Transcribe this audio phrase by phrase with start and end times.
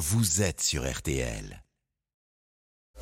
[0.00, 1.62] vous êtes sur RTL.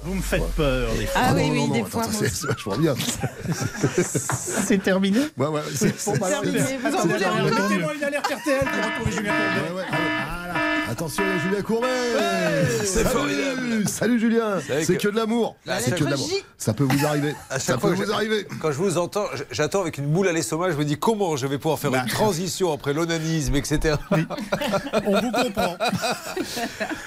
[0.02, 1.21] Vous me faites peur, des fois.
[1.24, 2.05] Ah oui, non, oui, non, des non, fois.
[2.10, 2.94] c'est vachement bien.
[3.52, 6.61] C'est terminé Ouais, ouais, c'est terminé.
[6.79, 9.71] Vous en voulez encore Mettez-moi une alerte RTL pour retrouver Julien Courbet.
[9.71, 10.28] Ouais, ouais, ouais.
[10.90, 11.87] Attention, il y a Julien Courbet
[12.81, 13.88] c'est Salut formidable.
[13.88, 16.29] Salut Julien savez C'est que- que de l'amour C'est que de l'amour.
[16.57, 17.35] Ça peut vous arriver.
[17.51, 18.47] À Ça peut vous arriver.
[18.61, 21.47] Quand je vous entends, j'attends avec une boule à l'estomac, je me dis comment je
[21.47, 22.03] vais pouvoir faire Bah.
[22.05, 23.97] une transition après l'onanisme, etc.
[25.07, 25.77] On vous comprend.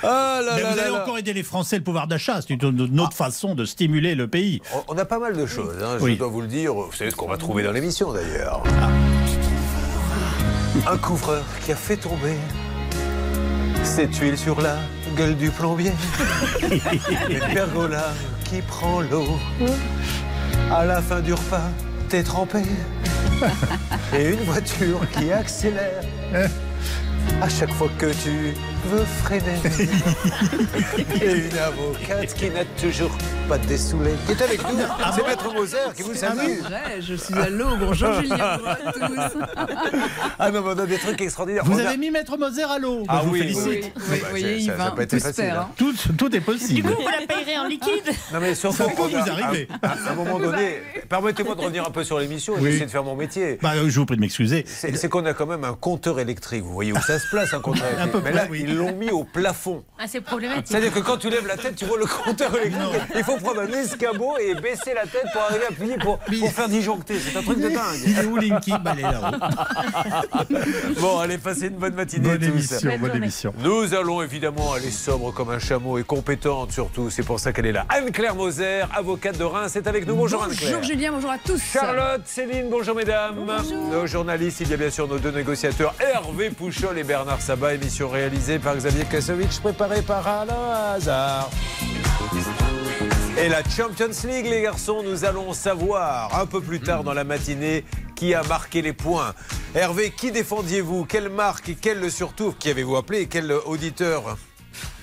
[0.04, 1.02] Ah là Mais là vous là allez là.
[1.04, 2.40] encore aider les Français, le pouvoir d'achat.
[2.42, 4.62] C'est une, une autre façon de stimuler le pays.
[4.74, 6.18] On- On a pas mal de choses, hein, je Oui.
[6.18, 6.74] dois vous le dire.
[6.74, 8.64] Vous savez ce qu'on va trouver dans l'émission d'ailleurs.
[10.88, 12.34] Un couvreur qui a fait tomber
[13.84, 14.78] cette huile sur la
[15.16, 15.94] gueule du plombier.
[17.30, 18.14] Une pergola
[18.46, 19.40] qui prend l'eau.
[20.72, 21.70] À la fin du repas,
[22.10, 22.64] t'es trempé.
[24.18, 26.02] Et une voiture qui accélère.
[27.42, 28.54] À chaque fois que tu
[28.86, 29.60] veux freiner.
[31.22, 33.10] Et une avocate qui n'a toujours
[33.50, 34.12] pas dessoulé.
[34.28, 34.78] Qui est avec nous.
[35.16, 36.38] C'est Maître Moser qui vous salue.
[36.62, 37.76] Ouais, je suis à l'eau.
[37.80, 39.38] Bonjour Julien, bonjour à tous.
[40.38, 41.64] Ah non, mais on a des trucs extraordinaires.
[41.66, 43.04] Vous On a- avez mis Maître Moser à l'eau.
[43.08, 43.66] Ah vous oui, félicite.
[43.66, 44.96] Oui, Ah oui, bah, vous voyez, il va.
[44.96, 45.68] Tout hein.
[45.76, 46.90] Tout, tout est possible.
[46.90, 49.68] Vous la payerez en liquide Non mais surtout Ça peut qu'on vous a- arriver.
[49.82, 52.66] À, à un moment donné, permettez-moi de revenir un peu sur l'émission et Oui.
[52.66, 53.58] d'essayer de faire mon métier.
[53.62, 54.64] Bah, je vous prie de m'excuser.
[54.68, 56.62] C'est c'est qu'on a quand même un compteur électrique.
[56.64, 58.12] Vous voyez où ça se place, un compteur électrique.
[58.12, 58.62] peu Mais près, là, oui.
[58.66, 59.84] ils l'ont mis au plafond.
[60.00, 60.68] Ah, c'est problématique.
[60.68, 63.02] C'est-à-dire que quand tu lèves la tête, tu vois le compteur électrique.
[63.16, 66.52] Il faut prendre un escabeau et baisser la tête pour arriver à appuyer pour, pour
[66.52, 67.16] faire disjoncter.
[67.20, 68.00] C'est un truc de dingue.
[68.06, 69.36] Il est où Linky Bah, est là-haut.
[71.02, 72.30] Bon, allez, passez une bonne matinée.
[72.30, 72.46] Bonne tous.
[72.48, 73.54] émission, bonne émission.
[73.60, 77.10] Nous allons évidemment aller sobre comme un chameau et compétente surtout.
[77.10, 77.86] C'est pour ça qu'elle est là.
[77.90, 80.16] Anne-Claire Moser, avocate de Reims, est avec nous.
[80.16, 80.72] Bonjour, Anne-Claire.
[80.78, 81.62] Bonjour Julien, bonjour à tous.
[81.62, 83.36] Charlotte, Céline, bonjour mesdames.
[83.92, 87.76] Nos journalistes, il y a bien sûr nos deux négociateurs, Hervé Pouchol et Bernard Sabat.
[87.76, 91.50] Émission réalisée par Xavier Kasovic, préparée par Alain Hazard.
[93.38, 97.24] Et la Champions League, les garçons, nous allons savoir un peu plus tard dans la
[97.24, 97.86] matinée
[98.16, 99.34] qui a marqué les points.
[99.74, 101.06] Hervé, qui défendiez-vous?
[101.06, 103.22] Quelle marque et quel surtout Qui avez-vous appelé?
[103.22, 104.38] Et quel auditeur?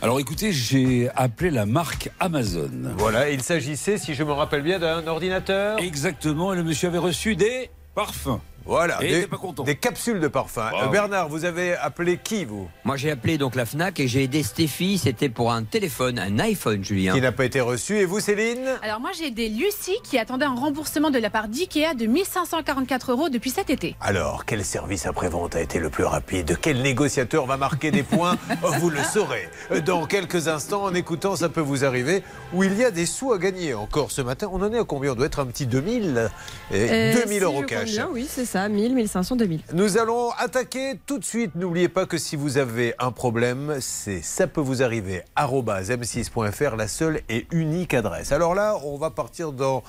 [0.00, 2.70] Alors écoutez, j'ai appelé la marque Amazon.
[2.97, 5.78] Voilà, il s'agissait, si je me rappelle bien, d'un ordinateur.
[5.81, 8.41] Exactement, et le monsieur avait reçu des parfums.
[8.69, 9.62] Voilà, Et des, était pas content.
[9.65, 10.71] des capsules de parfum.
[10.73, 10.83] Wow.
[10.83, 12.69] Euh, Bernard, vous avez appelé qui, vous?
[12.84, 16.39] Moi j'ai appelé donc la FNAC et j'ai aidé Stéphie, c'était pour un téléphone, un
[16.39, 17.15] iPhone Julien.
[17.15, 17.97] Qui n'a pas été reçu.
[17.97, 18.67] Et vous, Céline?
[18.83, 23.12] Alors moi j'ai des Lucie qui attendaient un remboursement de la part d'IKEA de 1544
[23.12, 23.97] euros depuis cet été.
[24.01, 26.59] Alors, quel service après-vente a été le plus rapide?
[26.61, 28.37] Quel négociateur va marquer des points?
[28.81, 29.49] Vous le saurez
[29.87, 33.33] dans quelques instants en écoutant Ça peut vous arriver, où il y a des sous
[33.33, 34.49] à gagner encore ce matin.
[34.53, 35.12] On en est à combien?
[35.12, 36.29] On doit être un petit 2000
[36.71, 37.91] et Euh, 2000 si euros cash.
[37.91, 39.60] bien, oui, c'est ça, 1000, 1500, 2000.
[39.74, 41.54] Nous allons attaquer tout de suite.
[41.54, 46.88] N'oubliez pas que si vous avez un problème, c'est ça peut vous arriver m6.fr, la
[46.88, 48.32] seule et unique adresse.
[48.32, 49.82] Alors là, on va partir dans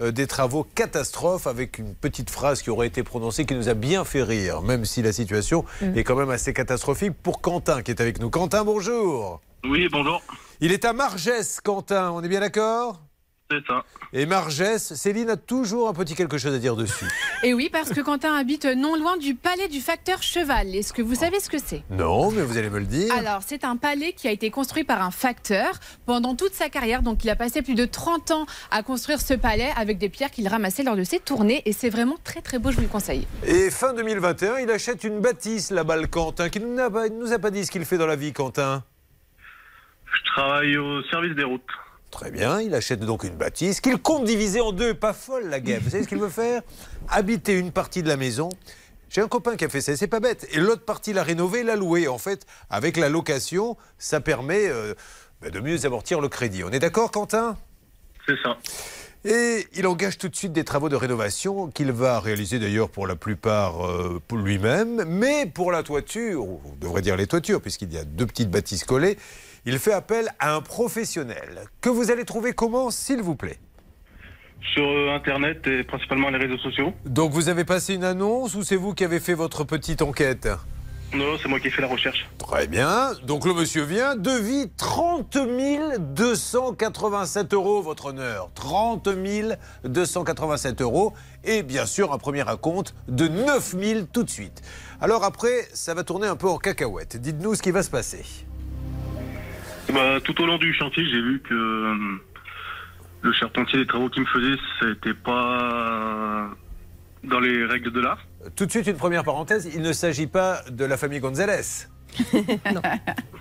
[0.00, 3.74] euh, des travaux catastrophes avec une petite phrase qui aurait été prononcée qui nous a
[3.74, 5.64] bien fait rire, même si la situation
[5.94, 8.30] est quand même assez catastrophique pour Quentin qui est avec nous.
[8.30, 9.40] Quentin, bonjour.
[9.64, 10.22] Oui, bonjour.
[10.60, 12.10] Il est à Margès, Quentin.
[12.12, 13.00] On est bien d'accord?
[13.48, 13.84] C'est ça.
[14.12, 17.04] Et Margès, Céline a toujours un petit quelque chose à dire dessus.
[17.44, 20.74] Et oui, parce que Quentin habite non loin du palais du facteur Cheval.
[20.74, 21.84] Est-ce que vous savez ce que c'est?
[21.90, 23.14] Non, mais vous allez me le dire.
[23.14, 27.02] Alors, c'est un palais qui a été construit par un facteur pendant toute sa carrière.
[27.02, 30.32] Donc, il a passé plus de 30 ans à construire ce palais avec des pierres
[30.32, 31.62] qu'il ramassait lors de ses tournées.
[31.66, 33.28] Et c'est vraiment très très beau, je vous le conseille.
[33.44, 37.08] Et fin 2021, il achète une bâtisse là-bas, le Quentin, qui ne nous a pas-
[37.08, 38.82] ne nous a pas dit ce qu'il fait dans la vie, Quentin.
[40.12, 41.62] Je travaille au service des routes.
[42.16, 44.94] Très bien, il achète donc une bâtisse qu'il compte diviser en deux.
[44.94, 45.82] Pas folle la guêpe.
[45.82, 46.62] Vous savez ce qu'il veut faire?
[47.10, 48.48] Habiter une partie de la maison.
[49.10, 50.48] J'ai un copain qui a fait ça, c'est pas bête.
[50.52, 52.08] Et l'autre partie, l'a rénover, l'a louer.
[52.08, 54.94] En fait, avec la location, ça permet euh,
[55.42, 56.64] bah, de mieux amortir le crédit.
[56.64, 57.54] On est d'accord, Quentin?
[58.26, 58.56] C'est ça.
[59.26, 63.06] Et il engage tout de suite des travaux de rénovation qu'il va réaliser d'ailleurs pour
[63.06, 67.92] la plupart euh, lui-même, mais pour la toiture, ou on devrait dire les toitures, puisqu'il
[67.92, 69.18] y a deux petites bâtisses collées,
[69.66, 73.58] il fait appel à un professionnel que vous allez trouver comment, s'il vous plaît?
[74.74, 76.94] Sur euh, Internet et principalement les réseaux sociaux.
[77.04, 80.48] Donc vous avez passé une annonce ou c'est vous qui avez fait votre petite enquête?
[81.14, 82.26] Non, c'est moi qui ai fait la recherche.
[82.38, 83.12] Très bien.
[83.24, 85.36] Donc le monsieur vient, devis 30
[85.98, 88.50] 287 euros, votre honneur.
[88.54, 89.08] 30
[89.84, 91.12] 287 euros.
[91.44, 94.62] Et bien sûr, un premier acompte de 9 000 tout de suite.
[95.00, 97.16] Alors après, ça va tourner un peu en cacahuète.
[97.16, 98.24] Dites-nous ce qui va se passer.
[99.92, 102.20] Bah, tout au long du chantier, j'ai vu que euh,
[103.22, 106.50] le charpentier des travaux qu'il me faisait, c'était pas
[107.24, 108.18] dans les règles de l'art.
[108.56, 109.68] Tout de suite, une première parenthèse.
[109.74, 111.86] Il ne s'agit pas de la famille González.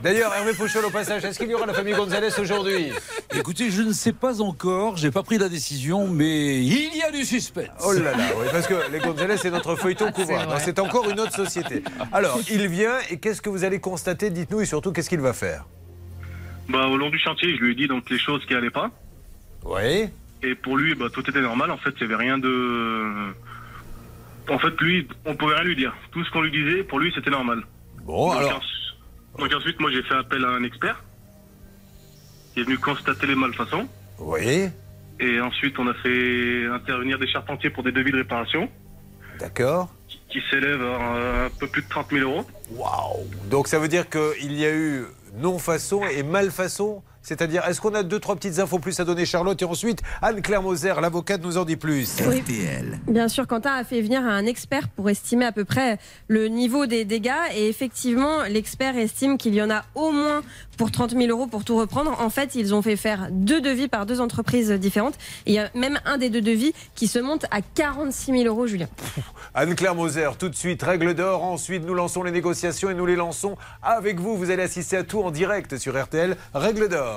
[0.03, 2.91] D'ailleurs, Hervé Pouchol au passage, est-ce qu'il y aura la famille Gonzalez aujourd'hui?
[3.33, 7.11] Écoutez, je ne sais pas encore, j'ai pas pris la décision, mais il y a
[7.11, 7.69] du suspense.
[7.85, 10.47] Oh là là, oui, parce que les Gonzalez, c'est notre feuilleton couvreur.
[10.47, 11.83] Donc, C'est encore une autre société.
[12.11, 14.29] Alors, il vient et qu'est-ce que vous allez constater?
[14.29, 15.65] Dites-nous et surtout, qu'est-ce qu'il va faire?
[16.69, 18.89] Bah, au long du chantier, je lui ai dit donc les choses qui allaient pas.
[19.63, 20.07] Oui.
[20.43, 21.71] Et pour lui, bah, tout était normal.
[21.71, 23.33] En fait, il n'y avait rien de.
[24.49, 25.95] En fait, lui, on pouvait rien lui dire.
[26.11, 27.63] Tout ce qu'on lui disait, pour lui, c'était normal.
[28.03, 28.61] Bon, donc, alors,
[29.39, 31.03] donc ensuite, moi, j'ai fait appel à un expert
[32.53, 33.87] qui est venu constater les malfaçons.
[34.19, 34.67] oui,
[35.19, 38.69] Et ensuite, on a fait intervenir des charpentiers pour des devis de réparation
[39.39, 39.93] d'accord.
[40.29, 42.45] qui s'élèvent à un peu plus de 30 000 euros.
[42.71, 47.95] Waouh Donc ça veut dire qu'il y a eu non-façon et malfaçon c'est-à-dire, est-ce qu'on
[47.95, 51.57] a deux, trois petites infos plus à donner, Charlotte Et ensuite, Anne-Claire Moser, l'avocate, nous
[51.57, 52.17] en dit plus.
[52.27, 52.41] Oui.
[52.41, 52.99] RTL.
[53.07, 56.85] Bien sûr, Quentin a fait venir un expert pour estimer à peu près le niveau
[56.85, 57.31] des dégâts.
[57.55, 60.43] Et effectivement, l'expert estime qu'il y en a au moins
[60.77, 62.15] pour 30 000 euros pour tout reprendre.
[62.21, 65.15] En fait, ils ont fait faire deux devis par deux entreprises différentes.
[65.47, 68.43] Et il y a même un des deux devis qui se monte à 46 000
[68.43, 68.87] euros, Julien.
[69.55, 71.43] Anne-Claire Moser, tout de suite, règle d'or.
[71.43, 74.37] Ensuite, nous lançons les négociations et nous les lançons avec vous.
[74.37, 76.37] Vous allez assister à tout en direct sur RTL.
[76.53, 77.14] Règle d'or.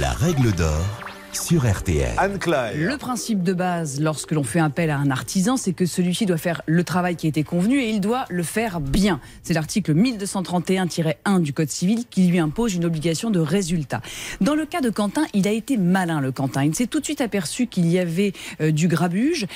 [0.00, 0.84] La règle d'or
[1.32, 2.14] sur RTL.
[2.16, 2.72] Anne-Claire.
[2.76, 6.36] Le principe de base, lorsque l'on fait appel à un artisan, c'est que celui-ci doit
[6.36, 9.20] faire le travail qui a été convenu et il doit le faire bien.
[9.42, 14.00] C'est l'article 1231-1 du Code civil qui lui impose une obligation de résultat.
[14.40, 16.64] Dans le cas de Quentin, il a été malin, le Quentin.
[16.64, 19.46] Il s'est tout de suite aperçu qu'il y avait euh, du grabuge,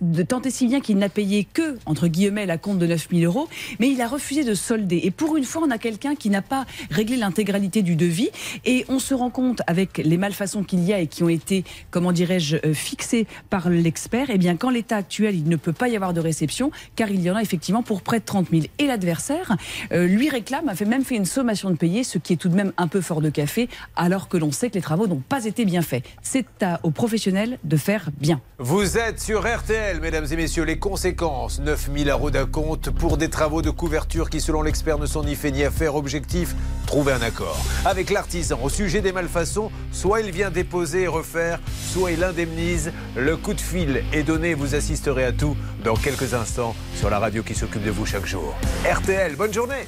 [0.00, 3.24] de tant et si bien qu'il n'a payé que, entre guillemets, la compte de 9000
[3.24, 3.48] euros,
[3.80, 5.00] mais il a refusé de solder.
[5.04, 8.30] Et pour une fois, on a quelqu'un qui n'a pas réglé l'intégralité du devis
[8.64, 11.64] et on se rend compte avec les malfaçons qu'il y a et qui ont été,
[11.90, 15.88] comment dirais-je, euh, fixées par l'expert, eh bien, qu'en l'état actuel, il ne peut pas
[15.88, 18.64] y avoir de réception, car il y en a effectivement pour près de 30 000.
[18.78, 19.56] Et l'adversaire,
[19.92, 22.48] euh, lui réclame, a fait même fait une sommation de payer, ce qui est tout
[22.48, 25.22] de même un peu fort de café, alors que l'on sait que les travaux n'ont
[25.28, 26.04] pas été bien faits.
[26.22, 26.46] C'est
[26.82, 28.40] aux professionnels de faire bien.
[28.58, 30.64] Vous êtes sur RTL, mesdames et messieurs.
[30.64, 35.24] Les conséquences 9000 euros d'acompte pour des travaux de couverture qui, selon l'expert, ne sont
[35.24, 35.94] ni faits ni à faire.
[35.94, 36.54] Objectif
[36.86, 37.58] trouver un accord.
[37.84, 41.60] Avec l'artisan au sujet des malfaçons, soit il vient déposer refaire,
[41.92, 42.92] soit il indemnise.
[43.16, 44.54] Le coup de fil est donné.
[44.54, 48.26] Vous assisterez à tout dans quelques instants sur la radio qui s'occupe de vous chaque
[48.26, 48.54] jour.
[48.84, 49.86] RTL, bonne journée.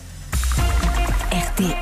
[1.32, 1.74] RTL.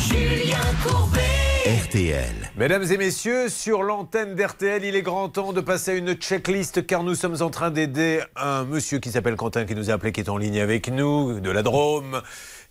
[0.00, 1.20] Julien Courbet.
[1.86, 2.50] RTL.
[2.56, 6.86] Mesdames et messieurs, sur l'antenne d'RTL, il est grand temps de passer à une checklist
[6.86, 10.12] car nous sommes en train d'aider un monsieur qui s'appelle Quentin qui nous a appelé,
[10.12, 12.20] qui est en ligne avec nous, de la Drôme.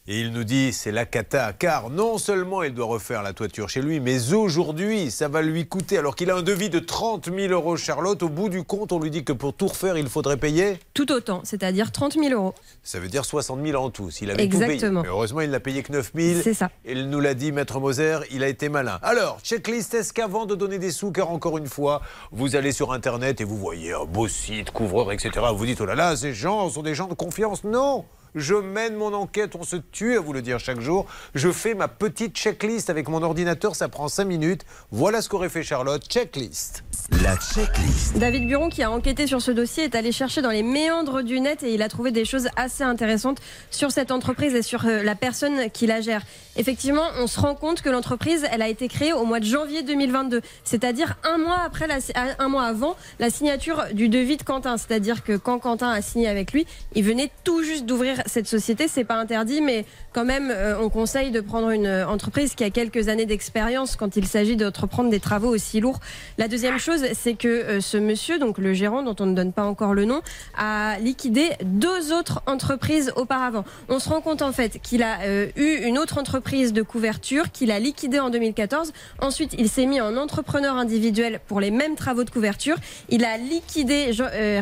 [0.07, 3.69] Et il nous dit c'est la cata car non seulement il doit refaire la toiture
[3.69, 7.29] chez lui, mais aujourd'hui ça va lui coûter alors qu'il a un devis de 30
[7.31, 8.23] 000 euros Charlotte.
[8.23, 10.79] Au bout du compte, on lui dit que pour tout refaire, il faudrait payer.
[10.95, 12.55] Tout autant, c'est-à-dire 30 000 euros.
[12.81, 14.09] Ça veut dire 60 000 en tout.
[14.09, 15.01] S'il avait tout Exactement.
[15.01, 15.01] payé.
[15.03, 16.41] Mais heureusement, il n'a payé que 9 000.
[16.43, 16.71] C'est ça.
[16.83, 18.97] Il nous l'a dit, Maître Moser, il a été malin.
[19.03, 22.01] Alors, checklist, est-ce qu'avant de donner des sous, car encore une fois,
[22.31, 25.45] vous allez sur Internet et vous voyez un beau site, couvreur, etc.
[25.53, 27.63] Vous dites, oh là là, ces gens sont des gens de confiance.
[27.63, 28.03] Non
[28.35, 31.05] je mène mon enquête, on se tue à vous le dire chaque jour.
[31.35, 34.65] Je fais ma petite checklist avec mon ordinateur, ça prend 5 minutes.
[34.91, 36.03] Voilà ce qu'aurait fait Charlotte.
[36.07, 36.83] Checklist.
[37.23, 38.17] La checklist.
[38.17, 41.39] David Buron, qui a enquêté sur ce dossier, est allé chercher dans les méandres du
[41.39, 43.39] net et il a trouvé des choses assez intéressantes
[43.69, 46.23] sur cette entreprise et sur euh, la personne qui la gère.
[46.55, 49.83] Effectivement, on se rend compte que l'entreprise, elle a été créée au mois de janvier
[49.83, 51.97] 2022, c'est-à-dire un mois après, la,
[52.39, 54.77] un mois avant la signature du devis de Quentin.
[54.77, 58.87] C'est-à-dire que quand Quentin a signé avec lui, il venait tout juste d'ouvrir cette société.
[58.87, 62.63] C'est pas interdit, mais quand même, euh, on conseille de prendre une euh, entreprise qui
[62.63, 65.99] a quelques années d'expérience quand il s'agit d'entreprendre des travaux aussi lourds.
[66.37, 69.53] La deuxième chose, c'est que euh, ce monsieur, donc le gérant dont on ne donne
[69.53, 70.21] pas encore le nom,
[70.57, 73.65] a liquidé deux autres entreprises auparavant.
[73.89, 75.19] On se rend compte en fait qu'il a
[75.55, 78.93] eu une autre entreprise de couverture qu'il a liquidée en 2014.
[79.19, 82.77] Ensuite, il s'est mis en entrepreneur individuel pour les mêmes travaux de couverture.
[83.09, 84.11] Il a liquidé,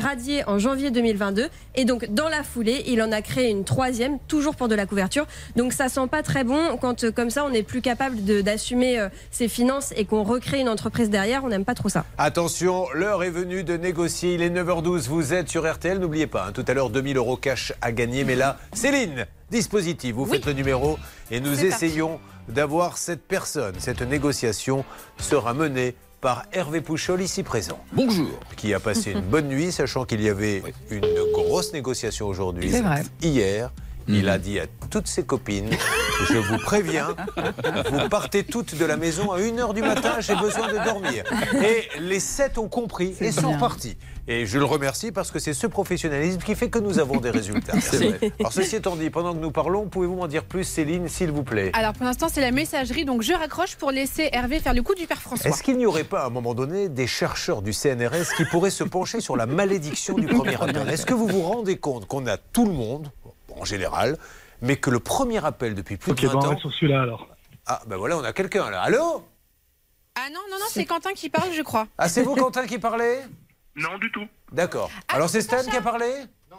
[0.01, 1.47] radié en janvier 2022
[1.79, 4.85] et donc dans la foulée, il en a créé une troisième, toujours pour de la
[4.85, 5.25] couverture.
[5.55, 8.99] Donc ça sent pas très bon quand euh, comme ça on n'est plus capable d'assumer
[8.99, 11.45] euh, ses finances et qu'on recrée une entreprise derrière.
[11.45, 12.03] On n'aime pas trop ça.
[12.17, 14.33] Attention, l'heure est venue de négocier.
[14.33, 15.99] Il est 9h12, vous êtes sur RTL.
[15.99, 18.25] N'oubliez pas, hein, tout à l'heure, 2000 euros cash à gagner.
[18.25, 20.99] Mais là, Céline, dispositif, vous faites le numéro
[21.31, 22.19] et nous essayons
[22.49, 23.75] d'avoir cette personne.
[23.77, 24.83] Cette négociation
[25.17, 27.79] sera menée par Hervé Pouchol, ici présent.
[27.93, 28.39] Bonjour.
[28.57, 32.71] Qui a passé une bonne nuit, sachant qu'il y avait une grosse négociation aujourd'hui.
[32.71, 33.03] C'est vrai.
[33.21, 33.71] Hier,
[34.11, 35.69] Il a dit à toutes ses copines
[36.27, 37.15] Je vous préviens,
[37.91, 41.23] vous partez toutes de la maison à 1h du matin, j'ai besoin de dormir.
[41.63, 43.57] Et les sept ont compris et sont bien.
[43.59, 43.97] partis.
[44.27, 47.29] Et je le remercie parce que c'est ce professionnalisme qui fait que nous avons des
[47.29, 47.73] résultats.
[47.73, 48.13] Merci.
[48.39, 51.43] Alors, ceci étant dit, pendant que nous parlons, pouvez-vous m'en dire plus, Céline, s'il vous
[51.43, 51.71] plaît?
[51.73, 54.93] Alors pour l'instant, c'est la messagerie, donc je raccroche pour laisser Hervé faire le coup
[54.95, 55.49] du père François.
[55.49, 58.69] Est-ce qu'il n'y aurait pas à un moment donné des chercheurs du CNRS qui pourraient
[58.69, 60.57] se pencher sur la malédiction du premier
[60.89, 63.11] Est-ce que vous vous rendez compte qu'on a tout le monde,
[63.57, 64.17] en général,
[64.61, 66.57] mais que le premier appel depuis plus Ok, de bon, 20 on ans...
[66.59, 67.27] sur celui-là alors.
[67.65, 68.81] Ah ben voilà, on a quelqu'un là.
[68.81, 69.23] Allô
[70.15, 71.87] Ah non, non, non, c'est Quentin qui parle, je crois.
[71.97, 73.19] Ah c'est vous Quentin qui parlez
[73.75, 74.27] Non, du tout.
[74.51, 74.89] D'accord.
[75.07, 76.11] Alors c'est Stan qui a parlé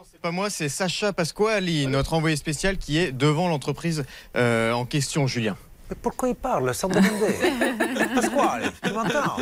[0.09, 4.05] C'est pas moi, c'est Sacha Pasquali, notre envoyé spécial qui est devant l'entreprise
[4.35, 5.55] euh, en question, Julien.
[5.89, 7.35] Mais pourquoi il parle sans demander
[8.15, 9.37] Pasquale, tu m'entends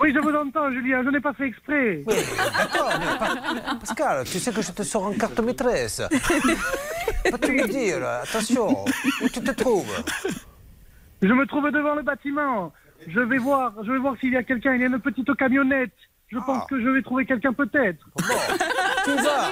[0.00, 2.02] Oui, je vous entends, Julien, je n'ai pas fait exprès.
[2.06, 2.14] Oui,
[2.58, 6.00] d'accord, mais pas- Pascal, tu sais que je te sors en carte maîtresse.
[7.30, 8.84] Peux-tu me dire, attention,
[9.22, 9.92] où tu te trouves?
[11.20, 12.72] Je me trouve devant le bâtiment.
[13.06, 14.74] Je vais voir, je vais voir s'il y a quelqu'un.
[14.74, 15.92] Il y a une petite camionnette.
[16.28, 17.98] Je pense que je vais trouver quelqu'un peut-être.
[19.04, 19.48] Tu vas,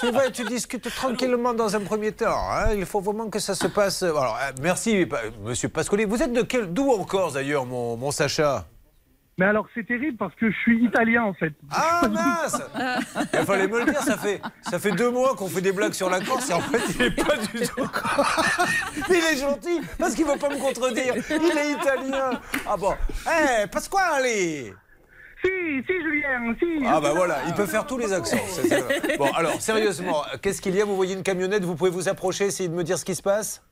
[0.00, 2.34] tu vas et tu discutes tranquillement dans un premier temps.
[2.50, 2.72] hein.
[2.76, 4.02] Il faut vraiment que ça se passe.
[4.02, 5.06] Alors, euh, merci,
[5.44, 6.04] Monsieur Pascoli.
[6.04, 8.66] Vous êtes de quel, d'où en Corse d'ailleurs, mon, mon Sacha?
[9.36, 11.52] Mais alors c'est terrible parce que je suis italien en fait.
[11.72, 12.62] Ah mince
[13.32, 14.00] Il fallait me le dire.
[14.02, 16.60] Ça fait, ça fait deux mois qu'on fait des blagues sur la Corse et en
[16.60, 17.88] fait, il n'est pas du tout.
[19.10, 21.14] Il est gentil parce qu'il ne veut pas me contredire.
[21.30, 22.40] Il est italien.
[22.66, 22.94] Ah bon.
[23.26, 24.22] Eh, Pasquale
[25.44, 25.50] Si,
[25.86, 26.84] si, Julien, si.
[26.86, 28.36] Ah bah voilà, il peut faire tous les accents.
[28.48, 30.84] c'est- c'est- Bon alors, sérieusement, qu'est-ce qu'il y a?
[30.84, 33.22] Vous voyez une camionnette, vous pouvez vous approcher, essayer de me dire ce qui se
[33.22, 33.62] passe?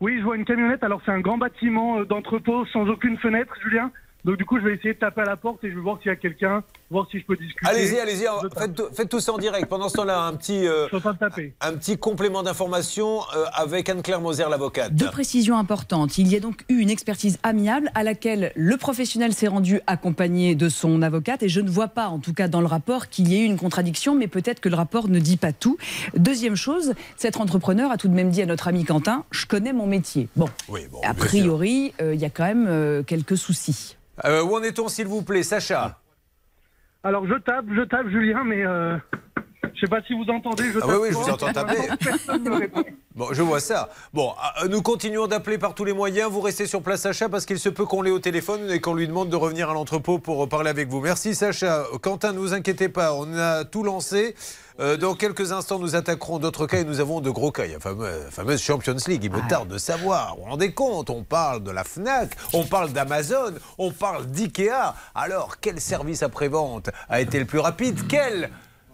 [0.00, 0.82] Oui, je vois une camionnette.
[0.82, 3.90] Alors c'est un grand bâtiment euh, d'entrepôt sans aucune fenêtre, Julien.
[4.24, 5.98] Donc du coup, je vais essayer de taper à la porte et je vais voir
[6.02, 7.66] s'il y a quelqu'un, voir si je peux discuter.
[7.70, 8.24] Allez-y, allez-y,
[8.58, 9.66] faites, tout- faites tout ça en direct.
[9.68, 10.86] Pendant ce temps-là, un petit, euh,
[11.60, 14.94] un petit complément d'information euh, avec Anne-Claire Moser, l'avocate.
[14.94, 16.18] Deux précisions importantes.
[16.18, 20.54] Il y a donc eu une expertise amiable à laquelle le professionnel s'est rendu accompagné
[20.54, 23.28] de son avocate et je ne vois pas, en tout cas dans le rapport, qu'il
[23.28, 25.78] y ait eu une contradiction, mais peut-être que le rapport ne dit pas tout.
[26.16, 29.72] Deuxième chose, cet entrepreneur a tout de même dit à notre ami Quentin, je connais
[29.72, 30.28] mon métier.
[30.36, 33.96] Bon, Oui, bon, a priori, euh, il y a quand même euh, quelques soucis.
[34.24, 35.98] Euh, où en est-on, s'il vous plaît, Sacha?
[37.02, 38.96] Alors je tape, je tape, Julien, mais euh,
[39.74, 40.64] je sais pas si vous entendez.
[40.72, 41.76] Je Ah tape oui, oui, je vous entends taper.
[42.38, 42.68] Ne.
[43.16, 43.88] Bon, je vois ça.
[44.12, 46.30] Bon, euh, nous continuons d'appeler par tous les moyens.
[46.30, 48.94] Vous restez sur place, Sacha, parce qu'il se peut qu'on l'ait au téléphone et qu'on
[48.94, 51.00] lui demande de revenir à l'entrepôt pour parler avec vous.
[51.00, 51.84] Merci, Sacha.
[52.02, 54.34] Quentin, ne vous inquiétez pas, on a tout lancé.
[54.80, 57.66] Euh, dans quelques instants, nous attaquerons d'autres cas et nous avons de gros cas.
[57.66, 59.22] Il y a la fameuse, la fameuse Champions League.
[59.22, 60.36] Il me tarde de savoir.
[60.36, 64.94] Vous vous rendez compte On parle de la Fnac, on parle d'Amazon, on parle d'IKEA.
[65.14, 68.06] Alors, quel service après-vente a été le plus rapide?
[68.08, 68.50] Quel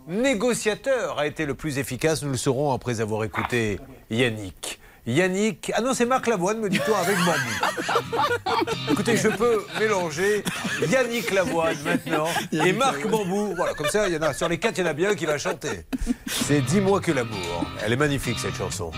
[0.09, 2.25] négociateur a été le plus efficace?
[2.25, 3.79] Nous le saurons après avoir écouté
[4.11, 4.81] Yannick.
[5.07, 5.73] Yannick.
[5.75, 8.63] Ah non, c'est Marc Lavoine, me dit-on, avec Bambou.
[8.91, 10.43] Écoutez, je peux mélanger
[10.89, 13.55] Yannick Lavoine maintenant et Marc Bambou.
[13.57, 15.11] Voilà, comme ça, il y en a, sur les quatre, il y en a bien
[15.11, 15.87] un qui va chanter.
[16.27, 17.65] C'est Dis-moi que l'amour.
[17.85, 18.91] Elle est magnifique, cette chanson.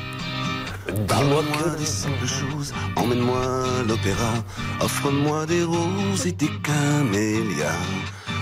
[1.06, 1.42] Parle-moi
[1.78, 4.32] des simples choses, emmène-moi à l'opéra,
[4.80, 7.76] offre-moi des roses et des camélias.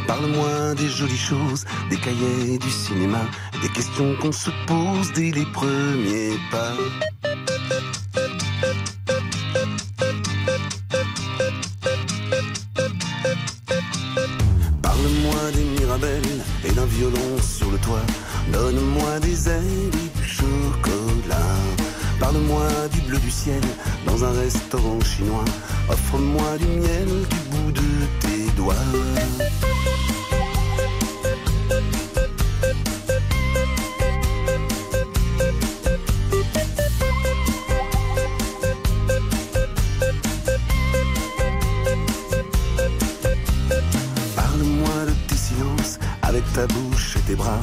[0.07, 3.23] Parle-moi des jolies choses, des cahiers du cinéma,
[3.61, 6.73] des questions qu'on se pose dès les premiers pas.
[16.63, 18.03] Et d'un violon sur le toit.
[18.53, 21.57] Donne-moi des ailes du chocolat.
[22.21, 23.63] Parle-moi du bleu du ciel
[24.05, 25.45] dans un restaurant chinois.
[25.89, 27.81] Offre-moi du miel du bout de
[28.21, 28.75] tes doigts.
[46.37, 47.59] Avec ta bouche et tes bras.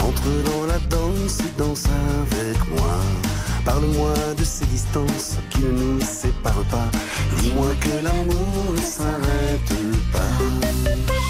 [0.00, 3.00] Entre dans la danse et danse avec moi.
[3.64, 6.88] Parle-moi de ces distances qui ne nous séparent pas.
[7.40, 9.72] Dis-moi que l'amour ne s'arrête
[10.12, 11.27] pas.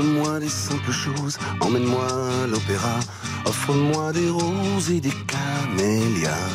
[0.00, 3.00] Parle-moi des simples choses, emmène-moi à l'opéra,
[3.44, 6.48] offre-moi des roses et des camélias.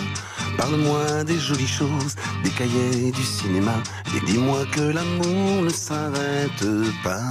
[0.58, 3.76] Parle-moi des jolies choses, des cahiers du cinéma,
[4.16, 6.66] et dis-moi que l'amour ne s'arrête
[7.04, 7.22] pas.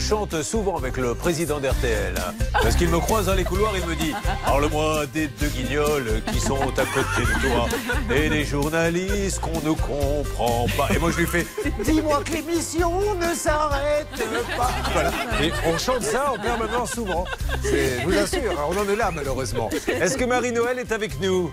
[0.00, 2.14] Chante souvent avec le président d'RTL.
[2.52, 4.12] Parce qu'il me croise dans les couloirs, il me dit
[4.44, 7.68] Parle-moi des deux guignols qui sont à côté de toi
[8.14, 10.88] et des journalistes qu'on ne comprend pas.
[10.94, 11.46] Et moi je lui fais
[11.84, 14.08] Dis-moi que l'émission ne s'arrête
[14.56, 14.70] pas.
[14.92, 15.10] Voilà.
[15.42, 17.24] Et on chante ça en permanence souvent.
[17.62, 19.70] Je vous assure, hein, on en est là malheureusement.
[19.86, 21.52] Est-ce que Marie-Noël est avec nous?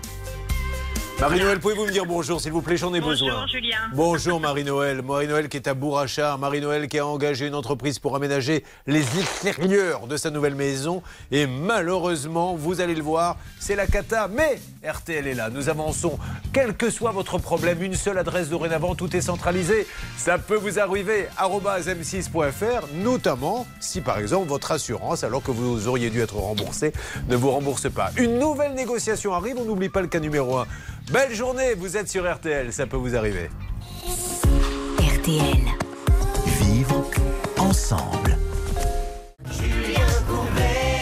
[1.20, 3.32] Marie-Noël, pouvez-vous me dire bonjour, s'il vous plaît J'en ai besoin.
[3.32, 3.76] Bonjour Julien.
[3.92, 5.02] Bonjour Marie-Noël.
[5.02, 6.38] Marie-Noël qui est à Bourrachard.
[6.38, 11.02] Marie-Noël qui a engagé une entreprise pour aménager les extérieurs de sa nouvelle maison.
[11.32, 14.28] Et malheureusement, vous allez le voir, c'est la cata.
[14.28, 15.50] Mais RTL est là.
[15.50, 16.20] Nous avançons.
[16.52, 19.88] Quel que soit votre problème, une seule adresse dorénavant, tout est centralisé.
[20.16, 21.26] Ça peut vous arriver.
[21.36, 26.92] arobase m6.fr, notamment si par exemple votre assurance, alors que vous auriez dû être remboursé,
[27.28, 28.12] ne vous rembourse pas.
[28.16, 29.56] Une nouvelle négociation arrive.
[29.58, 30.66] On n'oublie pas le cas numéro 1.
[31.10, 33.48] Belle journée, vous êtes sur RTL, ça peut vous arriver.
[34.98, 35.64] RTL.
[36.60, 37.02] Vivre
[37.56, 38.36] ensemble.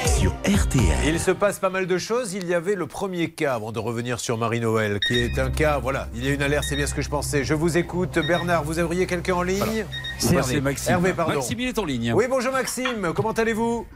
[0.07, 0.85] Sur RTL.
[1.07, 2.35] Il se passe pas mal de choses.
[2.35, 5.79] Il y avait le premier cas, avant de revenir sur Marie-Noël, qui est un cas,
[5.79, 7.43] voilà, il y a une alerte, c'est bien ce que je pensais.
[7.43, 8.17] Je vous écoute.
[8.29, 9.87] Bernard, vous auriez quelqu'un en ligne?
[10.21, 10.61] C'est Hervé.
[10.61, 10.93] Maxime.
[10.93, 11.35] Hervé, pardon.
[11.35, 12.13] Maxime, il est en ligne.
[12.15, 13.87] Oui, bonjour Maxime, comment allez-vous?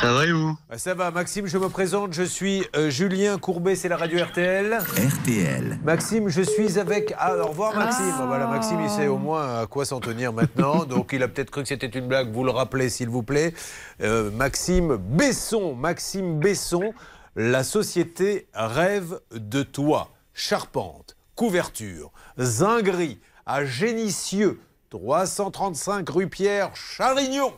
[0.00, 3.74] Ça va et vous Ça va, Maxime, je me présente, je suis euh, Julien Courbet,
[3.74, 4.72] c'est la radio RTL.
[4.74, 5.78] RTL.
[5.84, 7.14] Maxime, je suis avec.
[7.18, 8.14] Ah, au revoir Maxime.
[8.26, 10.84] Voilà, Maxime, il sait au moins à quoi s'en tenir maintenant.
[10.88, 12.32] Donc, il a peut-être cru que c'était une blague.
[12.32, 13.54] Vous le rappelez, s'il vous plaît.
[14.02, 15.74] Euh, Maxime Besson.
[15.74, 16.92] Maxime Besson,
[17.36, 20.10] la société rêve de toi.
[20.34, 24.60] Charpente, couverture, zinguerie, à Génissieux,
[24.90, 27.52] 335 rue Pierre Charignon.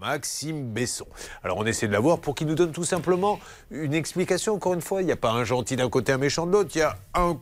[0.00, 1.06] Maxime Besson.
[1.44, 3.38] Alors on essaie de l'avoir pour qu'il nous donne tout simplement
[3.70, 4.54] une explication.
[4.54, 6.70] Encore une fois, il n'y a pas un gentil d'un côté, un méchant de l'autre.
[6.74, 7.38] Il y a un,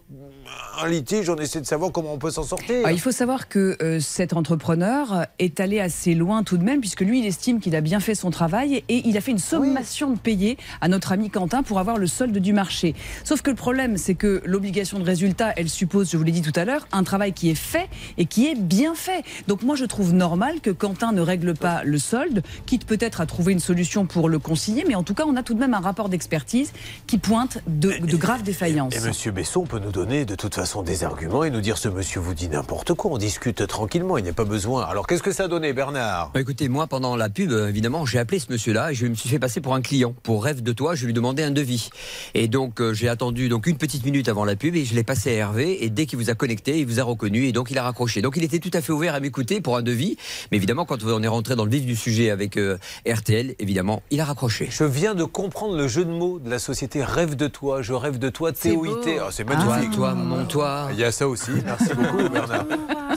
[0.81, 1.31] un litige.
[1.31, 2.83] On essaie de savoir comment on peut s'en sortir.
[2.85, 6.81] Ah, il faut savoir que euh, cet entrepreneur est allé assez loin tout de même,
[6.81, 9.39] puisque lui, il estime qu'il a bien fait son travail et il a fait une
[9.39, 12.95] sommation de payer à notre ami Quentin pour avoir le solde du marché.
[13.23, 16.43] Sauf que le problème, c'est que l'obligation de résultat, elle suppose, je vous l'ai dit
[16.43, 19.23] tout à l'heure, un travail qui est fait et qui est bien fait.
[19.47, 23.27] Donc moi, je trouve normal que Quentin ne règle pas le solde, quitte peut-être à
[23.27, 25.75] trouver une solution pour le concilier, mais en tout cas, on a tout de même
[25.75, 26.73] un rapport d'expertise
[27.07, 28.95] qui pointe de, de graves défaillances.
[28.95, 31.89] Et Monsieur Besson peut nous donner de toute façon des arguments et nous dire ce
[31.89, 33.13] monsieur vous dit n'importe quoi.
[33.13, 34.19] On discute tranquillement.
[34.19, 34.85] Il n'y a pas besoin.
[34.85, 36.31] Alors qu'est-ce que ça a donné, Bernard?
[36.33, 39.15] Bah, écoutez, moi, pendant la pub, euh, évidemment, j'ai appelé ce monsieur-là et je me
[39.15, 40.15] suis fait passer pour un client.
[40.23, 41.91] Pour rêve de toi, je lui demandais un devis.
[42.35, 45.05] Et donc, euh, j'ai attendu donc une petite minute avant la pub et je l'ai
[45.05, 45.85] passé à Hervé.
[45.85, 48.23] Et dès qu'il vous a connecté, il vous a reconnu et donc il a raccroché.
[48.23, 50.17] Donc, il était tout à fait ouvert à m'écouter pour un devis.
[50.51, 54.01] Mais évidemment, quand on est rentré dans le vif du sujet avec euh, RTL, évidemment,
[54.11, 54.69] il a raccroché.
[54.71, 57.83] Je viens de comprendre le jeu de mots de la société Rêve de toi.
[57.83, 59.19] Je rêve de toi, TOIT.
[59.21, 59.91] Ah, c'est magnifique.
[59.93, 60.89] Toi, mon toi.
[60.93, 61.51] Il y a ça aussi.
[61.65, 62.67] Merci beaucoup, Bernard.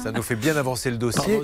[0.01, 1.41] Ça nous fait bien avancer le dossier.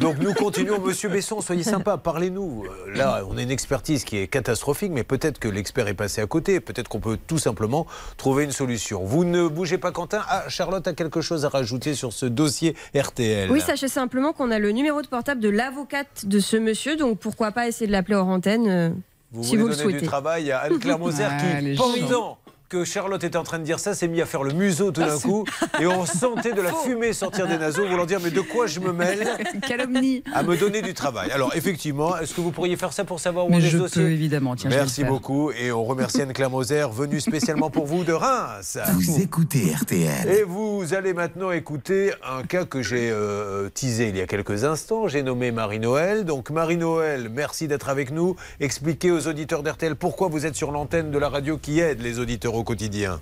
[0.00, 0.80] Donc nous continuons.
[0.80, 2.64] Monsieur Besson, soyez sympa, parlez-nous.
[2.64, 6.22] Euh, Là, on a une expertise qui est catastrophique, mais peut-être que l'expert est passé
[6.22, 6.60] à côté.
[6.60, 9.04] Peut-être qu'on peut tout simplement trouver une solution.
[9.04, 10.22] Vous ne bougez pas, Quentin.
[10.28, 13.50] Ah, Charlotte a quelque chose à rajouter sur ce dossier RTL.
[13.50, 17.18] Oui, sachez simplement qu'on a le numéro de portable de l'avocate de ce monsieur, donc
[17.18, 18.90] pourquoi pas essayer de l'appeler hors antenne euh,
[19.32, 20.00] Vous si voulez vous le donner souhaitez.
[20.00, 22.38] du travail à Anne-Claire Moser Ah, qui, les pendant
[22.70, 25.00] que Charlotte était en train de dire ça, s'est mis à faire le museau tout
[25.02, 25.44] d'un coup
[25.80, 28.78] et on sentait de la fumée sortir des naseaux, voulant dire mais de quoi je
[28.78, 29.28] me mêle
[29.68, 30.22] Calomnie.
[30.32, 31.32] à me donner du travail.
[31.32, 33.76] Alors effectivement, est-ce que vous pourriez faire ça pour savoir où Mais on est je
[33.76, 34.02] ce dossier?
[34.04, 34.54] peux évidemment.
[34.54, 38.78] Tiens, Merci beaucoup et on remercie Anne-Claire Moser, venue spécialement pour vous de Reims.
[38.92, 40.28] Vous écoutez RTL.
[40.28, 44.62] Et vous allez maintenant écouter un cas que j'ai euh, teasé il y a quelques
[44.62, 45.08] instants.
[45.08, 46.24] J'ai nommé Marie-Noël.
[46.24, 48.36] Donc Marie-Noël, merci d'être avec nous.
[48.60, 52.20] Expliquez aux auditeurs d'RTL pourquoi vous êtes sur l'antenne de la radio qui aide les
[52.20, 53.20] auditeurs au quotidien.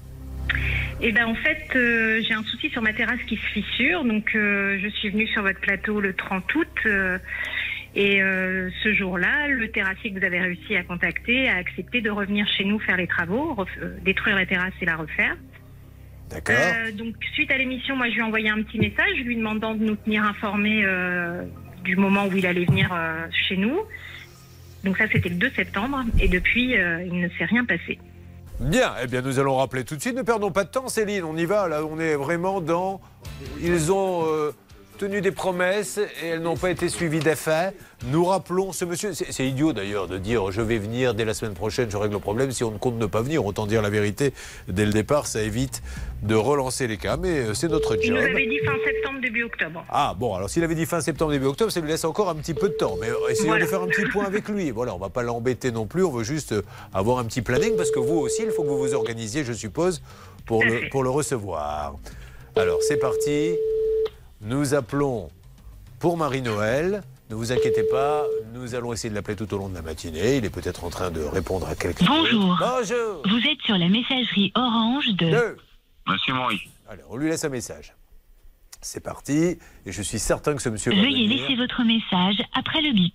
[1.01, 4.35] Eh ben en fait, euh, j'ai un souci sur ma terrasse qui se fissure, donc
[4.35, 6.67] euh, je suis venue sur votre plateau le 30 août.
[6.87, 7.19] euh,
[7.95, 8.21] et
[8.85, 12.65] ce jour-là, le terrassier que vous avez réussi à contacter a accepté de revenir chez
[12.65, 13.57] nous faire les travaux,
[14.05, 15.37] détruire la terrasse et la refaire.
[16.31, 16.55] D'accord
[16.97, 19.83] donc suite à l'émission, moi je lui ai envoyé un petit message lui demandant de
[19.83, 20.85] nous tenir informés
[21.83, 22.95] du moment où il allait venir
[23.33, 23.81] chez nous.
[24.85, 27.99] Donc ça c'était le 2 septembre et depuis il ne s'est rien passé.
[28.61, 30.17] Bien, eh bien nous allons rappeler tout de suite.
[30.17, 31.23] Ne perdons pas de temps, Céline.
[31.25, 31.69] On y va.
[31.69, 33.01] Là, on est vraiment dans.
[33.61, 34.53] Ils ont euh,
[34.99, 37.73] tenu des promesses et elles n'ont pas été suivies d'effets.
[38.09, 39.13] Nous rappelons ce monsieur.
[39.15, 42.21] C'est idiot d'ailleurs de dire je vais venir dès la semaine prochaine, je règle le
[42.21, 42.51] problème.
[42.51, 44.35] Si on ne compte ne pas venir, autant dire la vérité
[44.69, 45.83] dès le départ, ça évite
[46.23, 47.17] de relancer les cas.
[47.17, 48.29] Mais euh, c'est notre Il nous job.
[48.31, 49.85] avait dit fin septembre, début octobre.
[49.89, 52.35] Ah bon, alors s'il avait dit fin septembre, début octobre, ça lui laisse encore un
[52.35, 52.97] petit peu de temps.
[53.01, 53.65] Mais euh, essayons Voilà.
[53.65, 54.71] de faire un petit point avec lui.
[54.73, 57.77] Voilà, on va pas l'embêter non plus, on veut juste euh, avoir un petit planning
[57.77, 60.03] parce que vous aussi, il faut que vous vous organisiez, je suppose,
[60.45, 61.97] pour, le, pour le recevoir.
[62.57, 63.55] Alors c'est parti,
[64.41, 65.31] nous appelons
[65.99, 68.25] pour Marie-Noël Ne vous inquiétez pas,
[68.55, 70.37] nous allons essayer de l'appeler tout au long de la matinée.
[70.37, 72.07] Il est peut-être en train de répondre à quelqu'un.
[72.07, 72.57] Bonjour.
[72.59, 73.23] Bonjour.
[73.29, 75.57] Vous êtes sur la messagerie orange de...
[76.07, 76.63] Monsieur Maurice.
[76.89, 77.93] Allez, on lui laisse un message.
[78.81, 79.59] C'est parti.
[79.85, 80.93] Et je suis certain que ce monsieur.
[80.93, 81.43] va Veuillez venir.
[81.43, 83.15] laisser votre message après le bip.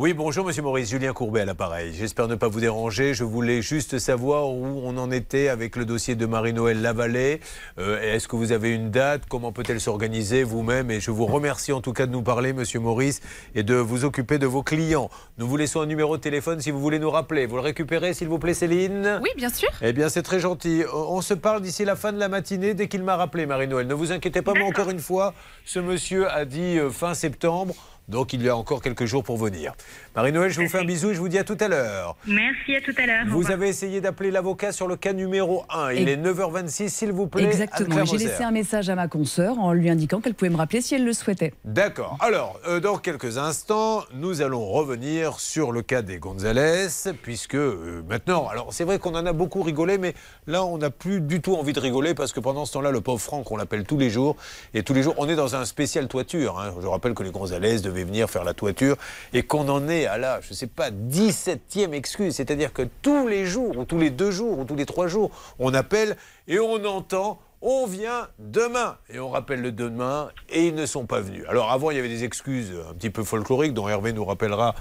[0.00, 1.92] Oui, bonjour Monsieur Maurice, Julien Courbet à l'appareil.
[1.92, 3.14] J'espère ne pas vous déranger.
[3.14, 7.40] Je voulais juste savoir où on en était avec le dossier de Marie-Noël Lavallée.
[7.80, 9.22] Euh, Est-ce que vous avez une date?
[9.28, 10.92] Comment peut-elle s'organiser vous-même?
[10.92, 13.20] Et je vous remercie en tout cas de nous parler, Monsieur Maurice,
[13.56, 15.10] et de vous occuper de vos clients.
[15.36, 17.46] Nous vous laissons un numéro de téléphone si vous voulez nous rappeler.
[17.46, 19.18] Vous le récupérez, s'il vous plaît, Céline?
[19.20, 19.70] Oui, bien sûr.
[19.82, 20.84] Eh bien, c'est très gentil.
[20.94, 23.88] On se parle d'ici la fin de la matinée dès qu'il m'a rappelé, Marie-Noël.
[23.88, 25.34] Ne vous inquiétez pas, mais encore une fois,
[25.64, 27.74] ce monsieur a dit euh, fin septembre.
[28.08, 29.74] Donc il y a encore quelques jours pour venir.
[30.16, 32.16] Marie-Noël, je vous fais un bisou et je vous dis à tout à l'heure.
[32.26, 33.24] Merci, à tout à l'heure.
[33.28, 35.92] Vous avez essayé d'appeler l'avocat sur le cas numéro 1.
[35.92, 37.44] Il Et- est 9h26, s'il vous plaît.
[37.44, 38.04] Exactement.
[38.06, 40.94] J'ai laissé un message à ma consoeur en lui indiquant qu'elle pouvait me rappeler si
[40.94, 41.52] elle le souhaitait.
[41.64, 42.16] D'accord.
[42.20, 46.88] Alors, euh, dans quelques instants, nous allons revenir sur le cas des Gonzalez,
[47.22, 50.14] puisque euh, maintenant, alors c'est vrai qu'on en a beaucoup rigolé, mais
[50.46, 53.02] là, on n'a plus du tout envie de rigoler, parce que pendant ce temps-là, le
[53.02, 54.36] pauvre Franck, on l'appelle tous les jours,
[54.72, 56.58] et tous les jours, on est dans un spécial toiture.
[56.58, 56.72] hein.
[56.80, 58.96] Je rappelle que les Gonzalez devaient venir faire la toiture,
[59.32, 63.46] et qu'on en est à la, je sais pas, 17e excuse, c'est-à-dire que tous les
[63.46, 66.84] jours, ou tous les deux jours, ou tous les trois jours, on appelle et on
[66.84, 68.96] entend on vient demain.
[69.12, 71.44] Et on rappelle le demain et ils ne sont pas venus.
[71.48, 74.74] Alors avant, il y avait des excuses un petit peu folkloriques dont Hervé nous rappellera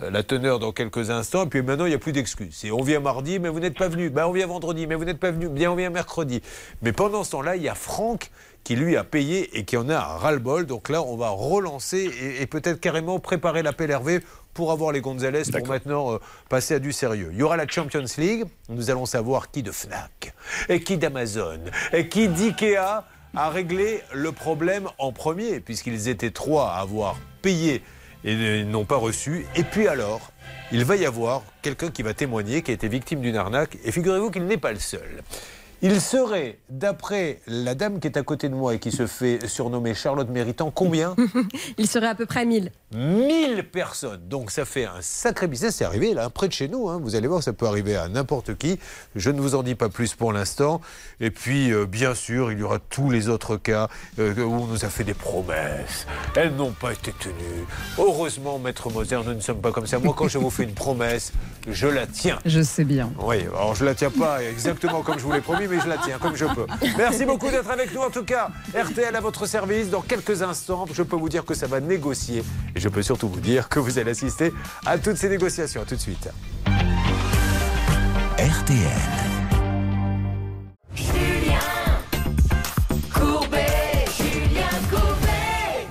[0.00, 1.44] euh, la teneur dans quelques instants.
[1.44, 2.54] Et puis maintenant, il n'y a plus d'excuses.
[2.54, 4.10] C'est on vient mardi, mais vous n'êtes pas venu.
[4.10, 5.48] Ben, on vient vendredi, mais vous n'êtes pas venu.
[5.48, 6.40] Bien, on vient mercredi.
[6.82, 8.30] Mais pendant ce temps-là, il y a Franck
[8.64, 10.66] qui lui a payé et qui en a à ras-le-bol.
[10.66, 14.20] Donc là, on va relancer et, et peut-être carrément préparer l'appel Hervé
[14.54, 16.18] pour avoir les Gonzalez pour maintenant euh,
[16.48, 17.30] passer à du sérieux.
[17.32, 18.44] Il y aura la Champions League.
[18.68, 20.34] Nous allons savoir qui de Fnac
[20.68, 21.60] et qui d'Amazon
[21.92, 27.82] et qui d'IKEA a réglé le problème en premier, puisqu'ils étaient trois à avoir payé
[28.24, 29.46] et n'ont pas reçu.
[29.54, 30.32] Et puis alors,
[30.72, 33.78] il va y avoir quelqu'un qui va témoigner, qui a été victime d'une arnaque.
[33.84, 35.22] Et figurez-vous qu'il n'est pas le seul.
[35.82, 39.46] Il serait, d'après la dame qui est à côté de moi et qui se fait
[39.48, 41.16] surnommer Charlotte Méritant, combien
[41.78, 42.70] Il serait à peu près 1000.
[42.92, 44.20] 1000 personnes.
[44.28, 45.76] Donc ça fait un sacré business.
[45.76, 46.90] C'est arrivé là, près de chez nous.
[46.90, 47.00] hein.
[47.02, 48.78] Vous allez voir, ça peut arriver à n'importe qui.
[49.16, 50.82] Je ne vous en dis pas plus pour l'instant.
[51.18, 53.88] Et puis, euh, bien sûr, il y aura tous les autres cas
[54.18, 56.06] euh, où on nous a fait des promesses.
[56.36, 57.64] Elles n'ont pas été tenues.
[57.98, 59.98] Heureusement, Maître Moser, nous ne sommes pas comme ça.
[59.98, 61.32] Moi, quand je vous fais une promesse,
[61.70, 62.38] je la tiens.
[62.44, 63.10] Je sais bien.
[63.22, 65.98] Oui, alors je la tiens pas exactement comme je vous l'ai promis, mais je la
[65.98, 66.66] tiens comme je peux.
[66.98, 68.50] Merci beaucoup d'être avec nous en tout cas.
[68.74, 69.88] RTL à votre service.
[69.90, 72.42] Dans quelques instants, je peux vous dire que ça va négocier.
[72.74, 74.52] Et je peux surtout vous dire que vous allez assister
[74.84, 75.82] à toutes ces négociations.
[75.82, 76.28] À tout de suite.
[78.38, 79.30] RTL.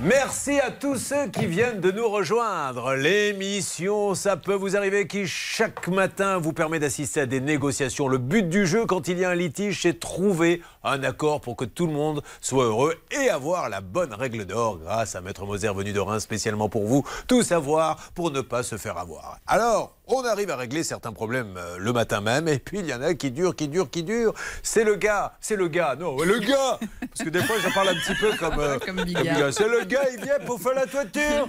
[0.01, 2.93] Merci à tous ceux qui viennent de nous rejoindre.
[2.93, 8.07] L'émission Ça peut vous arriver qui chaque matin vous permet d'assister à des négociations.
[8.07, 11.57] Le but du jeu quand il y a un litige, c'est trouver un accord pour
[11.57, 15.45] que tout le monde soit heureux et avoir la bonne règle d'or grâce à Maître
[15.45, 17.03] Moser venu de Reims spécialement pour vous.
[17.27, 19.39] Tout savoir pour ne pas se faire avoir.
[19.47, 22.93] Alors, on arrive à régler certains problèmes euh, le matin même et puis il y
[22.93, 24.33] en a qui durent, qui durent, qui durent.
[24.63, 27.89] C'est le gars, c'est le gars, non, le gars Parce que des fois je parle
[27.89, 29.03] un petit peu comme, euh, Comme.
[29.51, 31.47] C'est le gars, il vient pour faire la toiture.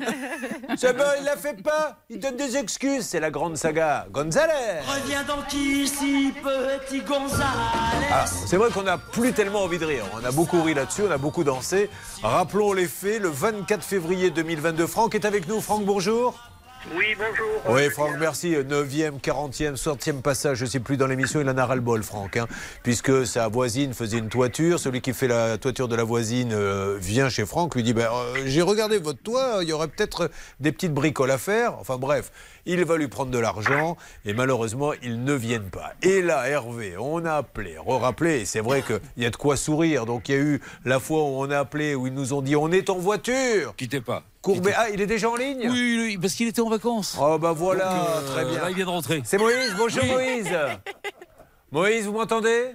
[0.76, 1.98] C'est bon, il la fait pas.
[2.08, 3.06] Il donne des excuses.
[3.06, 4.80] C'est la grande saga Gonzalez.
[4.86, 7.44] Reviens donc ici, petit Gonzalez.
[8.12, 10.04] Ah, c'est vrai qu'on n'a plus tellement envie de rire.
[10.14, 11.90] On a beaucoup ri là-dessus, on a beaucoup dansé.
[12.22, 13.20] Rappelons les faits.
[13.20, 15.60] Le 24 février 2022, Franck est avec nous.
[15.60, 16.49] Franck, bonjour.
[16.96, 17.74] Oui, bonjour.
[17.76, 18.52] Oui, Franck, merci.
[18.52, 22.38] 9e, 40e, 60e passage, je ne sais plus dans l'émission, il en a ras-le-bol, Franck.
[22.38, 22.46] hein,
[22.82, 24.80] puisque sa voisine faisait une toiture.
[24.80, 28.08] Celui qui fait la toiture de la voisine euh, vient chez Franck, lui dit ben,
[28.10, 31.74] euh, J'ai regardé votre toit, il y aurait peut-être des petites bricoles à faire.
[31.78, 32.32] Enfin bref,
[32.66, 35.92] il va lui prendre de l'argent et malheureusement, ils ne viennent pas.
[36.02, 39.56] Et là, Hervé, on a appelé, re-rappelé, et c'est vrai qu'il y a de quoi
[39.56, 40.06] sourire.
[40.06, 42.42] Donc il y a eu la fois où on a appelé, où ils nous ont
[42.42, 43.74] dit On est en voiture.
[43.76, 44.22] Quittez pas.
[44.42, 45.68] Courbet, ah, il est déjà en ligne?
[45.70, 47.16] Oui, oui, parce qu'il était en vacances.
[47.20, 48.60] Oh bah voilà, Donc, euh, très bien.
[48.62, 49.20] là, il vient de rentrer.
[49.24, 50.10] C'est Moïse, bonjour Oui.
[50.14, 50.56] Moïse.
[51.72, 52.74] Moïse, vous m'entendez?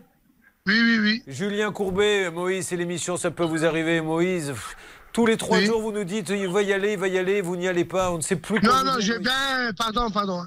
[0.68, 1.24] Oui, oui, oui.
[1.28, 4.50] Julien Courbet, Moïse, c'est l'émission Ça peut vous arriver, Moïse.
[4.50, 4.78] Pff,
[5.16, 5.66] Tous les trois Oui.
[5.66, 7.86] jours, vous nous dites il va y aller, il va y aller, vous n'y allez
[7.86, 9.72] pas, on ne sait plus quoi Non, non, j'ai bien.
[9.78, 10.44] Pardon, pardon.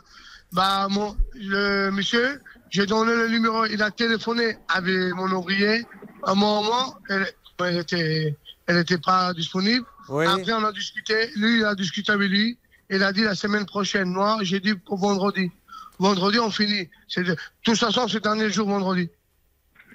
[0.53, 5.87] Bah, mon, le monsieur, j'ai donné le numéro, il a téléphoné avec mon ouvrier.
[6.23, 7.27] À un moment, elle,
[7.61, 9.87] elle était, elle était pas disponible.
[10.11, 10.27] Oui.
[10.27, 11.31] Après, on a discuté.
[11.37, 12.59] Lui, il a discuté avec lui.
[12.91, 14.11] Il a dit la semaine prochaine.
[14.11, 15.51] Moi, j'ai dit pour vendredi.
[15.99, 16.91] Vendredi, on finit.
[17.09, 19.09] C'est de, de toute façon, c'est le dernier jour, vendredi.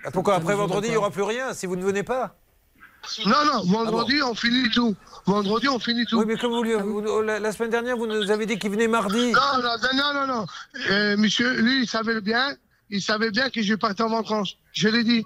[0.04, 2.36] Ah, Pourquoi après vendredi, il n'y aura plus rien si vous ne venez pas?
[3.26, 4.96] Non, non, vendredi, on finit tout.
[5.26, 6.20] Vendredi, on finit tout.
[6.20, 8.72] Oui, mais comme vous, lui- vous- la, la semaine dernière, vous nous avez dit qu'il
[8.72, 9.32] venait mardi.
[9.32, 10.46] Non, non, non, non, non.
[10.90, 12.56] Euh, monsieur, lui, il savait bien,
[12.90, 14.58] il savait bien que je partais en vacances.
[14.74, 15.26] Je l'ai dit.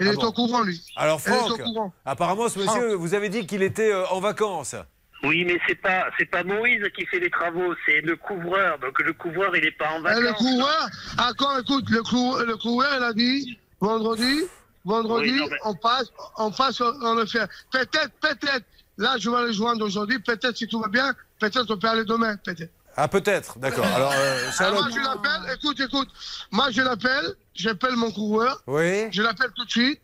[0.00, 0.82] Il Ah est bon au courant, lui.
[0.96, 1.94] Alors Franck, au courant.
[2.04, 4.74] apparemment ce monsieur, vous avez dit qu'il était euh, en vacances.
[5.22, 8.78] Oui, mais c'est pas c'est pas Moïse qui fait les travaux, c'est le couvreur.
[8.80, 10.22] Donc le couvreur, il est pas en Et vacances.
[10.24, 10.88] le coureur,
[11.30, 14.42] encore, écoute, le, cou- le coureur, il a dit, vendredi,
[14.84, 17.48] vendredi, Oui, non, mais- on passe, on passe, on le fait.
[17.72, 18.64] Peut-être, peut-être,
[18.98, 22.04] là, je vais le joindre aujourd'hui, peut-être, si tout va bien, peut-être, on peut aller
[22.04, 22.70] demain, peut-être.
[22.96, 23.86] Ah peut-être, d'accord.
[23.96, 26.08] Alors euh, Alors, moi, je l'appelle, écoute, écoute,
[26.52, 29.08] moi, je l'appelle, j'appelle mon coureur, oui.
[29.10, 30.00] je l'appelle tout de suite.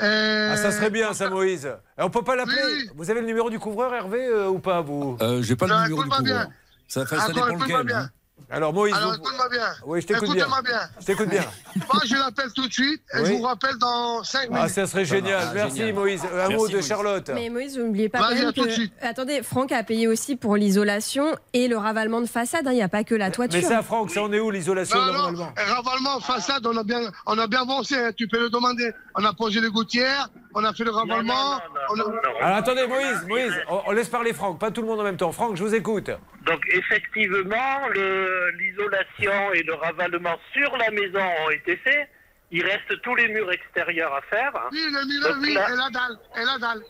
[0.00, 1.66] Euh, Ah ça serait bien ça Moïse.
[1.98, 2.88] Et on peut pas l'appeler.
[2.94, 5.16] Vous avez le numéro du couvreur Hervé euh, ou pas vous?
[5.20, 6.22] Euh, J'ai pas le numéro du couvreur.
[6.22, 6.48] bien.
[6.86, 7.84] Ça, fait, ça dépend lequel.
[7.84, 8.08] bien.
[8.50, 8.94] Alors Moïse.
[8.94, 9.66] Alors, vous- écoute-moi bien.
[9.84, 10.46] Oui, je t'écoute bien.
[10.46, 10.80] Écoute-moi bien.
[11.00, 11.42] Je t'écoute bien.
[11.92, 13.26] Moi, je l'appelle tout de suite et Oui.
[13.26, 14.56] je vous rappelle dans 5 minutes.
[14.64, 15.48] Ah ça serait génial.
[15.54, 16.22] Merci Moïse.
[16.34, 17.30] Un mot de Charlotte.
[17.34, 18.70] Mais Moïse, n'oubliez pas quand même de que...
[18.70, 18.92] suite.
[19.02, 22.66] Attendez, Franck a payé aussi pour l'isolation et le ravalement de façade.
[22.66, 22.72] hein.
[22.72, 23.60] Il n'y a pas que la toiture.
[23.60, 25.52] Mais ça Franck, ça en est où l'isolation Non, non, normalement?
[25.56, 28.92] ravalement, façade, on a bien, on a bien avancé, hein, tu peux le demander.
[29.14, 31.60] On a posé les gouttières, on a fait le ravalement.
[31.90, 35.00] on a- Alors attendez Moïse, Moïse, on, on laisse parler Franck, pas tout le monde
[35.00, 35.32] en même temps.
[35.32, 36.10] Franck, je vous écoute.
[36.46, 38.27] Donc effectivement, le-
[38.58, 42.08] l'isolation et le ravalement sur la maison ont été faits.
[42.50, 44.52] Il reste tous les murs extérieurs à faire.
[44.72, 46.82] Oui, le mur, Donc oui, là- et la dalle, et la dalle.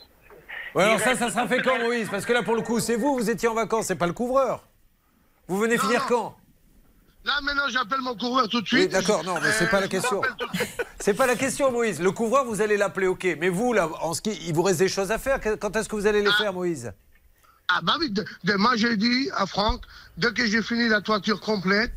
[0.75, 2.95] Ouais, alors ça, ça sera fait quand Moïse Parce que là pour le coup, c'est
[2.97, 4.65] vous, vous étiez en vacances, c'est pas le couvreur.
[5.49, 6.37] Vous venez finir quand?
[7.25, 8.81] Là, maintenant, j'appelle mon coureur tout de suite.
[8.85, 10.23] Oui, d'accord, non, mais c'est pas la question.
[11.01, 12.03] C'est pas la question, Moïse.
[12.03, 13.25] Le couvreur, vous allez l'appeler, ok.
[13.39, 15.39] Mais vous, là, en ski, il vous reste des choses à faire.
[15.61, 16.93] Quand est-ce que vous allez les faire, Moïse?
[17.71, 19.83] Ah, bah oui, de, de- moi, j'ai dit à Franck,
[20.17, 21.93] dès que j'ai fini la toiture complète,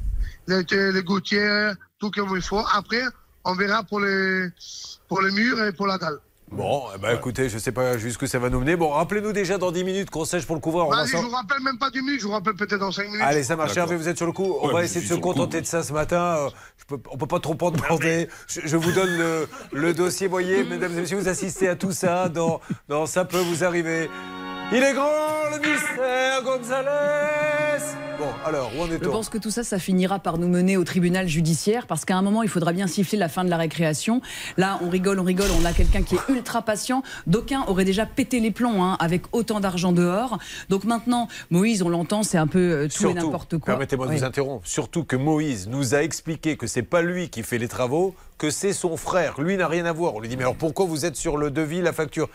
[0.47, 3.03] les, les gouttières, tout comme il faut, après,
[3.45, 4.49] on verra pour les,
[5.07, 6.17] pour les murs et pour la dalle.
[6.51, 8.75] Bon, eh ben, écoutez, je sais pas jusqu'où ça va nous mener.
[8.75, 10.87] Bon, rappelez-nous déjà dans 10 minutes qu'on sèche pour le couvreur.
[10.87, 12.81] On va Vas-y, je s'en- vous rappelle même pas 10 minutes, je vous rappelle peut-être
[12.81, 13.21] dans 5 minutes.
[13.23, 13.77] Allez, ça marche.
[13.77, 14.57] Hervé, vous êtes sur le coup.
[14.61, 15.21] On Ouais, va essayer de se coup.
[15.21, 16.35] contenter de ça ce matin.
[16.39, 18.27] Euh, Je peux, on peut pas trop en demander.
[18.49, 20.27] Je, je vous donne le, le dossier.
[20.27, 24.09] Voyez, mesdames et messieurs, vous assistez à tout ça dans, dans Ça peut vous arriver.
[24.73, 27.83] Il est grand, le mystère Gonzalez.
[28.17, 30.77] Bon, alors, où en Je est-on pense que tout ça, ça finira par nous mener
[30.77, 33.57] au tribunal judiciaire parce qu'à un moment, il faudra bien siffler la fin de la
[33.57, 34.21] récréation.
[34.55, 37.03] Là, on rigole, on rigole, on a quelqu'un qui est ultra patient.
[37.27, 40.37] D'aucuns auraient déjà pété les plombs hein, avec autant d'argent dehors.
[40.69, 43.73] Donc maintenant, Moïse, on l'entend, c'est un peu euh, tout et n'importe quoi.
[43.73, 47.43] permettez-moi de vous interrompre, surtout que Moïse nous a expliqué que c'est pas lui qui
[47.43, 49.41] fait les travaux, que c'est son frère.
[49.41, 50.15] Lui n'a rien à voir.
[50.15, 52.29] On lui dit mais alors pourquoi vous êtes sur le devis, la facture?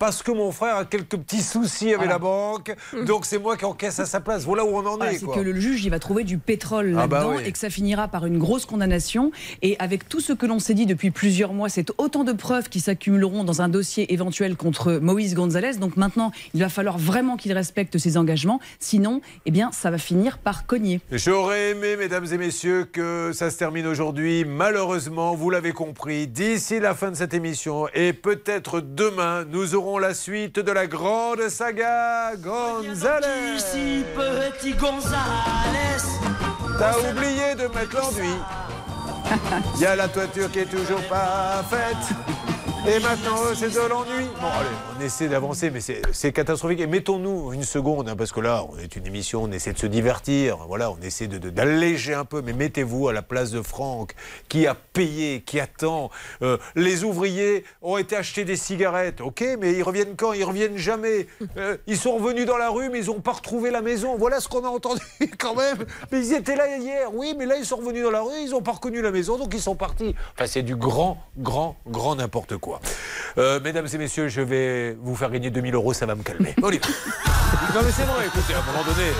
[0.00, 2.74] Parce que mon frère a quelques petits soucis avec la banque,
[3.06, 4.44] donc c'est moi qui encaisse à sa place.
[4.44, 5.18] Voilà où on en Voilà, est.
[5.18, 7.42] c'est que le juge il va trouver du pétrole Ah bah là-dedans oui.
[7.46, 9.30] et que ça finira par une grosse condamnation.
[9.60, 12.70] Et avec tout ce que l'on s'est dit depuis plusieurs mois, c'est autant de preuves
[12.70, 15.74] qui s'accumuleront dans un dossier éventuel contre Moïse Gonzalez.
[15.74, 18.58] Donc maintenant, il va falloir vraiment qu'il respecte ses engagements.
[18.78, 21.02] Sinon, eh bien, ça va finir par cogner.
[21.12, 24.46] J'aurais aimé, mesdames et messieurs, que ça se termine aujourd'hui.
[24.46, 29.89] Malheureusement, vous l'avez compris, d'ici la fin de cette émission et peut-être demain, nous aurons
[29.98, 33.56] la suite de la grande saga Gonzalez.
[33.56, 36.02] Ici, petit Gonzalez.
[36.78, 38.38] T'as oublié de mettre l'enduit.
[39.76, 42.16] Il y a la toiture qui est toujours pas faite.
[42.88, 44.24] Et maintenant, c'est de l'ennui.
[44.40, 46.80] Bon, allez, on essaie d'avancer, mais c'est catastrophique.
[46.80, 49.78] Et mettons-nous une seconde, hein, parce que là, on est une émission, on essaie de
[49.78, 50.56] se divertir.
[50.66, 52.40] Voilà, on essaie de- de- d'alléger un peu.
[52.42, 54.14] Mais mettez-vous à la place de Franck,
[54.48, 56.10] qui a payé, qui attend.
[56.42, 59.20] Euh, les ouvriers ont été acheter des cigarettes.
[59.20, 60.32] Ok, mais ils reviennent quand?
[60.32, 61.26] Ils reviennent jamais.
[61.58, 64.16] Euh, ils sont revenus dans la rue, mais ils n'ont pas retrouvé la maison.
[64.16, 65.02] Voilà ce qu'on a entendu
[65.38, 65.84] quand même.
[66.10, 67.10] Mais ils étaient là hier.
[67.12, 69.36] Oui, mais là, ils sont revenus dans la rue, ils n'ont pas reconnu la maison,
[69.36, 70.14] donc ils sont partis.
[70.34, 72.69] Enfin, c'est du grand, grand, grand n'importe quoi.
[73.38, 76.54] Euh, mesdames et messieurs, je vais vous faire gagner 2000 euros, ça va me calmer.
[76.62, 76.86] On y va.
[77.74, 79.10] Non, mais c'est vrai, écoutez, à un moment donné.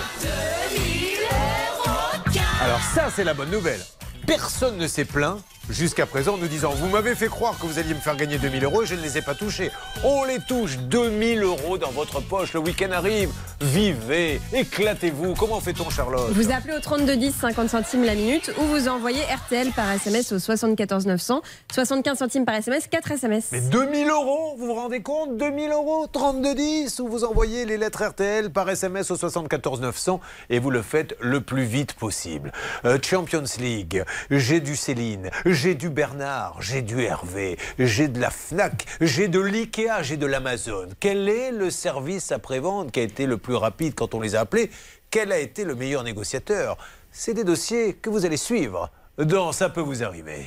[2.62, 3.80] Alors, ça, c'est la bonne nouvelle.
[4.26, 5.38] Personne ne s'est plaint
[5.70, 8.38] jusqu'à présent en nous disant Vous m'avez fait croire que vous alliez me faire gagner
[8.38, 9.70] 2000 euros et je ne les ai pas touchés.
[10.04, 12.52] On les touche 2000 euros dans votre poche.
[12.52, 13.30] Le week-end arrive.
[13.60, 15.34] Vivez, éclatez-vous.
[15.34, 19.22] Comment fait-on, Charlotte Vous appelez au 32 10 50 centimes la minute ou vous envoyez
[19.22, 23.48] RTL par SMS au 74 900 75 centimes par SMS 4 SMS.
[23.52, 25.36] Mais 2000 euros, vous vous rendez compte?
[25.36, 30.58] 2000 euros, 3210, ou vous envoyez les lettres RTL par SMS au 74 900 et
[30.58, 32.52] vous le faites le plus vite possible.
[32.84, 35.30] Euh, Champions League, j'ai du Céline,
[35.60, 40.24] j'ai du Bernard, j'ai du Hervé, j'ai de la FNAC, j'ai de l'IKEA, j'ai de
[40.24, 40.88] l'Amazon.
[40.98, 44.40] Quel est le service après-vente qui a été le plus rapide quand on les a
[44.40, 44.70] appelés?
[45.10, 46.78] Quel a été le meilleur négociateur?
[47.12, 50.46] C'est des dossiers que vous allez suivre dans Ça peut vous arriver.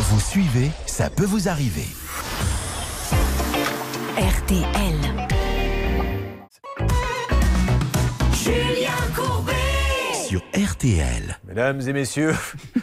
[0.00, 1.86] Vous suivez, ça peut vous arriver.
[4.16, 5.28] RTL.
[8.32, 9.07] Julien
[10.28, 11.38] Sur RTL.
[11.46, 12.34] Mesdames et messieurs,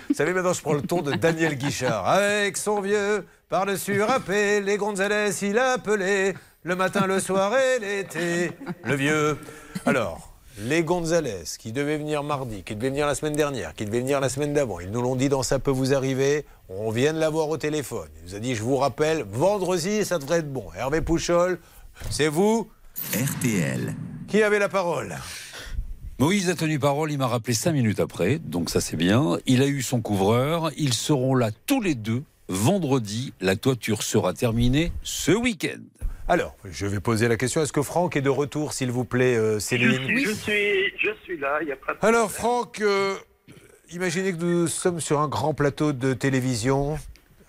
[0.09, 2.07] vous savez maintenant je prends le ton de Daniel Guichard.
[2.07, 8.49] Avec son vieux par-dessus râpé, les Gonzales il appelait le matin, le soir et l'été.
[8.83, 9.37] Le vieux.
[9.85, 13.99] Alors, les Gonzales qui devaient venir mardi, qui devaient venir la semaine dernière, qui devaient
[13.99, 16.47] venir la semaine d'avant, ils nous l'ont dit dans Ça peut vous arriver.
[16.67, 18.09] On vient de l'avoir au téléphone.
[18.17, 20.65] Il nous a dit, je vous rappelle, vendredi, ça devrait être bon.
[20.75, 21.59] Hervé Pouchol,
[22.09, 22.71] c'est vous
[23.13, 23.93] RTL.
[24.27, 25.15] qui avez la parole.
[26.17, 29.37] Moïse a tenu parole, il m'a rappelé cinq minutes après, donc ça c'est bien.
[29.45, 32.23] Il a eu son couvreur, ils seront là tous les deux.
[32.47, 35.81] Vendredi, la toiture sera terminée ce week-end.
[36.29, 37.61] Alors, je vais poser la question.
[37.61, 41.09] Est-ce que Franck est de retour, s'il vous plaît, euh, Je Céline je suis, je
[41.23, 43.15] suis là, il n'y a pas de Alors, Franck, euh,
[43.91, 46.97] imaginez que nous sommes sur un grand plateau de télévision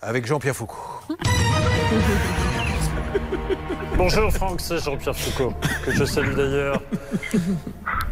[0.02, 1.04] avec Jean-Pierre Foucault.
[3.96, 5.54] Bonjour Franck, c'est Jean-Pierre Foucault,
[5.84, 6.82] que je salue d'ailleurs.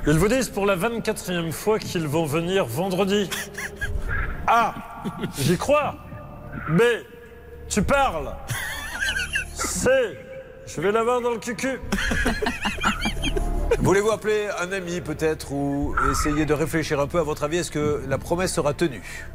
[0.06, 3.28] Ils vous disent pour la 24e fois qu'ils vont venir vendredi.
[4.46, 4.74] Ah,
[5.38, 5.96] j'y crois.
[6.70, 7.02] Mais
[7.68, 8.34] tu parles.
[9.52, 10.18] C'est.
[10.66, 11.78] Je vais l'avoir dans le cucu.
[13.78, 17.70] Voulez-vous appeler un ami peut-être ou essayer de réfléchir un peu à votre avis Est-ce
[17.70, 19.26] que la promesse sera tenue?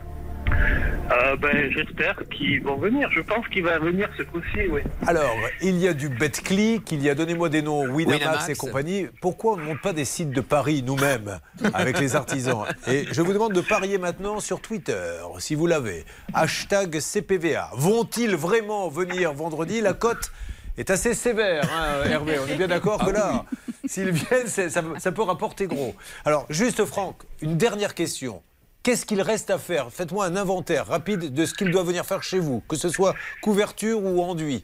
[1.12, 3.10] Euh, ben, J'espère qu'ils vont venir.
[3.12, 4.82] Je pense qu'il va venir ce coup-ci, oui.
[5.08, 8.50] Alors, il y a du BetClick, il y a donnez-moi des noms, Winamax, Winamax.
[8.50, 9.08] et compagnie.
[9.22, 11.40] Pourquoi on ne monte pas des sites de paris nous-mêmes
[11.74, 12.66] avec les artisans?
[12.88, 16.06] Et je vous demande de parier maintenant sur Twitter, si vous l'avez.
[16.34, 17.72] Hashtag CPVA.
[17.74, 19.82] Vont-ils vraiment venir vendredi?
[19.82, 20.32] La cote
[20.78, 22.38] est assez sévère, hein, Hervé.
[22.40, 23.46] On est bien d'accord que là,
[23.86, 25.96] s'ils viennent, ça peut rapporter gros.
[26.24, 28.44] Alors, juste Franck, une dernière question.
[28.84, 29.92] Qu'est-ce qu'il reste à faire?
[29.92, 33.14] Faites-moi un inventaire rapide de ce qu'il doit venir faire chez vous, que ce soit
[33.42, 34.64] couverture ou enduit.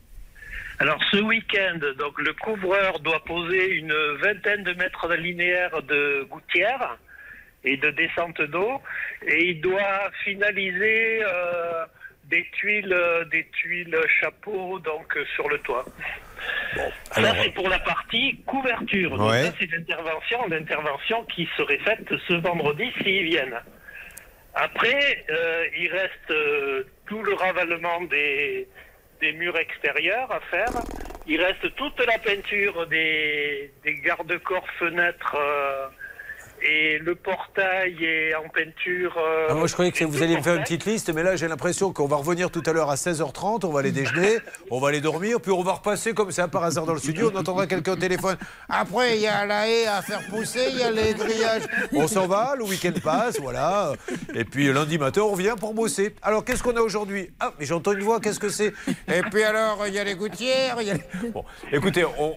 [0.80, 6.98] Alors, ce week-end, donc, le couvreur doit poser une vingtaine de mètres linéaires de gouttière
[7.64, 8.82] et de descente d'eau.
[9.28, 11.86] Et il doit finaliser euh,
[12.26, 15.86] des tuiles, euh, des tuiles chapeau, donc, sur le toit.
[17.12, 19.18] alors- Ça, c'est pour la partie couverture.
[19.18, 19.44] Donc, Ouais.
[19.44, 23.60] ça, c'est l'intervention, l'intervention qui serait faite ce vendredi s'ils viennent.
[24.56, 28.68] Après, euh, il reste euh, tout le ravalement des,
[29.20, 30.72] des murs extérieurs à faire.
[31.28, 35.88] Il reste toute la peinture des, des garde-corps fenêtres euh,
[36.68, 39.16] et le portail est en peinture.
[39.18, 41.36] euh, Ah, moi, je croyais que vous alliez me faire une petite liste, mais là,
[41.36, 44.38] j'ai l'impression qu'on va revenir tout à l'heure à 16h30, on va aller déjeuner,
[44.72, 47.32] on va aller dormir, puis on va repasser comme ça par hasard dans le studio,
[47.34, 48.38] on entendra quelqu'un au téléphone.
[48.70, 51.64] Après, il y a la haie à faire pousser, il y a les grillages.
[51.94, 53.94] On s'en va, le week-end passe, voilà.
[54.34, 56.16] Et puis lundi matin, on revient pour bosser.
[56.22, 57.30] Alors, qu'est-ce qu'on a aujourd'hui?
[57.40, 58.74] Ah, mais j'entends une voix, qu'est-ce que c'est?
[59.08, 61.30] Et puis alors, il y a les gouttières, il y a les...
[61.30, 62.36] Bon, écoutez, on,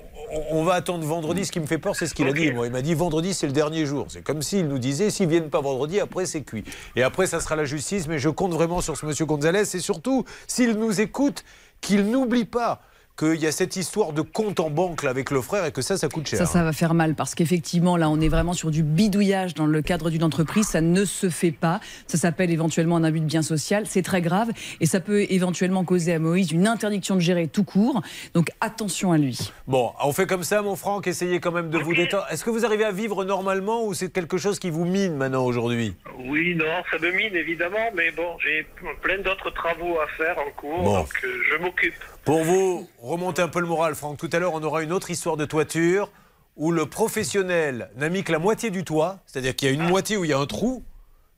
[0.50, 1.44] on- va attendre vendredi.
[1.44, 2.52] Ce qui me fait peur, c'est ce qu'il a dit.
[2.52, 4.06] Moi, il m'a dit vendredi, c'est le dernier jour.
[4.08, 6.64] C'est comme s'il nous disait, s'ils viennent pas vendredi, après c'est cuit.
[6.96, 8.06] Et après, ça sera la justice.
[8.08, 9.74] Mais je compte vraiment sur ce monsieur Gonzalez.
[9.76, 11.44] Et surtout, s'il nous écoute,
[11.80, 12.82] qu'il n'oublie pas
[13.18, 15.82] qu'il y a cette histoire de compte en banque là, avec le frère et que
[15.82, 16.38] ça, ça coûte cher.
[16.38, 19.66] Ça, ça va faire mal parce qu'effectivement, là, on est vraiment sur du bidouillage dans
[19.66, 20.66] le cadre d'une entreprise.
[20.68, 21.80] Ça ne se fait pas.
[22.06, 23.84] Ça s'appelle éventuellement un abus de bien social.
[23.86, 24.50] C'est très grave
[24.80, 28.02] et ça peut éventuellement causer à Moïse une interdiction de gérer tout court.
[28.34, 29.50] Donc attention à lui.
[29.66, 31.06] Bon, on fait comme ça, mon Franck.
[31.08, 32.26] Essayez quand même de vous détendre.
[32.30, 35.44] Est-ce que vous arrivez à vivre normalement ou c'est quelque chose qui vous mine maintenant
[35.44, 35.94] aujourd'hui?
[36.24, 38.66] Oui, non, ça me mine évidemment, mais bon, j'ai
[39.02, 40.98] plein d'autres travaux à faire en cours, Bon.
[41.00, 41.94] donc euh, je m'occupe.
[42.28, 45.10] Pour vous remonter un peu le moral, Franck, tout à l'heure, on aura une autre
[45.10, 46.10] histoire de toiture
[46.56, 49.88] où le professionnel n'a mis que la moitié du toit, c'est-à-dire qu'il y a une
[49.88, 50.84] moitié où il y a un trou,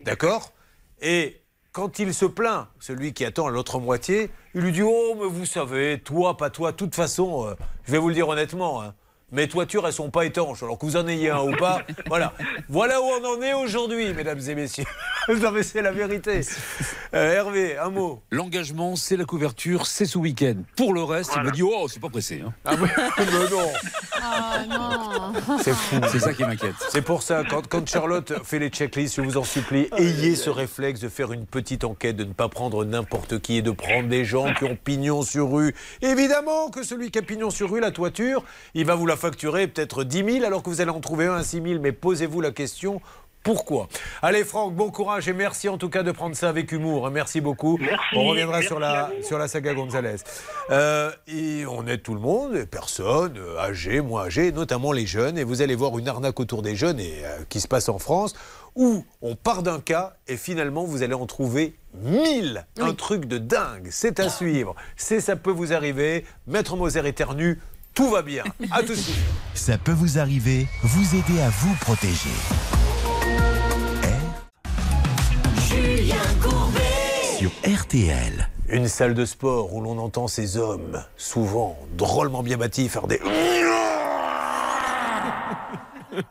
[0.01, 0.53] d'accord?
[1.01, 5.29] Et quand il se plaint, celui qui attend l'autre moitié, il lui dit Oh, mais
[5.29, 7.55] vous savez, toi, pas toi, de toute façon, euh,
[7.85, 8.93] je vais vous le dire honnêtement, hein,
[9.33, 11.83] mes toitures, elles sont pas étanches, alors que vous en ayez un ou pas.
[12.07, 12.33] Voilà.
[12.69, 14.85] Voilà où on en est aujourd'hui, mesdames et messieurs.
[15.29, 16.41] non, mais c'est la vérité.
[17.13, 18.23] Euh, Hervé, un mot.
[18.31, 20.55] L'engagement, c'est la couverture, c'est ce week-end.
[20.77, 22.41] Pour le reste, il m'a dit Oh, c'est pas pressé.
[22.47, 22.53] hein.
[22.65, 22.87] Ah mais
[23.51, 23.69] non.
[24.23, 25.59] Ah non.
[25.61, 25.97] C'est fou.
[26.09, 26.77] C'est ça qui m'inquiète.
[26.91, 30.51] C'est pour ça, quand, quand Charlotte fait les checklists, je vous en supplie, ayez ce
[30.51, 34.09] réflexe de faire une petite enquête, de ne pas prendre n'importe qui et de prendre
[34.09, 35.75] des gens qui ont pignon sur rue.
[36.03, 39.69] Évidemment que celui qui a pignon sur rue, la toiture, il va vous la facturer
[39.69, 41.81] peut-être 10 000 alors que vous allez en trouver un à 6 000.
[41.81, 43.01] Mais posez-vous la question.
[43.43, 43.89] Pourquoi?
[44.21, 47.11] Allez Franck, bon courage et merci en tout cas de prendre ça avec humour.
[47.11, 47.79] Merci beaucoup.
[48.15, 50.17] on reviendra merci sur la, sur la saga Gonzalez.
[50.71, 55.07] Euh, et on aide tout le monde, les personnes euh, âgées, moins âgées, notamment les
[55.07, 55.39] jeunes.
[55.39, 57.99] Et vous allez voir une arnaque autour des jeunes et, euh, qui se passe en
[57.99, 58.35] France
[58.77, 62.67] où on part d'un cas et finalement vous allez en trouver mille.
[62.79, 63.89] Un truc de dingue.
[63.91, 64.75] C'est à suivre.
[64.97, 66.25] C'est ça peut vous arriver.
[66.47, 67.59] Maître Moser éternue
[67.95, 68.45] tout va bien.
[68.71, 69.17] À tout de suite.
[69.55, 72.31] Ça peut vous arriver, vous aider à vous protéger.
[75.69, 76.81] Julien Courbet.
[77.39, 78.49] Sur RTL.
[78.69, 83.21] Une salle de sport où l'on entend ces hommes, souvent drôlement bien bâtis, faire des.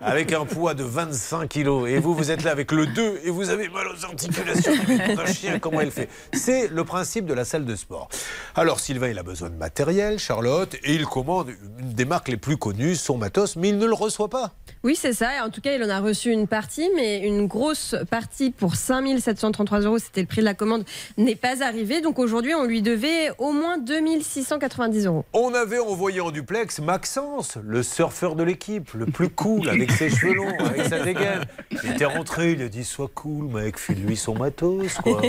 [0.02, 1.90] Avec un poids de 25 kilos.
[1.90, 4.74] Et vous, vous êtes là avec le 2 et vous avez mal aux articulations.
[5.18, 6.10] Un chien, comment elle fait?
[6.34, 8.10] C'est le principe de la salle de sport.
[8.56, 12.38] Alors, Sylvain, il a besoin de matériel, Charlotte, et il commande une des marques les
[12.38, 14.54] plus connues, son matos, mais il ne le reçoit pas.
[14.82, 15.30] Oui, c'est ça.
[15.46, 19.82] En tout cas, il en a reçu une partie, mais une grosse partie pour 5733
[19.82, 20.86] euros, c'était le prix de la commande,
[21.18, 22.00] n'est pas arrivée.
[22.00, 25.26] Donc aujourd'hui, on lui devait au moins 2690 euros.
[25.34, 30.10] On avait envoyé en duplex Maxence, le surfeur de l'équipe, le plus cool, avec ses
[30.10, 31.44] cheveux longs, avec sa dégaine.
[31.84, 35.22] Il était rentré, il a dit Sois cool, mec, file-lui son matos, quoi.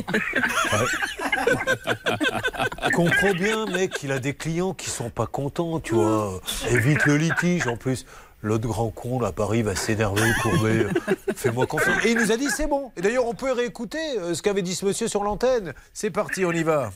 [2.94, 6.40] Comprends bien, mec, il a des clients qui sont pas contents, tu vois.
[6.70, 8.06] Évite le litige, en plus.
[8.42, 10.86] L'autre grand con, là, à Paris, va s'énerver, courber.
[11.36, 12.04] Fais-moi confiance.
[12.06, 12.90] Et il nous a dit c'est bon.
[12.96, 15.74] Et d'ailleurs, on peut réécouter euh, ce qu'avait dit ce monsieur sur l'antenne.
[15.92, 16.90] C'est parti, on y va.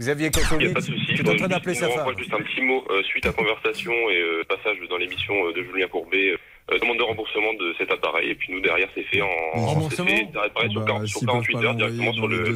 [0.00, 1.06] Xavier Il n'y a Kassovitz, pas de souci.
[1.14, 2.00] tu es en train d'appeler Je sa vous femme.
[2.06, 5.52] renvoie juste un petit mot euh, suite à conversation et euh, passage dans l'émission euh,
[5.52, 6.34] de Julien Courbet.
[6.72, 10.06] euh, demande de remboursement de cet appareil et puis nous derrière c'est fait en Remboursement
[10.08, 12.54] fait d'appareil sur, 40 sur 48 heures directement sur le.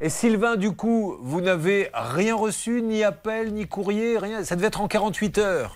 [0.00, 4.44] Et Sylvain, du coup, vous n'avez rien reçu, ni appel, ni courrier, rien.
[4.44, 5.74] Ça devait être en 48 heures.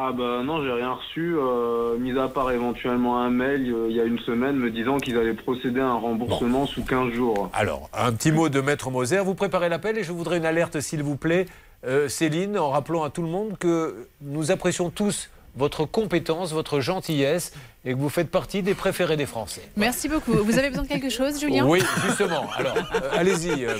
[0.00, 3.96] Ah bah non, j'ai rien reçu, euh, mis à part éventuellement un mail euh, il
[3.96, 7.50] y a une semaine me disant qu'ils allaient procéder à un remboursement sous 15 jours.
[7.52, 9.18] Alors, un petit mot de Maître Moser.
[9.18, 11.46] Vous préparez l'appel et je voudrais une alerte, s'il vous plaît,
[11.84, 16.78] euh, Céline, en rappelant à tout le monde que nous apprécions tous votre compétence, votre
[16.78, 17.52] gentillesse
[17.84, 19.62] et que vous faites partie des préférés des Français.
[19.76, 20.32] Merci beaucoup.
[20.32, 21.64] Vous avez besoin de quelque chose, Julien?
[21.64, 22.50] Oui, justement.
[22.56, 23.76] Alors, euh, allez-y, euh,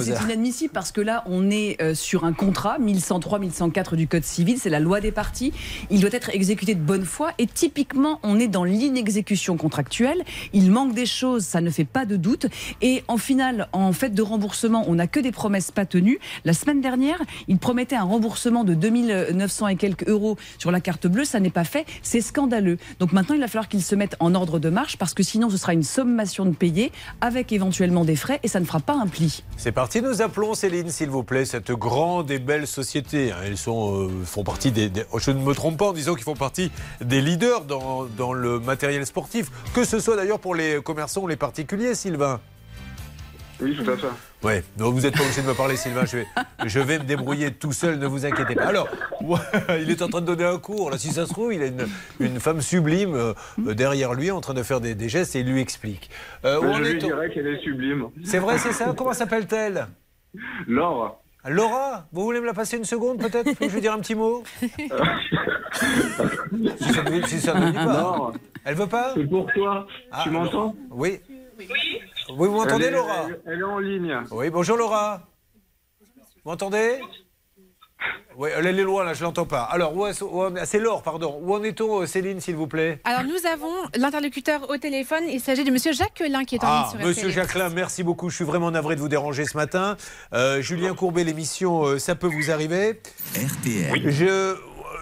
[0.00, 4.58] c'est inadmissible parce que là, on est euh, sur un contrat 1103-1104 du Code civil,
[4.58, 5.52] c'est la loi des parties.
[5.90, 10.24] Il doit être exécuté de bonne foi et typiquement, on est dans l'inexécution contractuelle.
[10.54, 12.46] Il manque des choses, ça ne fait pas de doute.
[12.80, 16.18] Et en final, en fait de remboursement, on n'a que des promesses pas tenues.
[16.46, 21.06] La semaine dernière, il promettait un remboursement de 2900 et quelques euros sur la carte
[21.06, 22.78] bleue, ça n'est pas fait, c'est scandaleux.
[22.98, 25.50] Donc maintenant, il va falloir qu'il se mette en ordre de marche parce que sinon,
[25.50, 28.94] ce sera une sommation de payer avec éventuellement des frais et ça ne fera pas
[28.94, 29.42] un pli.
[29.56, 33.32] C'est parti, nous appelons Céline, s'il vous plaît, cette grande et belle société.
[33.44, 36.24] Elles sont, euh, font partie des, des- Je ne me trompe pas en disant qu'ils
[36.24, 36.70] font partie
[37.00, 41.28] des leaders dans, dans le matériel sportif, que ce soit d'ailleurs pour les commerçants ou
[41.28, 42.40] les particuliers, Sylvain.
[43.60, 44.06] Oui, tout à fait.
[44.42, 46.04] Ouais, non, vous n'êtes pas obligé de me parler, Sylvain.
[46.04, 46.26] Je vais,
[46.66, 48.66] je vais me débrouiller tout seul, ne vous inquiétez pas.
[48.66, 48.88] Alors,
[49.22, 49.38] ouais,
[49.82, 50.90] il est en train de donner un cours.
[50.90, 51.86] Là, si ça se trouve, il a une,
[52.20, 53.34] une femme sublime euh,
[53.74, 56.10] derrière lui en train de faire des, des gestes et il lui explique.
[56.44, 58.08] Euh, je lui dirais qu'elle est sublime.
[58.24, 58.94] C'est vrai, c'est ça?
[58.96, 59.86] Comment s'appelle-t-elle?
[60.66, 61.20] Laure.
[61.48, 63.48] Laura, vous voulez me la passer une seconde peut-être?
[63.60, 64.42] Je vais dire un petit mot?
[65.72, 67.84] Si, ça ne, si ça ne dit pas.
[67.84, 68.32] Non.
[68.64, 69.12] Elle veut pas?
[69.14, 69.86] C'est pour toi.
[70.10, 70.74] Ah, tu m'entends?
[70.90, 71.20] Oui.
[71.58, 71.66] Oui,
[72.34, 74.20] vous m'entendez Laura elle, elle est en ligne.
[74.30, 75.22] Oui, bonjour Laura.
[76.44, 77.00] Vous m'entendez
[78.36, 79.62] Oui, elle est loin là, je l'entends pas.
[79.62, 79.92] Alors,
[80.64, 81.40] c'est Laure, pardon.
[81.42, 85.24] Où en est-on, euh, Céline, s'il vous plaît Alors nous avons l'interlocuteur au téléphone.
[85.28, 87.30] Il s'agit de Monsieur Jacquelin qui est en ligne Ah, sur monsieur.
[87.30, 88.30] Jacquelin, merci beaucoup.
[88.30, 89.96] Je suis vraiment navré de vous déranger ce matin.
[90.34, 93.00] Euh, Julien Courbet, l'émission euh, Ça peut vous arriver.
[93.34, 94.10] RTL.
[94.10, 94.56] Je,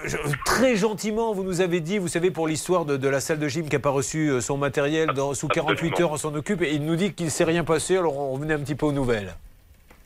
[0.04, 3.38] je- très gentiment, vous nous avez dit, vous savez, pour l'histoire de, de la salle
[3.38, 6.34] de gym qui n'a pas reçu euh, son matériel dans- sous 48 heures, on s'en
[6.34, 6.62] occupe.
[6.62, 8.86] Et il nous dit qu'il ne s'est rien passé, alors on revenait un petit peu
[8.86, 9.34] aux nouvelles.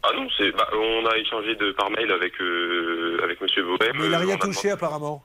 [0.03, 3.93] Ah non, c'est bah, on a échangé de par mail avec euh, avec Monsieur Bohème.
[3.99, 5.23] Mais il n'a Euh, rien a touché, apparemment.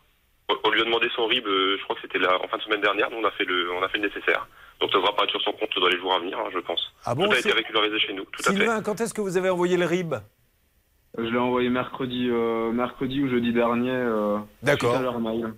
[0.66, 2.82] On lui a demandé son RIB, je crois que c'était la- en fin de semaine
[2.82, 3.10] dernière.
[3.12, 4.48] Nous on a fait le on a fait le nécessaire.
[4.82, 6.92] Donc ça devra apparaître sur son compte dans les jours à venir, hein, je pense.
[7.06, 8.24] Ah bon, Tout a été régularisé chez nous.
[8.26, 8.58] Tout à fait.
[8.58, 10.16] Sylvain, quand est-ce que vous avez envoyé le RIB?
[11.18, 13.92] Je l'ai envoyé mercredi, euh, mercredi ou jeudi dernier.
[13.92, 14.92] euh, D'accord.
[14.92, 15.54] suite à leur mail.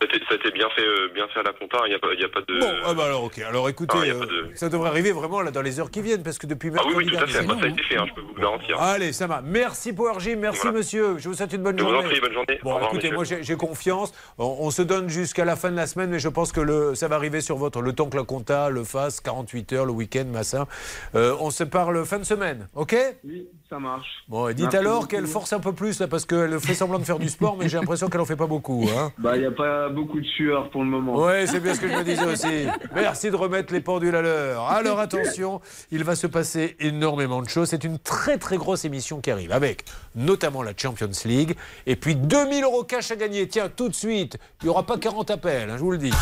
[0.00, 1.78] C'était- Ça a été bien fait, euh, bien fait à la compta.
[1.86, 2.60] Il n'y a pas, a de.
[2.60, 3.38] Bon, ah bah alors ok.
[3.48, 4.20] Alors écoutez, Ah, euh,
[4.50, 6.82] de- ça devrait arriver vraiment là dans les heures qui viennent parce que depuis Ah
[6.84, 7.46] oui, mercredi oui, tout à fait.
[7.46, 8.80] Bah, ça a été fait, hein, je peux vous le garantir.
[8.80, 9.40] Allez, ça va.
[9.44, 10.78] Merci Power Gym, merci Voilà.
[10.78, 11.18] monsieur.
[11.18, 12.08] Je vous souhaite une bonne Je vous en journée.
[12.08, 12.58] prie, bonne journée.
[12.60, 13.36] Au Bon, revoir, écoutez, monsieur.
[13.36, 14.12] moi j'ai confiance.
[14.38, 16.94] On, on se donne jusqu'à la fin de la semaine, mais je pense que le,
[16.96, 19.92] ça va arriver sur votre le temps que la compta le fasse, 48 heures, le
[19.92, 20.66] week-end, massin.
[21.14, 22.96] Euh, on se parle fin de semaine, ok?
[23.24, 24.08] Oui, ça marche.
[24.28, 26.98] Bon, et dites Merci alors qu'elle force un peu plus là, parce qu'elle fait semblant
[26.98, 28.86] de faire du sport, mais j'ai l'impression qu'elle en fait pas beaucoup.
[28.96, 29.12] Hein.
[29.18, 31.16] Bah, il n'y a pas beaucoup de sueur pour le moment.
[31.16, 32.66] Ouais, c'est bien ce que je me disais aussi.
[32.94, 34.62] Merci de remettre les pendules à l'heure.
[34.68, 35.60] Alors attention,
[35.90, 37.68] il va se passer énormément de choses.
[37.68, 39.84] C'est une très très grosse émission qui arrive avec
[40.14, 41.56] notamment la Champions League
[41.86, 43.48] et puis 2000 euros cash à gagner.
[43.48, 46.12] Tiens, tout de suite, il n'y aura pas 40 appels, hein, je vous le dis.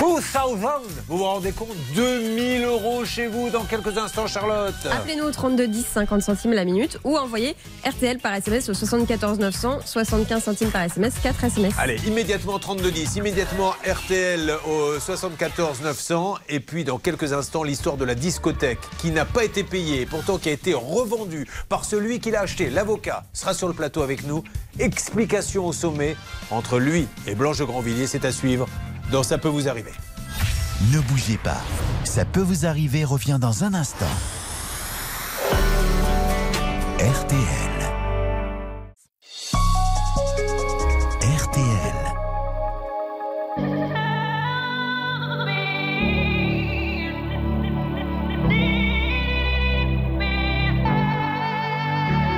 [0.00, 4.74] 2000 euros cash Vous vous rendez compte 2000 euros chez vous dans quelques instants, Charlotte.
[4.90, 9.38] Appelez-nous au 32 10 50 centimes la minute ou envoyez RTL par SMS au 74
[9.38, 11.74] 900 75 centimes par SMS 4 SMS.
[11.78, 18.06] Allez, immédiatement 3210, immédiatement RTL au 74 900 et puis dans quelques instants l'histoire de
[18.06, 22.20] la discothèque qui n'a pas été payée et pourtant qui a été revendue par celui
[22.20, 22.70] qui l'a acheté.
[22.70, 24.44] L'avocat sera sur le plateau avec nous.
[24.78, 26.16] Explication au sommet
[26.50, 28.66] entre lui et Blanche de Grandvilliers, c'est à suivre
[29.10, 29.92] dans Ça peut vous arriver.
[30.92, 31.60] Ne bougez pas.
[32.04, 34.06] Ça peut vous arriver revient dans un instant.
[36.98, 37.70] RTL.
[41.22, 41.96] RTL.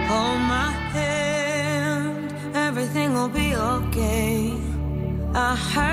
[0.08, 4.52] Hold my hand, everything will be okay.
[5.34, 5.91] I heard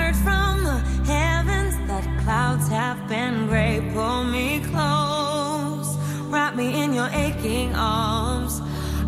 [2.30, 3.82] clouds have been gray.
[3.92, 5.98] Pull me close,
[6.34, 8.62] wrap me in your aching arms.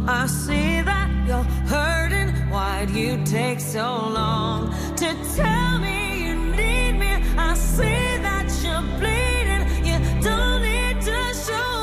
[0.08, 2.30] I see that you're hurting.
[2.52, 3.88] Why'd you take so
[4.20, 7.12] long to tell me you need me?
[7.38, 9.64] I see that you're bleeding.
[9.88, 9.98] You
[10.28, 11.81] don't need to show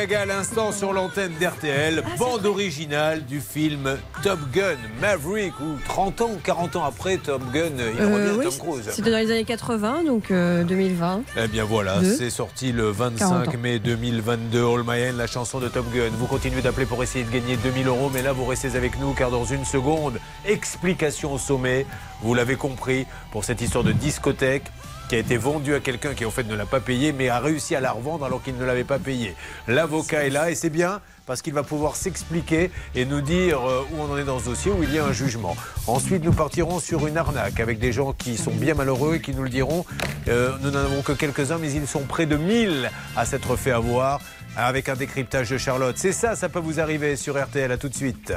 [0.00, 6.20] Gaga à l'instant sur l'antenne d'RTL, bande originale du film Top Gun Maverick, où 30
[6.22, 8.88] ans ou 40 ans après Top Gun, il Euh, revient oui, Tom Cruise.
[8.90, 11.20] C'était dans les années 80, donc euh, 2020.
[11.36, 13.58] Eh bien voilà, c'est sorti le 40 25 ans.
[13.60, 14.64] mai 2022.
[14.64, 16.08] All My la chanson de Top Gun.
[16.18, 19.12] Vous continuez d'appeler pour essayer de gagner 2000 euros, mais là vous restez avec nous
[19.12, 21.84] car dans une seconde, explication au sommet.
[22.22, 24.64] Vous l'avez compris pour cette histoire de discothèque
[25.10, 27.40] qui a été vendue à quelqu'un qui en fait ne l'a pas payé, mais a
[27.40, 29.34] réussi à la revendre alors qu'il ne l'avait pas payé.
[29.66, 33.82] L'avocat est là et c'est bien parce qu'il va pouvoir s'expliquer et nous dire euh,
[33.90, 35.56] où on en est dans ce dossier, où il y a un jugement.
[35.88, 39.34] Ensuite, nous partirons sur une arnaque avec des gens qui sont bien malheureux et qui
[39.34, 39.84] nous le diront.
[40.28, 43.72] Euh, nous n'en avons que quelques-uns, mais ils sont près de 1000 à s'être fait
[43.72, 44.20] avoir
[44.56, 45.98] avec un décryptage de Charlotte.
[45.98, 47.72] C'est ça, ça peut vous arriver sur RTL.
[47.72, 48.32] À tout de suite.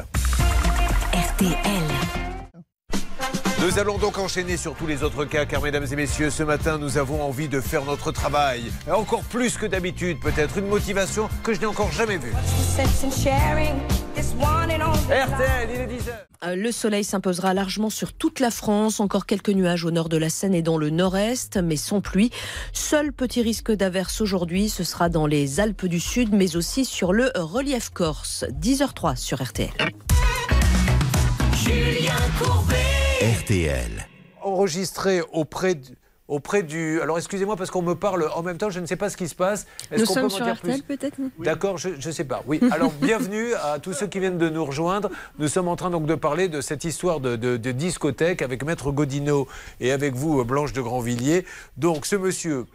[1.14, 1.93] RTL.
[3.64, 6.78] Nous allons donc enchaîner sur tous les autres cas, car mesdames et messieurs, ce matin,
[6.78, 8.64] nous avons envie de faire notre travail.
[8.92, 12.34] Encore plus que d'habitude, peut-être une motivation que je n'ai encore jamais vue.
[15.06, 16.12] RTL, il est 10h.
[16.44, 19.00] Euh, Le soleil s'imposera largement sur toute la France.
[19.00, 22.32] Encore quelques nuages au nord de la Seine et dans le nord-est, mais sans pluie.
[22.74, 27.14] Seul petit risque d'averse aujourd'hui, ce sera dans les Alpes du Sud, mais aussi sur
[27.14, 28.44] le relief corse.
[28.60, 29.72] 10h03 sur RTL.
[31.56, 33.03] Julien Courbet.
[33.24, 34.06] RTL.
[34.42, 35.94] Enregistré auprès, du-
[36.28, 37.00] auprès du.
[37.00, 39.30] Alors excusez-moi parce qu'on me parle en même temps, je ne sais pas ce qui
[39.30, 39.66] se passe.
[39.92, 42.44] Est-ce Nous qu'on peut sommes m'en sur RTL peut-être non D'accord, je ne sais pas.
[42.48, 45.10] Oui, alors bienvenue à tous ceux qui viennent de nous rejoindre.
[45.40, 48.66] Nous sommes en train donc de parler de cette histoire de, de- de discothèque avec
[48.66, 49.48] Maître Godino
[49.80, 51.46] et avec vous, Blanche de Grandvilliers.
[51.78, 52.66] Donc ce monsieur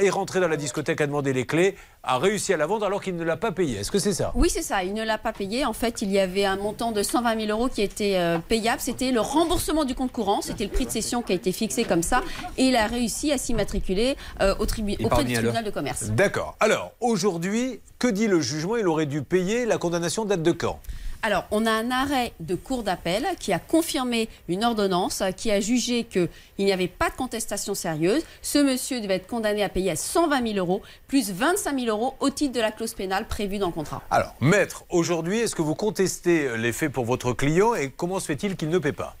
[0.00, 3.02] est rentré dans la discothèque, a demandé les clés, a réussi à la vendre alors
[3.02, 3.78] qu'il ne l'a pas payé.
[3.78, 4.32] Est-ce que c'est ça?
[4.34, 4.82] Oui, c'est ça.
[4.84, 5.64] Il ne l'a pas payé.
[5.66, 8.80] En fait, il y avait un montant de 120 000 euros qui était euh, payable.
[8.80, 10.40] C'était le remboursement du compte courant.
[10.40, 12.22] C'était le prix de cession qui a été fixé comme ça.
[12.56, 16.04] Et il a réussi à s'immatriculer euh, au tribu- auprès du tribunal de commerce.
[16.10, 16.56] D'accord.
[16.60, 18.76] Alors aujourd'hui, que dit le jugement?
[18.76, 19.66] Il aurait dû payer.
[19.66, 20.80] La condamnation date de quand?
[21.22, 25.60] Alors, on a un arrêt de cour d'appel qui a confirmé une ordonnance qui a
[25.60, 28.22] jugé qu'il n'y avait pas de contestation sérieuse.
[28.40, 32.14] Ce monsieur devait être condamné à payer à 120 000 euros plus 25 000 euros
[32.20, 34.02] au titre de la clause pénale prévue dans le contrat.
[34.10, 38.26] Alors, maître, aujourd'hui, est-ce que vous contestez les faits pour votre client et comment se
[38.26, 39.14] fait-il qu'il ne paie pas?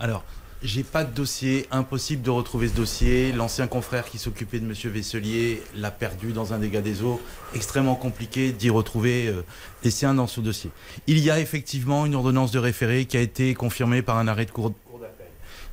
[0.00, 0.24] Alors,
[0.62, 3.32] j'ai pas de dossier, impossible de retrouver ce dossier.
[3.32, 7.20] L'ancien confrère qui s'occupait de Monsieur Vesselier l'a perdu dans un dégât des eaux.
[7.54, 9.42] Extrêmement compliqué d'y retrouver euh,
[9.84, 10.70] les siens dans ce dossier.
[11.06, 14.46] Il y a effectivement une ordonnance de référé qui a été confirmée par un arrêt
[14.46, 14.72] de cour.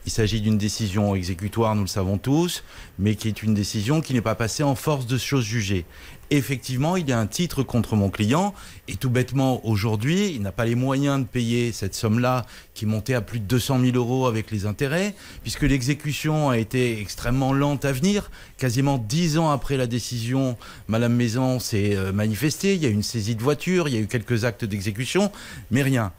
[0.05, 2.63] Il s'agit d'une décision exécutoire, nous le savons tous,
[2.99, 5.85] mais qui est une décision qui n'est pas passée en force de chose jugée.
[6.29, 8.53] Effectivement, il y a un titre contre mon client,
[8.89, 13.13] et tout bêtement, aujourd'hui, il n'a pas les moyens de payer cette somme-là, qui montait
[13.13, 17.85] à plus de 200 000 euros avec les intérêts, puisque l'exécution a été extrêmement lente
[17.85, 18.29] à venir.
[18.57, 22.93] Quasiment dix ans après la décision, Madame Maison s'est euh, manifestée, il y a eu
[22.93, 25.31] une saisie de voiture, il y a eu quelques actes d'exécution,
[25.71, 26.11] mais rien.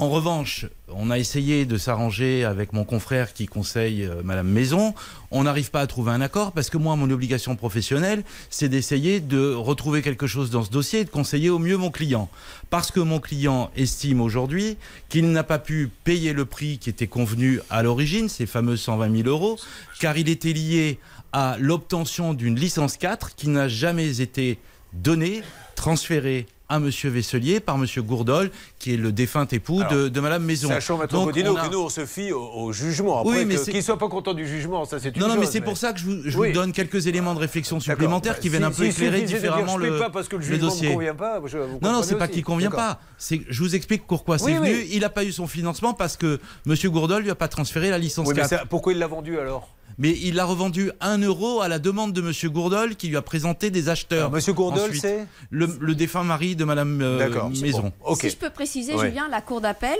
[0.00, 4.94] En revanche, on a essayé de s'arranger avec mon confrère qui conseille euh, Madame Maison.
[5.30, 9.20] On n'arrive pas à trouver un accord parce que moi, mon obligation professionnelle, c'est d'essayer
[9.20, 12.30] de retrouver quelque chose dans ce dossier et de conseiller au mieux mon client.
[12.70, 14.78] Parce que mon client estime aujourd'hui
[15.10, 19.14] qu'il n'a pas pu payer le prix qui était convenu à l'origine, ces fameux 120
[19.24, 19.58] 000 euros,
[20.00, 20.98] car il était lié
[21.34, 24.58] à l'obtention d'une licence 4 qui n'a jamais été
[24.94, 25.42] donnée,
[25.76, 30.44] transférée à Monsieur Vesselier par Monsieur Gourdol, qui est le défunt époux de, de Madame
[30.44, 30.68] Maison.
[30.68, 33.18] Sachant, on a- que nous, on se fie au, au jugement.
[33.20, 35.36] Après, Oui, mais qu'il ne soit pas content du jugement, ça c'est une Non, non,
[35.38, 36.48] mais c'est pour ça que je vous, je Oui.
[36.48, 39.36] vous donne quelques éléments de réflexion supplémentaires qui viennent si- un peu si- éclairer dire,
[39.38, 40.92] différemment je le, pas parce que le jugement ne dossier.
[40.94, 42.84] convient pas, je- vous non, non, c'est pas qu'il convient D'accord.
[42.86, 43.00] pas.
[43.18, 44.86] C'est, je vous explique pourquoi c'est venu.
[44.92, 47.98] Il n'a pas eu son financement parce que Monsieur Gourdol lui a pas transféré la
[47.98, 48.48] licence Oui, mais 4.
[48.50, 49.68] ça- pourquoi il l'a vendu alors?
[49.98, 53.22] Mais il l'a revendu 1 euro à la demande de Monsieur Gourdol qui lui a
[53.22, 54.18] présenté des acheteurs.
[54.20, 57.92] Alors, Monsieur Gourdol, c'est le, le défunt mari de Madame euh, Maison.
[58.04, 58.14] bon.
[58.14, 59.08] Si je peux préciser, Ouais.
[59.08, 59.96] Julien, la Cour d'appel,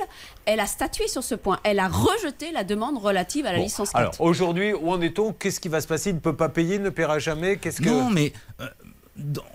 [0.47, 1.59] elle a statué sur ce point.
[1.65, 3.97] Elle a rejeté la demande relative à la Bon, licence 4.
[3.99, 5.33] Alors aujourd'hui, où en est-on?
[5.33, 6.11] Qu'est-ce qui va se passer?
[6.11, 8.67] Il ne peut pas payer, il ne paiera jamais Qu'est-ce que Non, mais euh,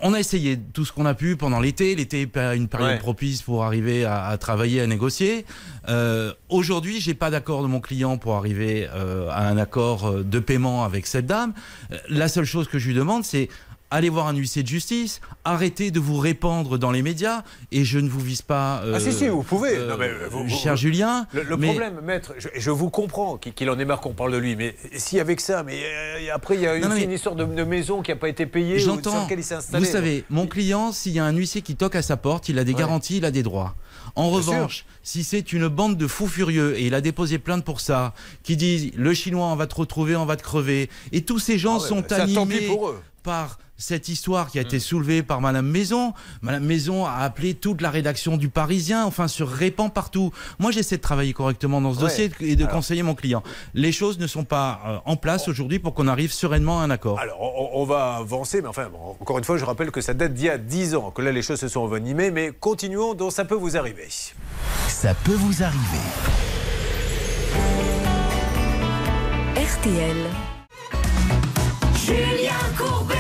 [0.02, 1.96] on a essayé tout ce qu'on a pu pendant l'été.
[1.96, 2.98] L'été est une période Ouais.
[3.00, 5.46] propice pour arriver à, à travailler, à négocier.
[5.90, 10.24] Euh, Aujourd'hui, j'ai pas d'accord de mon client pour arriver euh, à un accord euh,
[10.24, 11.54] de paiement avec cette dame.
[11.92, 13.50] Euh, La seule chose que je lui demande, c'est
[13.92, 18.00] allez voir un huissier de justice, arrêtez de vous répandre dans les médias, et je
[18.00, 18.82] ne vous vise pas.
[18.94, 19.76] Ah si, euh, si, vous pouvez.
[19.76, 21.28] euh, Non, mais vous- vous- cher vous- Julien.
[21.34, 24.32] Le, le mais- problème, maître, je, je vous comprends qu'il en ait marre qu'on parle
[24.34, 27.04] de lui, mais si avec ça, mais euh, après il y a Non, aussi mais-
[27.04, 29.22] une histoire de, de maison qui n'a pas été payée ou sur J'entends.
[29.22, 29.86] laquelle il s'est installé.
[29.86, 32.60] Vous savez, mon client, s'il y a un huissier qui toque à sa porte, il
[32.60, 32.80] a des Ouais.
[32.80, 33.76] garanties, il a des droits.
[34.16, 37.64] En Bien revanche, si c'est une bande de fous furieux, et il a déposé plainte
[37.66, 38.14] pour ça,
[38.44, 41.58] qui disent le chinois, on va te retrouver, on va te crever, et tous ces
[41.58, 43.02] gens Ah ouais, sont bah, animés pour eux.
[43.24, 46.14] par cette histoire qui a été soulevée par Madame Maison.
[46.42, 50.32] Madame Maison a appelé toute la rédaction du Parisien, enfin se répand partout.
[50.60, 52.04] Moi, j'essaie de travailler correctement dans ce Ouais.
[52.04, 53.44] dossier et de Alors- conseiller mon client.
[53.74, 56.90] Les choses ne sont pas euh, en place aujourd'hui pour qu'on arrive sereinement à un
[56.90, 57.20] accord.
[57.20, 60.14] Alors, on, on va avancer, mais enfin, bon, encore une fois, je rappelle que ça
[60.14, 63.14] date d'il y a 10 ans, que là, les choses se sont envenimées, mais continuons,
[63.14, 64.08] donc ça peut vous arriver.
[64.88, 65.82] Ça peut vous arriver.
[69.56, 70.18] RTL.
[72.06, 73.15] Julien Courbet.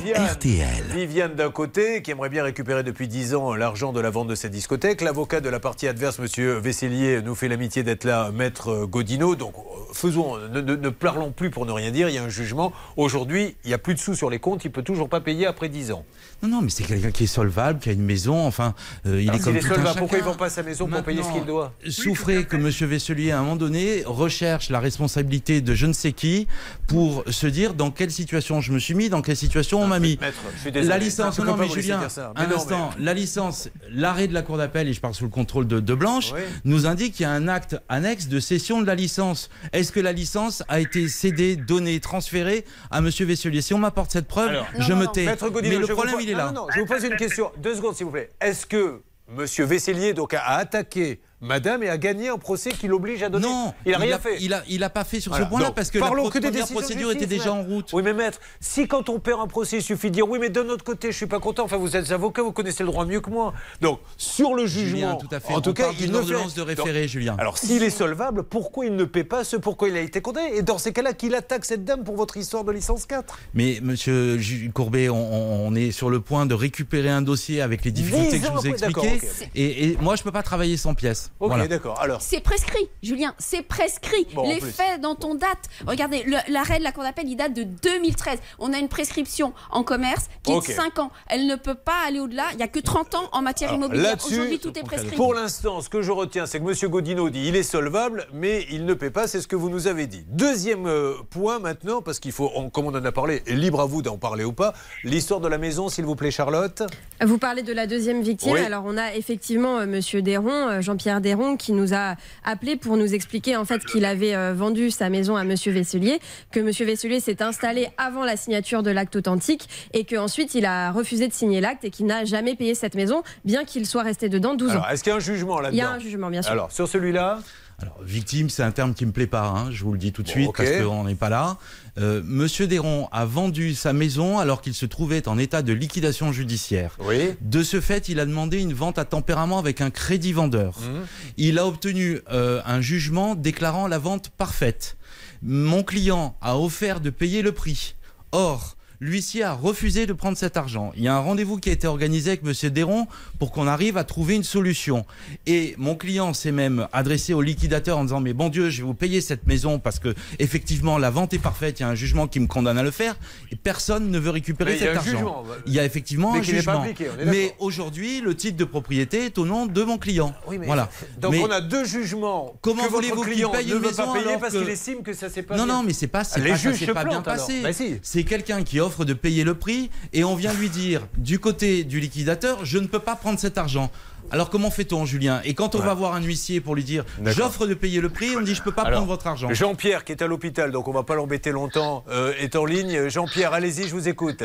[0.00, 0.84] Sur RTL.
[0.92, 4.34] Viviane d'un côté, qui aimerait bien récupérer depuis 10 ans l'argent de la vente de
[4.34, 5.00] cette discothèque.
[5.02, 9.36] L'avocat de la partie adverse, Monsieur Vesselier, nous fait l'amitié d'être là, Maître Godino.
[9.36, 9.54] Donc,
[9.92, 12.08] faisons, ne, ne- ne parlons plus pour ne rien dire.
[12.08, 12.72] Il y a un jugement.
[12.96, 14.64] Aujourd'hui, il n'y a plus de sous sur les comptes.
[14.64, 16.04] Il peut toujours pas payer après 10 ans.
[16.44, 18.74] Non, non, mais c'est quelqu'un qui est solvable, qui a une maison, enfin,
[19.06, 20.86] euh, il Alors, est comme s'il est tout solvable, pourquoi il vend pas sa maison
[20.86, 21.72] pour payer ce qu'il doit?
[21.88, 22.68] Souffrez que M.
[22.68, 26.46] Vesselier, à un moment donné, recherche la responsabilité de je ne sais qui
[26.86, 30.00] pour se dire dans quelle situation je me suis mis, dans quelle situation on m'a
[30.00, 30.18] mis.
[30.20, 30.88] Maître, je suis désolé.
[30.88, 32.32] La licence, Je non, peux non, pas mais Julien, dire ça.
[32.36, 35.30] un non, instant, la licence, l'arrêt de la Cour d'appel, et je parle sous le
[35.30, 36.40] contrôle de, de Blanche, Oui.
[36.66, 39.48] nous indique qu'il y a un acte annexe de cession de la licence.
[39.72, 43.08] Est-ce que la licence a été cédée, donnée, transférée à M.
[43.08, 43.62] Vesselier?
[43.62, 45.24] Si on m'apporte cette preuve, Alors, je me tais.
[45.24, 47.50] Maître Godino, mais le problème, il est Non, non, je vous pose une question.
[47.58, 48.30] Deux secondes, s'il vous plaît.
[48.40, 49.44] Est-ce que M.
[49.44, 53.46] Vesselier donc, a attaqué madame et a gagné un procès qui l'oblige à donner.
[53.46, 54.36] Non, il a rien a, fait.
[54.40, 55.44] Il a, il a pas fait sur Voilà.
[55.46, 57.62] ce point-là parce que la parlons que des décisions de procédure était justice, déjà en
[57.62, 57.90] route.
[57.92, 60.48] Oui, mais maître, si quand on perd un procès, il suffit de dire oui, mais
[60.50, 61.64] d'un autre côté, je suis pas content.
[61.64, 63.52] Enfin, vous êtes avocat, vous connaissez le droit mieux que moi.
[63.80, 65.52] Donc, sur le jugement, Julien, tout à fait.
[65.54, 67.36] en tout cas, il ne fait- de référé, Donc, Julien.
[67.38, 70.56] Alors, s'il est solvable, pourquoi il ne paie pas ce pourquoi il a été condamné?
[70.56, 73.78] Et dans ces cas-là, qu'il attaque cette dame pour votre histoire de licence 4 Mais
[73.82, 74.38] monsieur
[74.72, 78.50] Courbet, on, est sur le point de récupérer un dossier avec les difficultés que je
[78.52, 79.00] vous ai expliquées.
[79.00, 79.04] d'accord,
[79.40, 79.48] ok.
[79.54, 81.30] Et, et moi, je peux pas travailler sans pièces.
[81.40, 81.66] Ok, Voilà.
[81.66, 82.00] d'accord.
[82.00, 84.26] Alors, C'est prescrit, Julien, c'est prescrit.
[84.34, 85.68] Bon, les faits dans ton date.
[85.86, 88.38] Regardez, l'arrêt de la Cour d'appel, il date de 2013.
[88.60, 91.10] On a une prescription en commerce qui est de 5 ans.
[91.28, 92.44] Elle ne peut pas aller au-delà.
[92.52, 94.10] Il n'y a que 30 ans en matière Alors, immobilière.
[94.10, 95.16] là-dessus, Aujourd'hui, tout est prescrit.
[95.16, 96.90] Pour l'instant, ce que je retiens, c'est que M.
[96.90, 99.86] Godino dit il est solvable, mais il ne paie pas, c'est ce que vous nous
[99.88, 100.24] avez dit.
[100.28, 103.80] Deuxième euh, point maintenant, parce qu'il faut, on- comme on en a parlé, et libre
[103.80, 104.72] à vous d'en parler ou pas,
[105.02, 106.82] l'histoire de la maison, s'il vous plaît, Charlotte.
[107.24, 108.52] Vous parlez de la deuxième victime.
[108.52, 108.60] Oui.
[108.60, 111.20] Alors, on a effectivement euh, Monsieur Déron, euh, Jean-Pierre
[111.58, 115.36] Qui nous a appelé pour nous expliquer en fait qu'il avait euh, vendu sa maison
[115.36, 116.20] à Monsieur Vesselier,
[116.52, 120.92] que Monsieur Vesselier s'est installé avant la signature de l'acte authentique et qu'ensuite il a
[120.92, 124.28] refusé de signer l'acte et qu'il n'a jamais payé cette maison, bien qu'il soit resté
[124.28, 124.72] dedans 12 ans.
[124.74, 125.76] Alors, est-ce qu'il y a un jugement là-dedans?
[125.76, 126.52] Il y a un jugement, bien sûr.
[126.52, 127.38] Alors, sur celui-là?
[127.80, 130.22] Alors, victime, c'est un terme qui me plaît pas, hein, je vous le dis tout
[130.22, 131.56] de Bon, suite, parce qu'on n'est pas là.
[131.96, 136.32] Euh, Monsieur Déron a vendu sa maison alors qu'il se trouvait en état de liquidation
[136.32, 136.96] judiciaire.
[137.00, 137.34] Oui.
[137.40, 140.78] De ce fait, il a demandé une vente à tempérament avec un crédit vendeur.
[140.80, 141.06] Mhm.
[141.36, 144.96] Il a obtenu euh, un jugement déclarant la vente parfaite.
[145.42, 147.94] Mon client a offert de payer le prix.
[148.32, 150.92] Or, l'huissier a refusé de prendre cet argent.
[150.96, 153.06] Il y a un rendez-vous qui a été organisé avec Monsieur Déron
[153.38, 155.04] pour qu'on arrive à trouver une solution.
[155.46, 158.86] Et mon client s'est même adressé au liquidateur en disant mais bon Dieu, je vais
[158.86, 161.80] vous payer cette maison parce que effectivement la vente est parfaite.
[161.80, 163.14] Il y a un jugement qui me condamne à le faire
[163.52, 165.10] et personne ne veut récupérer Mais cet argent.
[165.10, 165.44] jugement.
[165.66, 166.80] Il y a effectivement Mais un jugement.
[166.80, 170.34] appliqué, mais aujourd'hui, le titre de propriété est au nom de mon client.
[170.48, 170.88] Oui, mais- voilà.
[171.20, 172.54] Donc Mais- on a deux jugements.
[172.62, 175.12] Comment voulez-vous qu'il paye ne une veut maison pas payer alors parce qu'il estime que
[175.12, 177.20] ça s'est pas non, bien non, mais c'est pas, c'est pas, ça juges pas bien
[177.20, 177.60] plantent, passé.
[177.62, 177.96] Bah si.
[178.02, 181.82] C'est quelqu'un qui offre de payer le prix et on vient lui dire du côté
[181.82, 183.90] du liquidateur, je ne peux pas prendre cet argent.
[184.30, 185.40] Alors comment fait-on, Julien?
[185.44, 185.86] Et quand on Ouais.
[185.86, 188.62] va voir un huissier pour lui dire j'offre de payer le prix, on dit je
[188.62, 189.52] peux pas Alors, prendre votre argent.
[189.52, 193.08] Jean-Pierre, qui est à l'hôpital, donc on va pas l'embêter longtemps, euh, est en ligne.
[193.08, 194.42] Jean-Pierre, allez-y, je vous écoute.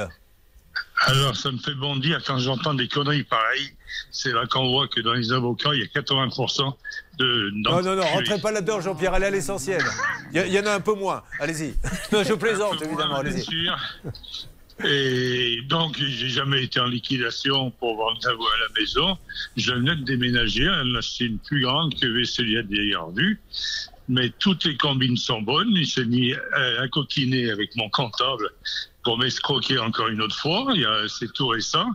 [1.06, 3.72] Alors, ça me fait bondir quand j'entends des conneries pareilles.
[4.12, 6.74] C'est là qu'on voit que dans les avocats, il y a 80%
[7.18, 7.52] de.
[7.56, 9.82] Non, non, non, rentrez pas là-dedans, Jean-Pierre, allez à l'essentiel.
[10.34, 11.74] Il y, en a un peu moins, allez-y.
[12.12, 13.44] Non, je plaisante, évidemment, Bien allez-y.
[13.44, 13.78] sûr.
[14.86, 19.18] Et donc, j'ai jamais été en liquidation pour vendre la voie à la maison.
[19.58, 23.40] Je venais de déménager, acheté une plus grande que Vesselia d'ailleurs vue.
[24.08, 25.70] Mais toutes les combines sont bonnes.
[25.72, 28.50] Il s'est mis à, à coquiner avec mon comptable
[29.10, 30.68] pour m'escroquer encore une autre fois.
[31.08, 31.88] C'est tout récent.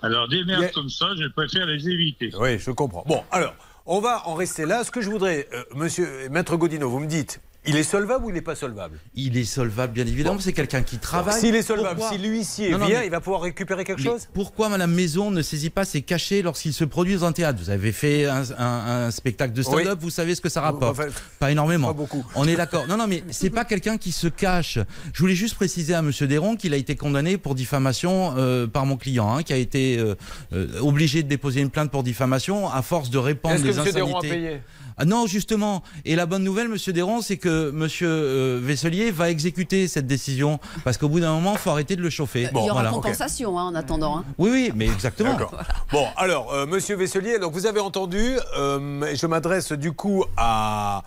[0.00, 2.30] Alors, des merdes comme ça, je préfère les éviter.
[2.40, 3.04] Oui, je comprends.
[3.06, 4.82] Bon, alors, on va en rester là.
[4.82, 8.30] Ce que je voudrais, euh, monsieur, maître Godino, vous me dites, il est solvable ou
[8.30, 10.38] il n'est pas solvable Il est solvable, bien évidemment.
[10.40, 11.40] C'est quelqu'un qui travaille.
[11.40, 14.28] S'il est solvable, Pourquoi si l'huissier vient, mais- il va pouvoir récupérer quelque Mais chose
[14.32, 17.58] Pourquoi Madame Maison ne saisit pas ses cachets lorsqu'il se produit dans un théâtre?
[17.62, 20.04] Vous avez fait un, un- un spectacle de stand-up, Oui.
[20.04, 20.98] vous savez ce que ça rapporte.
[20.98, 21.08] Enfin,
[21.38, 21.88] pas énormément.
[21.88, 22.24] pas beaucoup.
[22.34, 22.86] On est d'accord.
[22.88, 24.78] Non, non, mais c'est pas quelqu'un qui se cache.
[25.12, 28.86] Je voulais juste préciser à Monsieur Déron qu'il a été condamné pour diffamation euh, par
[28.86, 30.14] mon client, hein, qui a été euh,
[30.52, 33.74] euh, obligé de déposer une plainte pour diffamation à force de répandre Est-ce que des
[33.76, 34.36] monsieur Déron a insanités.
[34.36, 34.60] payé?
[34.98, 35.82] Ah non, justement.
[36.04, 40.58] Et la bonne nouvelle, Monsieur Déron, c'est que Monsieur euh, Vesselier va exécuter cette décision
[40.84, 42.48] parce qu'au bout d'un moment, il faut arrêter de le chauffer.
[42.52, 42.90] Il y aura voilà.
[42.90, 44.18] compensation hein, en attendant.
[44.18, 44.24] hein.
[44.38, 45.32] Oui, oui, mais exactement.
[45.32, 45.54] D'accord.
[45.92, 51.04] Bon, alors, euh, monsieur Vesselier, donc vous avez entendu, euh, je m'adresse du coup à.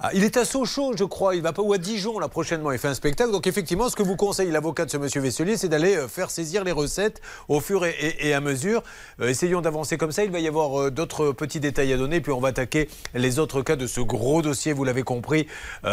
[0.00, 2.72] À- il est à Sochaux, je crois, il va pas ou à Dijon là prochainement,
[2.72, 3.30] il fait un spectacle.
[3.32, 6.30] Donc effectivement, ce que vous conseille l'avocat de ce monsieur Vesselier, c'est d'aller euh, faire
[6.30, 8.82] saisir les recettes au fur et, et- et à mesure.
[9.20, 10.24] Euh, essayons d'avancer comme ça.
[10.24, 13.38] Il va y avoir euh, d'autres petits détails à donner, puis on va attaquer les
[13.38, 14.72] autres cas de ce gros dossier.
[14.72, 15.46] Vous l'avez compris,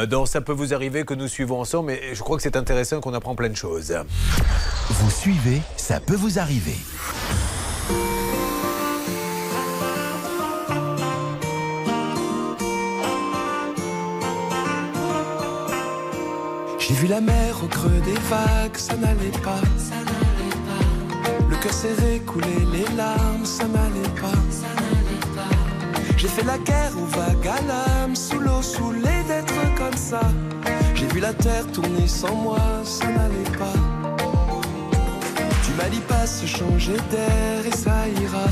[0.09, 1.87] dans ça peut vous arriver que nous suivons ensemble.
[1.87, 3.93] Mais je crois que c'est intéressant qu'on apprend plein de choses.
[4.89, 6.75] Vous suivez, ça peut vous arriver.
[16.97, 19.61] Vu la mer au creux des vagues, ça n'allait pas.
[21.49, 24.39] Le cœur serré, couler les larmes, ça n'allait pas.
[26.17, 30.21] J'ai fait la guerre aux vagues à l'âme, sous l'eau, saoulé d'être comme ça.
[30.95, 33.77] J'ai vu la terre tourner sans moi, ça n'allait pas.
[35.63, 38.47] Tu m'as dit pas se changer d'air et ça ira.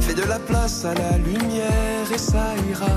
[0.00, 2.96] Fais de la place à la lumière et ça ira.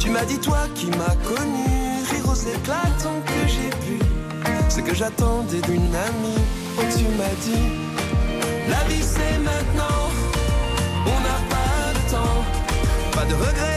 [0.00, 1.73] Tu m'as dit toi qui m'as connu,
[2.34, 3.98] choses éclatantes que j'ai pu.
[4.68, 6.42] Ce que j'attendais d'une amie,
[6.80, 7.66] et tu m'as dit,
[8.68, 10.10] la vie c'est maintenant,
[11.06, 12.44] on n'a pas de temps,
[13.12, 13.73] pas de regrets.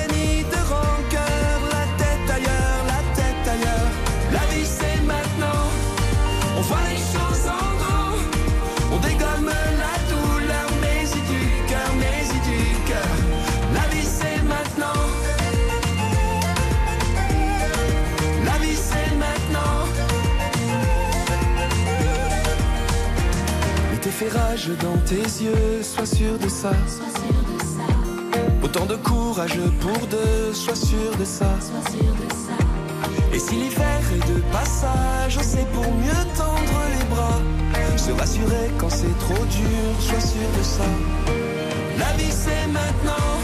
[24.17, 26.71] Fait rage dans tes yeux, sois sûr de ça.
[28.63, 31.51] Autant de courage pour deux, sois sûr de ça.
[33.31, 37.39] Et si l'hiver est de passage, c'est pour mieux tendre les bras.
[37.95, 40.89] Se rassurer quand c'est trop dur, sois sûr de ça.
[41.99, 43.36] La vie c'est maintenant,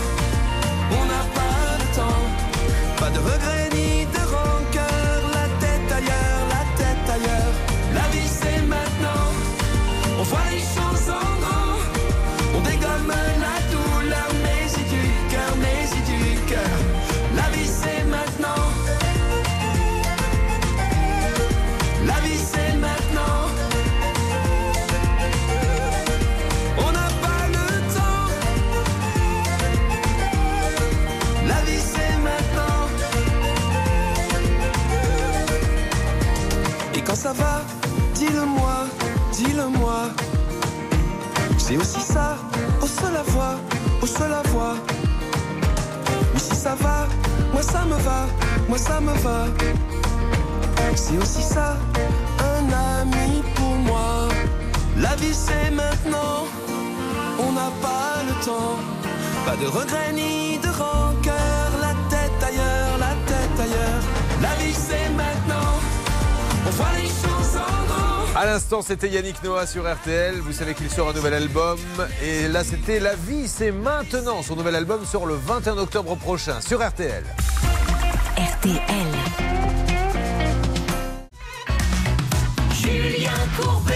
[37.33, 37.61] va,
[38.15, 38.85] dis-le-moi,
[39.33, 39.99] dis-le-moi.
[41.57, 42.37] C'est aussi ça,
[42.81, 43.55] au seul la voix,
[44.01, 44.75] au seul la voix.
[46.33, 47.07] Mais si ça va,
[47.53, 48.25] moi ça me va,
[48.69, 49.45] moi ça me va.
[50.95, 51.77] C'est aussi ça,
[52.39, 54.27] un ami pour moi.
[54.97, 56.45] La vie c'est maintenant,
[57.39, 58.77] on n'a pas le temps.
[59.45, 64.03] Pas de regrets ni de rancœur, la tête ailleurs, la tête ailleurs.
[64.41, 65.32] La vie c'est maintenant,
[68.35, 70.39] À l'instant, c'était Yannick Noah sur RTL.
[70.39, 71.77] Vous savez qu'il sort un nouvel album.
[72.23, 74.41] Et là, c'était La vie, c'est maintenant.
[74.41, 77.23] Son nouvel album sort le 21 octobre prochain sur RTL.
[78.35, 78.81] RTL.
[82.81, 83.92] Julien Courbet.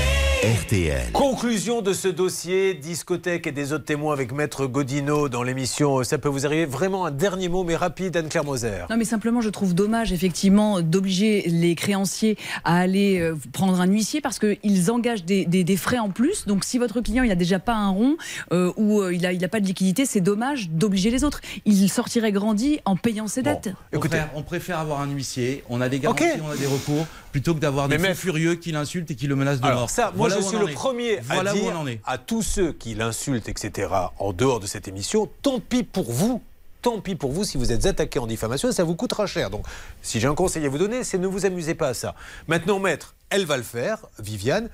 [0.48, 1.12] RTL.
[1.12, 6.02] Conclusion de ce dossier, discothèque et des autres témoins avec Maître Godino dans l'émission.
[6.06, 6.66] Ça peut vous arriver.
[6.66, 8.86] Vraiment un dernier mot, mais rapide, Anne-Claire Moser.
[8.90, 13.88] Non, mais simplement, je trouve dommage, effectivement, d'obliger les créanciers à aller euh, prendre un
[13.88, 16.46] huissier parce qu'ils engagent des, des- des frais en plus.
[16.48, 18.16] Donc, si votre client, il n'a déjà pas un rond
[18.54, 21.42] euh, ou euh, il n'a il a pas de liquidité, c'est dommage d'obliger les autres.
[21.66, 23.72] Il sortirait grandi en payant ses dettes.
[23.94, 26.42] On préfère, on préfère avoir un huissier, on a des garanties, Ok.
[26.48, 29.16] on a des recours, plutôt que d'avoir des Mais fous maître- furieux qui l'insultent et
[29.16, 29.90] qui le menacent de Alors mort.
[29.90, 30.74] ça, moi Voilà je suis le est.
[30.74, 32.00] premier Voilà à dire on en est.
[32.06, 36.42] à tous ceux qui l'insultent, etc., en dehors de cette émission, tant pis pour vous.
[36.82, 39.50] Tant pis pour vous si vous êtes attaqué en diffamation, ça vous coûtera cher.
[39.50, 39.66] Donc,
[40.02, 42.14] si j'ai un conseil à vous donner, c'est ne vous amusez pas à ça.
[42.48, 44.70] Maintenant, maître, elle va le faire, Viviane.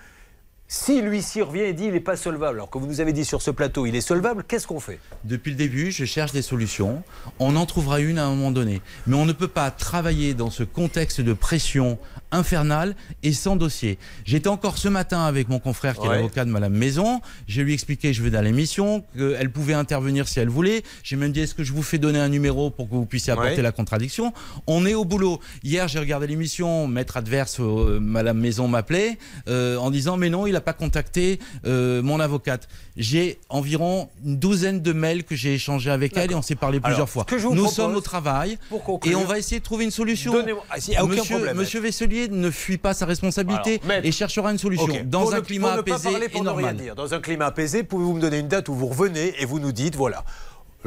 [0.68, 3.26] Si l'huissier revient et dit il n'est pas solvable, alors que vous nous avez dit
[3.26, 4.98] sur ce plateau il est solvable, qu'est-ce qu'on fait?
[5.24, 7.04] Depuis le début, je cherche des solutions.
[7.38, 8.82] On en trouvera une à un moment donné.
[9.06, 12.00] Mais on ne peut pas travailler dans ce contexte de pression
[12.32, 14.00] infernale et sans dossier.
[14.26, 16.16] J'étais encore ce matin avec mon confrère qui Ouais.
[16.16, 17.22] est l'avocat de Madame Maison.
[17.48, 20.82] Je lui ai expliqué que je vais dans l'émission, qu'elle pouvait intervenir si elle voulait.
[21.04, 23.32] J'ai même dit est-ce que je vous fais donner un numéro pour que vous puissiez
[23.34, 23.62] apporter Ouais.
[23.62, 24.34] la contradiction?
[24.66, 25.40] On est au boulot.
[25.64, 26.88] Hier, j'ai regardé l'émission.
[26.88, 31.40] Maître adverse, euh, Madame Maison m'appelait euh, en disant mais non, il n'a pas contacté
[31.66, 32.68] euh, mon avocate.
[32.98, 36.78] J'ai environ une douzaine de mails que j'ai échangés avec elle et on s'est parlé
[36.78, 37.26] Alors, plusieurs fois.
[37.32, 38.58] Nous propose, sommes au travail
[39.06, 40.34] et on va essayer de trouver une solution.
[40.70, 44.52] Ah, si, aucun monsieur, problème, monsieur Vesselier ne fuit pas sa responsabilité Alors, et cherchera
[44.52, 46.78] une solution dans Pour un climat pour ne pas apaisé parler, et normal.
[46.78, 46.96] dire.
[46.96, 49.72] Dans un climat apaisé, pouvez-vous me donner une date où vous revenez et vous nous
[49.72, 50.24] dites voilà,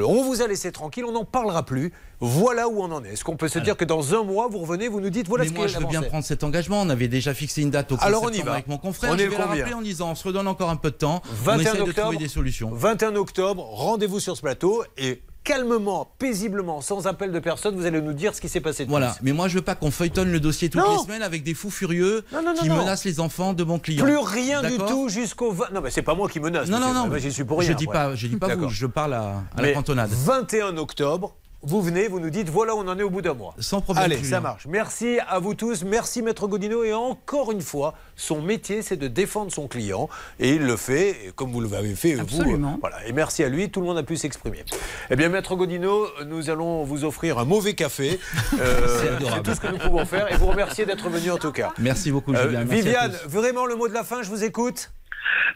[0.04, 1.92] on vous a laissé tranquille, on n'en parlera plus.
[2.20, 3.12] Voilà où on en est.
[3.12, 5.44] Est-ce qu'on peut se dire que dans un mois, vous revenez, vous nous dites voilà
[5.44, 6.80] Mais ce moi, qui je est veux bien prendre cet engagement.
[6.82, 8.52] On avait déjà fixé une date au 15 Alors, on y va.
[8.54, 9.12] avec mon confrère.
[9.12, 10.96] On je est vais le rappeler en disant on se redonne encore un peu de
[10.96, 11.22] temps.
[11.30, 12.70] on 21 essaie de trouver des solutions.
[12.72, 18.02] 21 octobre, rendez-vous sur ce plateau et calmement, paisiblement, sans appel de personne, vous allez
[18.02, 18.84] nous dire ce qui s'est passé.
[18.84, 19.24] de Voilà, plus.
[19.24, 20.96] mais moi je veux pas qu'on feuilletonne le dossier toutes Non.
[20.98, 23.78] les semaines avec des fous furieux Non, non, non, qui menacent les enfants de mon
[23.78, 24.04] client.
[24.04, 25.70] Plus rien du tout jusqu'au 20.
[25.72, 26.68] Non, mais c'est pas moi qui menace.
[26.68, 27.06] Non, non, non.
[27.06, 27.70] Moi, j'y suis pour rien.
[27.70, 27.92] Je dis ouais.
[27.92, 29.20] pas, je dis pas vous, je parle à,
[29.56, 30.10] à Mais la cantonade.
[30.10, 33.54] 21 octobre, vous venez, vous nous dites voilà, on en est au bout d'un mois.
[33.58, 34.04] Sans problème.
[34.04, 34.66] Allez, ça marche.
[34.66, 35.82] Merci à vous tous.
[35.84, 36.84] Merci Maître Godino.
[36.84, 40.08] Et encore une fois, son métier, c'est de défendre son client.
[40.38, 42.72] Et il le fait, comme vous l'avez fait, Absolument.
[42.72, 42.78] vous.
[42.80, 43.04] Voilà.
[43.06, 44.64] Et merci à lui, tout le monde a pu s'exprimer.
[45.10, 48.20] Eh bien, Maître Godino, nous allons vous offrir un mauvais café.
[48.60, 49.42] Euh, C'est adorable.
[49.42, 50.32] tout ce que nous pouvons faire.
[50.32, 51.72] Et vous remercier d'être venu en tout cas.
[51.78, 52.64] Merci beaucoup, Euh, Julien.
[52.64, 54.92] Viviane, vraiment le mot de la fin, je vous écoute.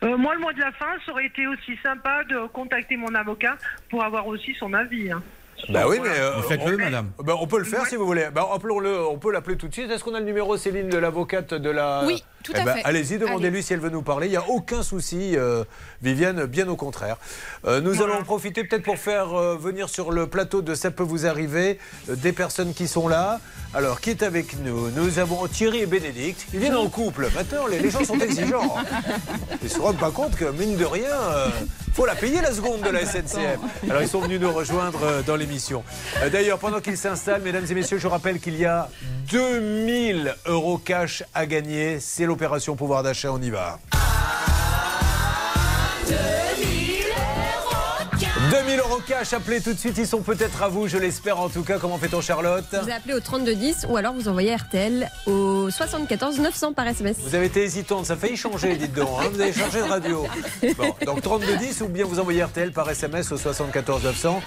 [0.03, 3.14] Euh, moi, le mot de la fin, ça aurait été aussi sympa de contacter mon
[3.14, 3.57] avocat
[3.90, 5.11] pour avoir aussi son avis.
[5.11, 5.22] hein.
[5.68, 6.08] Bah oui, mais.
[6.08, 7.11] euh, Faites-le, madame.
[7.22, 8.26] bah, on peut le faire si vous voulez.
[8.34, 9.90] Bah, appelons-le, on peut l'appeler tout de suite.
[9.90, 12.02] Est-ce qu'on a le numéro, Céline, de l'avocate de la.
[12.06, 12.84] Oui, tout Eh à ben, fait.
[12.84, 14.26] Allez-y, demandez-lui si elle veut nous parler.
[14.26, 15.64] Il n'y a aucun souci, euh,
[16.02, 17.16] Viviane, bien au contraire.
[17.66, 20.90] Euh, nous allons en profiter peut-être pour faire euh, venir sur le plateau de Ça
[20.90, 23.40] peut vous arriver euh, des personnes qui sont là.
[23.74, 24.90] Alors, qui est avec nous?
[24.90, 26.46] Nous avons Thierry et Bénédicte.
[26.52, 27.28] Ils viennent en couple.
[27.34, 28.74] Maintenant, les, les gens sont exigeants.
[29.62, 31.14] Ils ne se rendent pas compte que, mine de rien,
[31.93, 33.59] faut la payer la seconde de la SNCF.
[33.88, 35.82] Alors, ils sont venus nous rejoindre euh, dans l'émission.
[36.22, 38.88] Euh, D'ailleurs, pendant qu'ils s'installent, mesdames et messieurs, je rappelle qu'il y a
[39.30, 41.99] 2000 euros cash à gagner.
[42.01, 43.32] C'est l'opération pouvoir d'achat.
[43.32, 43.78] On y va.
[48.51, 51.48] 2000 euros cash, appelez tout de suite, ils sont peut-être à vous, je l'espère en
[51.48, 51.78] tout cas.
[51.78, 56.72] Comment fait-on Charlotte Vous appelez au 3210 ou alors vous envoyez RTL au 74 900
[56.72, 57.16] par SMS.
[57.20, 59.09] Vous avez été hésitante, ça a failli changer, dites donc.
[59.20, 60.26] hein, vous avez changé de radio.
[60.76, 64.42] Bon, donc 3210 ou bien vous envoyez RTL par SMS au 74 900.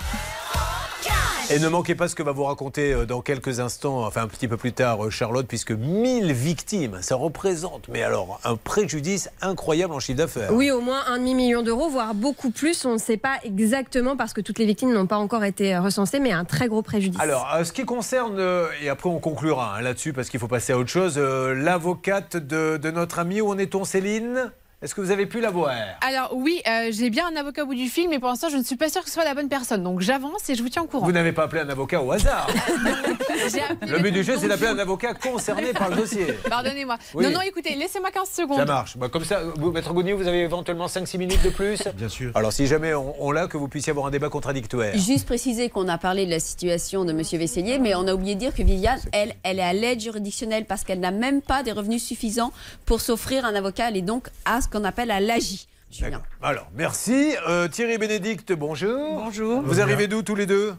[1.49, 4.27] Et ne manquez pas ce que va vous raconter euh, dans quelques instants, enfin un
[4.27, 9.29] petit peu plus tard, euh, Charlotte, puisque 1000 victimes, ça représente, mais alors, un préjudice
[9.41, 10.53] incroyable en chiffre d'affaires.
[10.53, 12.85] Oui, au moins un demi-million d'euros, voire beaucoup plus.
[12.85, 16.19] On ne sait pas exactement parce que toutes les victimes n'ont pas encore été recensées,
[16.19, 17.19] mais un très gros préjudice.
[17.19, 20.47] Alors, euh, ce qui concerne, euh, et après on conclura hein, là-dessus parce qu'il faut
[20.47, 24.51] passer à autre chose, euh, l'avocate de, de notre ami, où en est-on Céline?
[24.83, 25.71] Est-ce que vous avez pu la voir
[26.01, 28.57] Alors oui, euh, j'ai bien un avocat au bout du fil, mais pour l'instant, je
[28.57, 29.81] ne suis pas sûre que ce soit la bonne personne.
[29.81, 31.05] Donc j'avance et je vous tiens au courant.
[31.05, 32.47] Vous n'avez pas appelé un avocat au hasard
[33.81, 36.33] Le but du jeu, c'est d'appeler un avocat concerné par le dossier.
[36.49, 36.97] Pardonnez-moi.
[37.13, 37.23] Oui.
[37.23, 38.57] Non, non, écoutez, laissez-moi 15 secondes.
[38.57, 38.97] Ça marche.
[38.97, 42.33] Bah, comme ça, vous, Maître Gounier, vous avez éventuellement 5-6 minutes de plus Bien sûr.
[42.35, 44.87] Alors, si jamais on, on l'a, que vous puissiez avoir un débat contradictoire.
[44.95, 47.21] Juste préciser qu'on a parlé de la situation de M.
[47.21, 50.65] Vessellier, mais on a oublié de dire que Viviane, elle, elle est à l'aide juridictionnelle
[50.65, 52.51] parce qu'elle n'a même pas des revenus suffisants
[52.85, 53.87] pour s'offrir un avocat.
[53.87, 55.67] Elle est donc à ce qu'on appelle à l'AGI.
[55.91, 56.21] Julien.
[56.41, 57.35] Alors, merci.
[57.47, 59.19] Euh, Thierry Bénédicte, bonjour.
[59.23, 59.61] Bonjour.
[59.61, 60.73] Vous arrivez d'où tous les deux?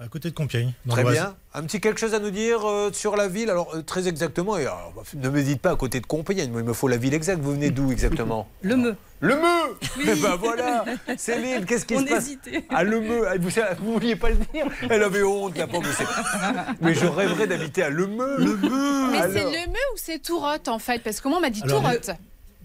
[0.00, 0.72] À côté de Compiègne.
[0.86, 1.36] dans Très bien.
[1.52, 3.50] Un petit quelque chose à nous dire euh, sur la ville?
[3.50, 6.62] Alors, euh, très exactement, et alors, ne me dites pas à côté de Compiègne, moi,
[6.62, 7.42] il me faut la ville exacte.
[7.42, 8.48] Vous venez d'où exactement?
[8.62, 8.96] Le Meux.
[9.20, 10.84] Le Meux Eh ben voilà
[11.18, 12.64] Céline, qu'est-ce qui On se passe hésitait.
[12.70, 13.34] Ah, le Meux Ah,
[13.78, 14.66] Vous ne vouliez pas le dire?
[14.90, 15.86] Elle avait honte, la pauvre.
[15.86, 19.88] mais c'est- Mais je rêverais d'habiter à Le Meux Le Meux Mais c'est le Meux
[19.94, 21.00] ou c'est Tourotte en fait?
[21.04, 22.10] Parce que moi on m'a dit Tourotte.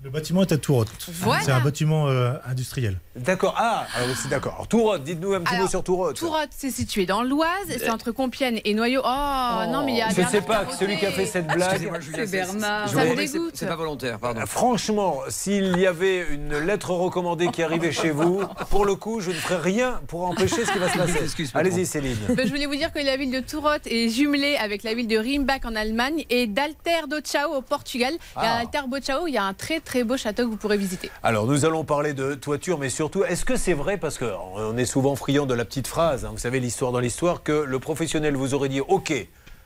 [0.03, 0.89] Le bâtiment est à Tourotte.
[1.21, 1.41] Voilà.
[1.43, 2.99] C'est un bâtiment euh, industriel.
[3.15, 3.55] D'accord.
[3.57, 4.53] Ah, alors c'est d'accord.
[4.53, 6.15] Alors, Tourotte, dites-nous un petit mot Alors, sur Tourotte.
[6.17, 9.01] Tourotte, c'est situé dans l'Oise, c'est entre Compiègne et Noyau.
[9.03, 10.09] Oh, non, mais il y a.
[10.09, 11.89] Je ne sais pas, celui qui a fait cette blague.
[12.15, 12.89] C'est Bernard.
[12.89, 13.51] Ça me dégoûte.
[13.55, 14.41] C'est pas volontaire, pardon.
[14.41, 19.19] Euh, Franchement, s'il y avait une lettre recommandée qui arrivait chez vous, pour le coup,
[19.19, 21.51] je ne ferais rien pour empêcher ce qui va se passer.
[21.55, 22.17] Allez-y, Céline.
[22.29, 25.07] Ben, je voulais vous dire que la ville de Tourotte est jumelée avec la ville
[25.07, 28.13] de Rimbach en Allemagne et d'Alter do Chao au Portugal.
[28.13, 28.57] Et Ah.
[28.57, 30.77] à Alter do Chao, il y a un très très beau château que vous pourrez
[30.77, 31.09] visiter.
[31.23, 34.85] Alors, nous allons parler de toiture, mais surtout, est-ce que c'est vrai, parce qu'on est
[34.85, 38.35] souvent friand de la petite phrase, hein, vous savez, l'histoire dans l'histoire, que le professionnel
[38.35, 39.13] vous aurait dit OK,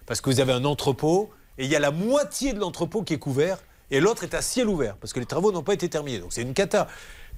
[0.06, 3.16] parce que vous avez un entrepôt, et il y a la moitié de l'entrepôt qui
[3.16, 3.58] est couvert,
[3.90, 6.20] et l'autre est à ciel ouvert, parce que les travaux n'ont pas été terminés.
[6.20, 6.88] Donc, c'est une cata.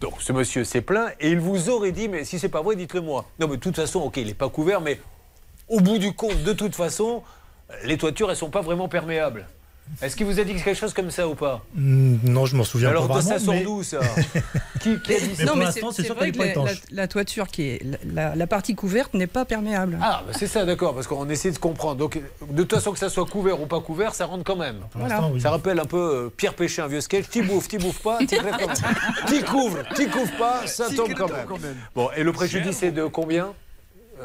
[0.02, 2.76] Donc, ce monsieur s'est plaint, et il vous aurait dit Mais si c'est pas vrai,
[2.76, 3.26] dites-le moi.
[3.40, 5.00] Non, mais de toute façon, OK, il n'est pas couvert, mais
[5.70, 7.24] au bout du compte, de toute façon,
[7.86, 9.48] les toitures, elles sont pas vraiment perméables.
[10.02, 11.64] Est-ce qu'il vous a dit quelque chose comme ça ou pas?
[11.76, 13.40] Hmm, non, je m'en souviens Alors, pas de vraiment.
[13.40, 14.00] ça sort mais- d'où, ça?
[14.82, 15.54] Qui, qui a dit ça?
[15.56, 16.70] Mais c'est vrai que la, étanche.
[16.90, 19.98] la- la toiture qui est la, partie couverte n'est pas perméable.
[20.02, 21.98] Ah, bah c'est ça, d'accord, parce qu'on essaie de comprendre.
[21.98, 22.20] Donc,
[22.50, 24.78] de toute façon, que ça soit couvert ou pas couvert, ça rentre quand même.
[24.96, 25.40] oui.
[25.42, 27.30] Ça rappelle un peu euh, Pierre Péché, un vieux sketch.
[27.30, 28.96] T'y bouffes, t'y bouffes pas, t'y crèves quand même.
[29.28, 31.46] T'y couvres, t'y couvres pas, ça tombe quand même.
[31.48, 31.76] quand même.
[31.96, 33.54] Bon, et le préjudice est de combien?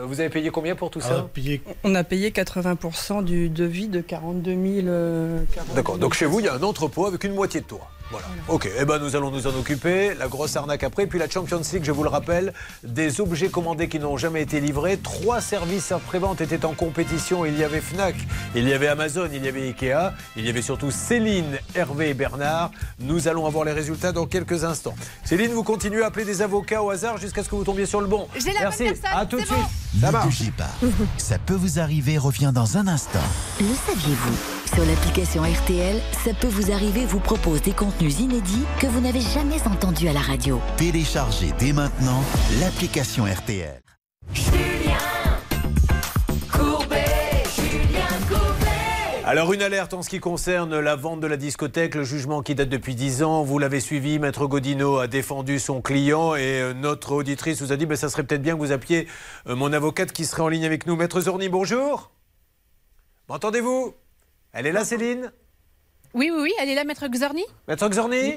[0.05, 3.89] Vous avez payé combien pour tout Ah, ça payé- On a payé 80% du devis
[3.89, 4.87] de 42 000.
[4.89, 6.03] euh, 42 D'accord, 000.
[6.03, 7.91] donc chez vous, il y a un entrepôt avec une moitié de toit.
[8.11, 8.27] Voilà.
[8.49, 10.15] Ok, eh ben nous allons nous en occuper.
[10.15, 11.07] La grosse arnaque après.
[11.07, 12.53] Puis la Champions League, je vous le rappelle,
[12.83, 14.97] des objets commandés qui n'ont jamais été livrés.
[14.97, 17.45] Trois services après-vente étaient en compétition.
[17.45, 18.15] Il y avait Fnac,
[18.55, 22.15] il y avait Amazon, il y avait Ikea, il y avait surtout Céline, Hervé et
[22.15, 22.71] Bernard.
[23.01, 24.95] Nous allons avoir les résultats dans quelques instants.
[25.25, 28.01] Céline, vous continuez à appeler des avocats au hasard jusqu'à ce que vous tombiez sur
[28.01, 28.27] le bon.
[28.39, 28.85] J'ai la Merci.
[28.85, 29.53] bonne personne, À tout de suite.
[29.53, 30.01] bon.
[30.01, 30.25] Ça Ne marche.
[30.27, 30.69] bougez pas.
[31.17, 33.19] Ça peut vous arriver revient dans un instant.
[33.61, 34.37] Le saviez-vous?
[34.75, 39.21] Sur l'application RTL, ça peut vous arriver vous propose des contenus inédits que vous n'avez
[39.21, 40.61] jamais entendus à la radio.
[40.77, 42.23] Téléchargez dès maintenant
[42.61, 43.83] l'application RTL.
[49.29, 52.55] Alors une alerte en ce qui concerne la vente de la discothèque, le jugement qui
[52.55, 53.43] date depuis 10 ans.
[53.43, 57.77] Vous l'avez suivi, Maître Godino a défendu son client et euh, notre auditrice vous a
[57.77, 59.07] dit ben, ça serait peut-être bien que vous appeliez
[59.47, 60.97] euh, mon avocate qui serait en ligne avec nous.
[60.97, 62.11] Maître Zorni, bonjour.
[63.29, 63.95] M'entendez-vous?
[64.55, 65.31] Elle est là Céline?
[66.15, 68.35] Oui, oui, oui, elle est là, Maître Xorni Maître Zorni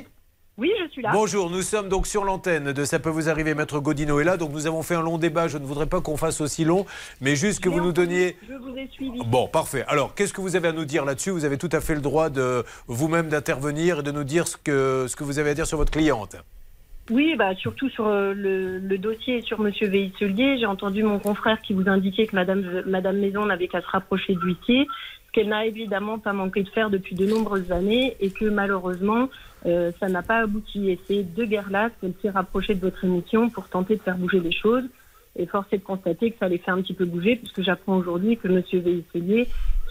[0.57, 1.11] Oui, je suis là.
[1.13, 4.37] Bonjour, nous sommes donc sur l'antenne de Ça peut vous arriver, Maître Godino est là.
[4.37, 6.85] Donc nous avons fait un long débat, je ne voudrais pas qu'on fasse aussi long,
[7.21, 8.35] mais juste que vous nous donniez...
[8.47, 9.19] Je vous ai suivi.
[9.25, 9.85] Bon, parfait.
[9.87, 11.31] Alors, qu'est-ce que vous avez à nous dire là-dessus?
[11.31, 14.57] Vous avez tout à fait le droit de vous-même d'intervenir et de nous dire ce
[14.57, 16.35] que, ce que vous avez à dire sur votre cliente.
[17.09, 20.57] Oui, bah, surtout sur euh, le, le dossier sur Monsieur Veisselier.
[20.59, 24.35] J'ai entendu mon confrère qui vous indiquait que Madame, Madame Maison n'avait qu'à se rapprocher
[24.35, 24.87] de l'huissier,
[25.20, 29.29] ce qu'elle n'a évidemment pas manqué de faire depuis de nombreuses années et que malheureusement,
[29.65, 30.89] euh, ça n'a pas abouti.
[30.89, 34.17] Et c'est de guerre là qu'elle s'est rapprochée de votre émission pour tenter de faire
[34.17, 34.83] bouger les choses.
[35.37, 37.95] Et force est de constater que ça les fait un petit peu bouger, puisque j'apprends
[37.95, 39.47] aujourd'hui que Monsieur Veisselier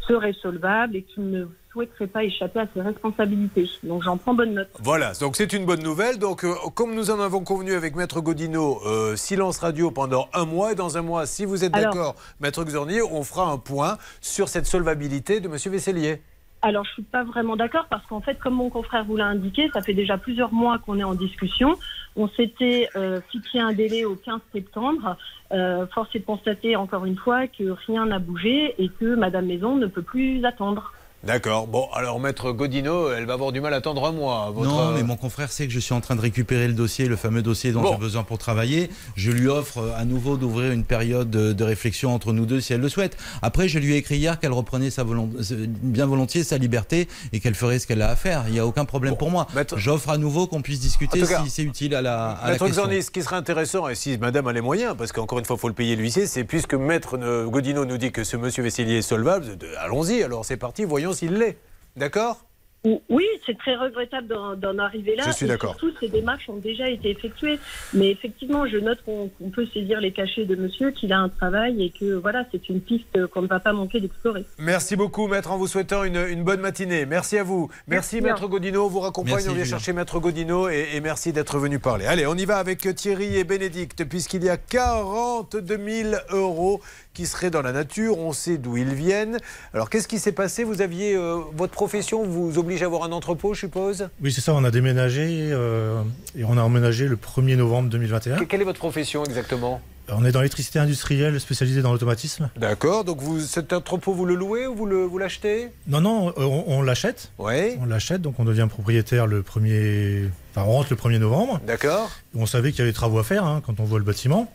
[0.06, 3.68] serait solvable et qu'il ne souhaiterait pas échapper à ses responsabilités.
[3.82, 4.68] Donc j'en prends bonne note.
[4.80, 6.18] Voilà, donc c'est une bonne nouvelle.
[6.18, 10.44] Donc, euh, comme nous en avons convenu avec Maître Godino, euh, silence radio pendant un
[10.44, 10.72] mois.
[10.72, 14.48] Et dans un mois, si vous êtes d'accord, Maître Xornier, on fera un point sur
[14.48, 16.20] cette solvabilité de Monsieur Vesselier.
[16.62, 19.70] Alors, je suis pas vraiment d'accord parce qu'en fait, comme mon confrère vous l'a indiqué,
[19.72, 21.74] ça fait déjà plusieurs mois qu'on est en discussion.
[22.16, 25.16] On s'était euh, fixé un délai au 15 septembre.
[25.52, 29.46] Euh, force est de constater encore une fois que rien n'a bougé et que Madame
[29.46, 30.92] Maison ne peut plus attendre.
[31.22, 31.66] D'accord.
[31.66, 34.50] Bon, alors Maître Godino, elle va avoir du mal à attendre un mois.
[34.54, 36.72] Votre, Non, mais euh, mon confrère sait que je suis en train de récupérer le
[36.72, 37.92] dossier, le fameux dossier dont Bon.
[37.92, 38.88] j'ai besoin pour travailler.
[39.16, 42.72] Je lui offre euh, à nouveau d'ouvrir une période de, réflexion entre nous deux si
[42.72, 43.18] elle le souhaite.
[43.42, 47.40] Après, je lui ai écrit hier qu'elle reprenait sa euh, bien volontiers sa liberté et
[47.40, 48.44] qu'elle ferait ce qu'elle a à faire.
[48.46, 49.46] Il n'y a aucun problème pour moi.
[49.76, 52.64] J'offre à nouveau qu'on puisse discuter cas, si c'est utile à la, à la Maître
[52.64, 52.88] question.
[52.90, 55.60] Ce qui serait intéressant, et si Madame a les moyens, parce qu'encore une fois, il
[55.60, 59.02] faut le payer l'huissier, c'est puisque Maître Godino nous dit que ce Monsieur Vesselier est
[59.02, 61.58] solvable, allons-y, alors c'est parti, voyons s'il l'est.
[61.96, 62.44] D'accord?
[62.82, 64.26] Ou- Oui, c'est très regrettable
[64.58, 65.24] d'en arriver là.
[65.26, 65.76] Je suis d'accord.
[65.78, 67.58] Surtout, ces démarches ont déjà été effectuées.
[67.92, 71.82] Mais effectivement, je note qu'on peut saisir les cachets de monsieur, qu'il a un travail
[71.84, 74.46] et que voilà, c'est une piste qu'on ne va pas manquer d'explorer.
[74.56, 77.04] Merci beaucoup, Maître, en vous souhaitant une, une bonne matinée.
[77.04, 77.68] Merci à vous.
[77.86, 78.22] Merci, Merci.
[78.22, 78.86] Maître Godino.
[78.86, 82.06] On vous raccompagne, Merci, on vient chercher Maître Godino et, et merci d'être venu parler.
[82.06, 86.80] Allez, on y va avec Thierry et Bénédicte, puisqu'il y a 42 000 euros
[87.14, 88.18] qui seraient dans la nature.
[88.18, 89.38] On sait d'où ils viennent.
[89.74, 90.64] Alors, qu'est-ce qui s'est passé?
[90.64, 91.14] Vous aviez.
[91.16, 94.08] euh, votre profession vous oblige à avoir un entrepôt, je suppose?
[94.22, 96.02] Oui, c'est ça, on a déménagé euh,
[96.36, 98.36] et on a emménagé le 1er novembre 2021.
[98.38, 99.80] Que- Quelle est votre profession exactement?
[100.12, 102.50] On est dans l'électricité industrielle spécialisée dans l'automatisme.
[102.56, 105.68] D'accord, donc vous, cet entrepôt, vous le louez ou vous le- vous l'achetez?
[105.86, 107.30] Non, non, euh, on, on l'achète.
[107.38, 107.76] Oui.
[107.80, 110.28] On l'achète, donc on devient propriétaire le 1er.
[110.52, 111.60] Enfin, on rentre le 1er novembre.
[111.64, 112.10] D'accord.
[112.34, 114.52] On savait qu'il y avait des travaux à faire hein, quand on voit le bâtiment.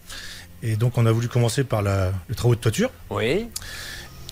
[0.64, 2.92] Et donc on a voulu commencer par la, les travaux de toiture.
[3.10, 3.48] Oui.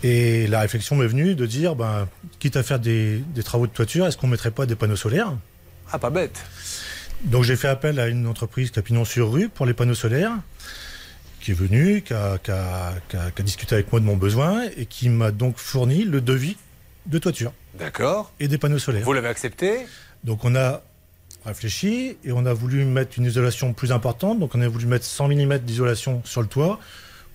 [0.03, 2.07] Et la réflexion m'est venue de dire, ben,
[2.39, 4.95] quitte à faire des, des travaux de toiture, est-ce qu'on ne mettrait pas des panneaux
[4.97, 5.33] solaires?
[5.91, 6.41] Ah, pas bête.
[7.23, 9.93] Donc j'ai fait appel à une entreprise qui a pignon sur rue pour les panneaux
[9.95, 10.33] solaires,
[11.39, 14.05] qui est venue, qui a, qui a- qui a- qui a discuté avec moi de
[14.05, 16.57] mon besoin et qui m'a donc fourni le devis
[17.05, 18.33] de toiture D'accord.
[18.41, 19.03] et des panneaux solaires.
[19.05, 19.85] Vous l'avez accepté?
[20.25, 20.81] Donc on a
[21.45, 24.39] réfléchi et on a voulu mettre une isolation plus importante.
[24.39, 26.79] Donc on a voulu mettre 100 mm d'isolation sur le toit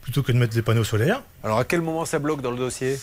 [0.02, 1.22] plutôt que de mettre des panneaux solaires.
[1.44, 2.98] Alors, à quel moment ça bloque dans le dossier?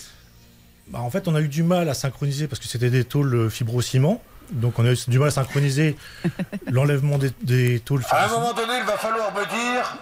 [0.88, 3.50] Bah, en fait, on a eu du mal à synchroniser parce que c'était des tôles
[3.50, 4.22] fibro-ciment.
[4.52, 5.96] Donc on a eu du mal à synchroniser
[6.68, 9.98] l'enlèvement des, des tôles À un fibro moment donné, il va falloir me dire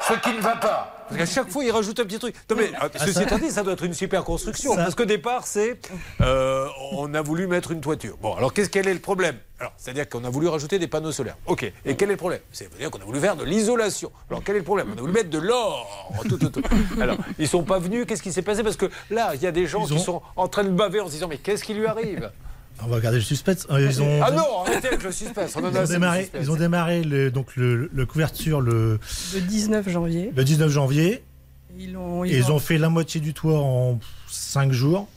[0.00, 0.95] ce qui ne va pas.
[1.08, 2.34] Parce qu'à chaque fois, il rajoute un petit truc.
[2.50, 4.74] Non, mais euh, Ah, ceci ça- étant dit, ça doit être une super construction.
[4.74, 5.78] Ça- Parce qu'au départ, c'est.
[6.20, 8.16] euh, on a voulu mettre une toiture.
[8.20, 9.36] Bon, alors qu'est-ce quel est le problème?
[9.60, 11.36] Alors, c'est-à-dire qu'on a voulu rajouter des panneaux solaires.
[11.46, 11.62] OK.
[11.84, 12.40] Et quel est le problème?
[12.52, 14.10] C'est-à-dire qu'on a voulu faire de l'isolation.
[14.30, 14.88] Alors, quel est le problème?
[14.94, 16.12] On a voulu mettre de l'or.
[16.28, 16.62] Tout, tout, tout.
[17.00, 18.04] Alors, ils sont pas venus.
[18.06, 18.62] Qu'est-ce qui s'est passé?
[18.62, 21.00] Parce que là, il y a des gens qui ont- sont en train de baver
[21.00, 22.30] en se disant Mais qu'est-ce qui lui arrive?
[22.82, 23.66] On va garder le suspense.
[23.70, 25.54] Euh, Ils ont, Ah non, arrêtez avec le suspense.
[25.56, 26.42] On en ils a ont démarré, suspense.
[26.44, 28.98] ils ont démarré le, donc le, le couverture le,
[29.34, 30.32] Le 19 janvier.
[30.34, 31.22] le 19 janvier.
[31.78, 33.98] Ils ont, Et ils ont fait la moitié du toit en
[34.30, 35.08] 5 jours.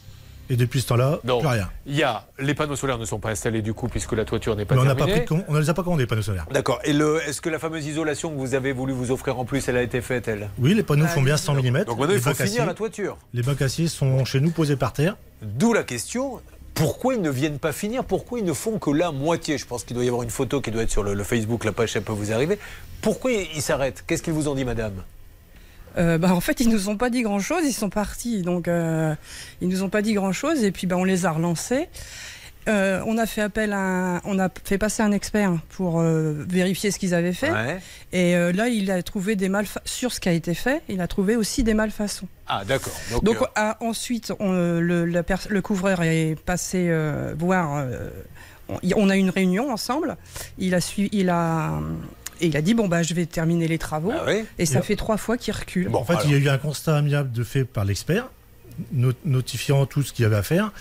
[0.52, 1.70] Et depuis ce temps-là, plus rien.
[1.86, 4.56] Il y a les panneaux solaires ne sont pas installés du coup puisque la toiture
[4.56, 5.26] n'est pas Mais on n'a pas terminée.
[5.26, 6.48] pris on ne les a pas commandés, les panneaux solaires.
[6.52, 6.80] D'accord.
[6.86, 9.68] Et le, est-ce que la fameuse isolation que vous avez voulu vous offrir en plus,
[9.70, 10.50] elle a été faite elle?
[10.58, 11.84] Oui, les panneaux font bien 100 mm.
[11.86, 13.16] Donc maintenant il faut finir la toiture.
[13.36, 15.18] Les bacs aciers sont chez nous posés par terre.
[15.44, 16.42] D'où la question.
[16.80, 18.06] Pourquoi ils ne viennent pas finir?
[18.06, 19.58] Pourquoi ils ne font que la moitié?
[19.58, 21.74] Je pense qu'il doit y avoir une photo qui doit être sur le, Facebook, la
[21.74, 22.58] page, ça peut vous arriver.
[23.02, 24.06] Pourquoi ils s'arrêtent?
[24.08, 25.04] Qu'est-ce qu'ils vous ont dit, madame?
[25.98, 27.66] Euh, bah, en fait, ils nous ont pas dit grand-chose.
[27.66, 29.14] Ils sont partis, donc euh,
[29.60, 30.64] ils nous ont pas dit grand-chose.
[30.64, 31.90] Et puis, bah, on les a relancés.
[32.70, 33.80] Euh, on a fait appel à,
[34.18, 37.52] un- on a fait passer un expert pour euh, vérifier ce qu'ils avaient fait.
[37.52, 37.80] Ouais.
[38.14, 40.82] Et euh, là, il a trouvé des malfa sur ce qui a été fait.
[40.88, 42.28] Il a trouvé aussi des malfaçons.
[42.48, 42.94] Ah, d'accord.
[43.12, 47.78] Donc, Donc euh, ah, ensuite, on, le, la pers- le couvreur est passé euh, voir.
[47.78, 48.10] euh,
[48.96, 50.16] on, a eu une réunion ensemble.
[50.60, 51.80] Il a suivi, il a.
[52.42, 54.80] Et il a dit bon bah je vais terminer les travaux Ah oui et ça
[54.80, 55.90] Et- fait trois fois qu'il recule.
[55.94, 58.30] en fait, il y a eu un constat amiable de fait par l'expert,
[58.94, 60.72] no- notifiant tout ce qu'il y avait à faire.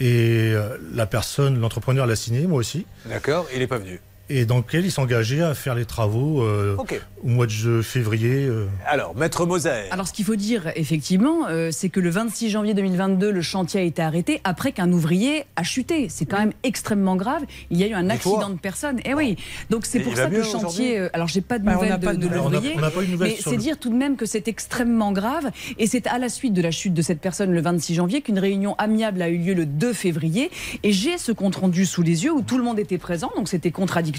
[0.00, 2.86] Et euh, la personne, l'entrepreneur l'a signé, moi aussi.
[3.06, 4.00] D'accord, il n'est pas venu.
[4.30, 6.76] Et dans lequel il s'engageait à faire les travaux euh,
[7.22, 8.44] au mois de février.
[8.46, 8.66] euh.
[8.86, 9.90] Alors, Maître Moser.
[9.90, 13.80] Alors, ce qu'il faut dire, effectivement, euh, c'est que le 26 janvier 2022, le chantier
[13.80, 16.08] a été arrêté après qu'un ouvrier a chuté.
[16.10, 17.42] C'est quand même extrêmement grave.
[17.70, 19.00] Il y a eu un accident de personne.
[19.04, 19.36] Et oui.
[19.70, 20.98] Donc, c'est pour ça que le chantier.
[21.14, 22.72] alors, j'ai pas de Bah, on nouvelles pas de, de de l'ouvrier.
[22.76, 24.46] On n'a pas eu de nouvelles Mais c'est le- dire tout de même que c'est
[24.48, 25.50] extrêmement grave.
[25.78, 28.38] Et c'est à la suite de la chute de cette personne le 26 janvier qu'une
[28.38, 30.50] réunion amiable a eu lieu le 2 février.
[30.82, 33.30] Et j'ai ce compte rendu sous les yeux où tout le monde était présent.
[33.36, 34.17] Donc, c'était contradictoire.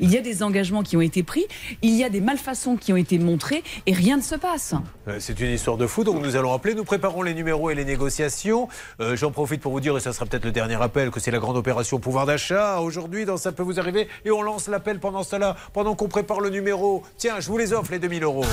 [0.00, 1.44] Il y a des engagements qui ont été pris.
[1.82, 3.62] Il y a des malfaçons qui ont été montrées.
[3.86, 4.74] Et rien ne se passe.
[5.08, 6.74] Euh, C'est une histoire de fou, donc nous allons appeler.
[6.74, 8.68] Nous préparons les numéros et les négociations.
[9.00, 11.30] Euh, J'en profite pour vous dire, et ça sera peut-être le dernier appel, que c'est
[11.30, 14.08] la grande opération pouvoir d'achat aujourd'hui dans Ça peut vous arriver.
[14.24, 17.02] Et on lance l'appel pendant cela, pendant qu'on prépare le numéro.
[17.16, 18.44] Tiens, je vous les offre, les 2000 euros.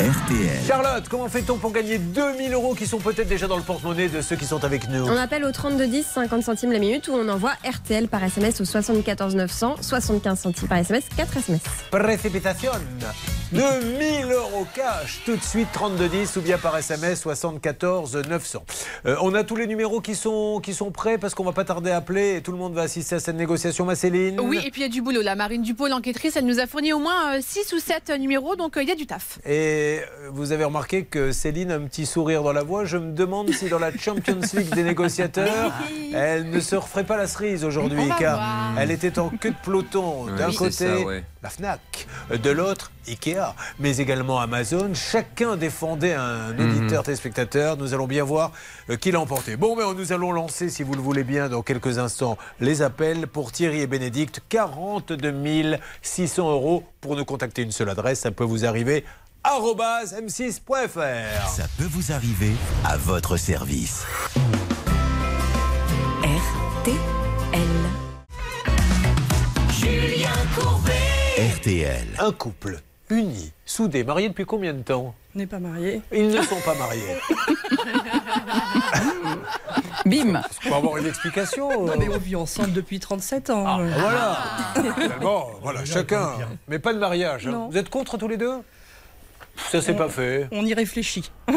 [0.00, 0.64] RTL.
[0.66, 4.22] Charlotte, comment fait-on pour gagner 2000 euros qui sont peut-être déjà dans le porte-monnaie de
[4.22, 7.28] ceux qui sont avec nous On appelle au 3210, 50 centimes la minute, ou on
[7.28, 11.60] envoie RTL par SMS au 74 900, 75 centimes par SMS, 4 SMS.
[11.90, 12.72] Précipitation
[13.52, 18.64] 2000 euros cash tout de suite 3210 ou bien par SMS 74 900.
[19.06, 21.64] Euh, on a tous les numéros qui sont, qui sont prêts parce qu'on va pas
[21.64, 24.38] tarder à appeler et tout le monde va assister à cette négociation, ma Céline.
[24.38, 25.20] Oui, et puis il y a du boulot.
[25.22, 28.76] La Marine Dupont, l'enquêtrice, elle nous a fourni au moins 6 ou 7 numéros, donc
[28.76, 29.40] euh, il y a du taf.
[29.44, 32.84] Et euh, vous avez remarqué que Céline a un petit sourire dans la voix.
[32.84, 35.72] Je me demande si dans la Champions League des négociateurs,
[36.14, 38.78] elle ne se referait pas la cerise aujourd'hui, car voir.
[38.78, 40.26] elle était en queue de peloton.
[40.38, 41.24] D'un côté, ça, ouais.
[41.42, 44.92] la Fnac, de l'autre, Ikea, mais également Amazon.
[44.94, 46.60] Chacun défendait un Mhm.
[46.78, 47.76] auditeur téléspectateur.
[47.76, 48.52] Nous allons bien voir
[48.90, 49.56] euh, qui l'a emporté.
[49.56, 53.26] Bon, mais nous allons lancer, si vous le voulez bien, dans quelques instants, les appels
[53.26, 54.40] pour Thierry et Bénédicte.
[54.48, 58.20] 42 600 euros pour nous contacter une seule adresse.
[58.20, 59.04] Ça peut vous arriver
[59.42, 61.48] arobase m6.fr.
[61.48, 62.52] Ça peut vous arriver
[62.84, 64.04] à votre service.
[66.22, 67.66] RTL.
[69.72, 70.92] Julien Courbet.
[71.56, 72.06] RTL.
[72.18, 75.14] Un couple uni, soudé, marié depuis combien de temps?
[75.34, 76.00] On n'est pas mariés.
[76.12, 77.16] Ils ne sont pas mariés.
[80.06, 81.86] Bim Pour avoir une explication.
[81.86, 83.64] Non, euh, mais on vit ensemble depuis 37 ans.
[83.66, 84.38] Ah, voilà.
[84.98, 86.32] Finalement, voilà, chacun.
[86.68, 87.46] Mais pas de mariage.
[87.46, 87.50] hein.
[87.52, 87.68] Non.
[87.68, 88.54] Vous êtes contre tous les deux?
[89.70, 90.48] Ça, c'est pas fait.
[90.52, 91.30] On y réfléchit.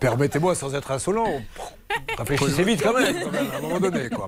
[0.00, 1.40] Permettez-moi, sans être insolent,
[2.18, 4.08] réfléchissez vite quand même, quand même, à un moment donné.
[4.10, 4.26] Quoi.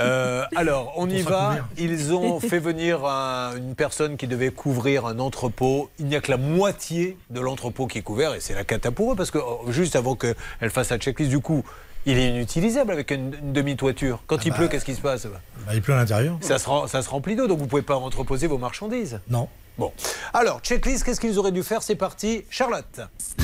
[0.00, 1.56] Euh, alors, on y va.
[1.78, 5.90] Ils ont fait venir un- une personne qui devait couvrir un entrepôt.
[5.98, 8.90] Il n'y a que la moitié de l'entrepôt qui est couvert et c'est la cata
[8.90, 11.64] pour eux parce que oh, juste avant qu'elle fasse sa checklist, du coup,
[12.06, 14.22] il est inutilisable avec une, une demi-toiture.
[14.26, 14.56] Quand il bah.
[14.58, 15.26] pleut, qu'est-ce qui se passe?
[15.26, 16.36] Bah, il pleut à l'intérieur.
[16.40, 19.20] ça se, ça se remplit d'eau, donc vous ne pouvez pas entreposer vos marchandises.
[19.28, 19.48] Non.
[19.76, 19.92] Bon.
[20.32, 21.82] Alors, checklist, qu'est-ce qu'ils auraient dû faire?
[21.82, 22.44] C'est parti.
[22.48, 23.00] Charlotte.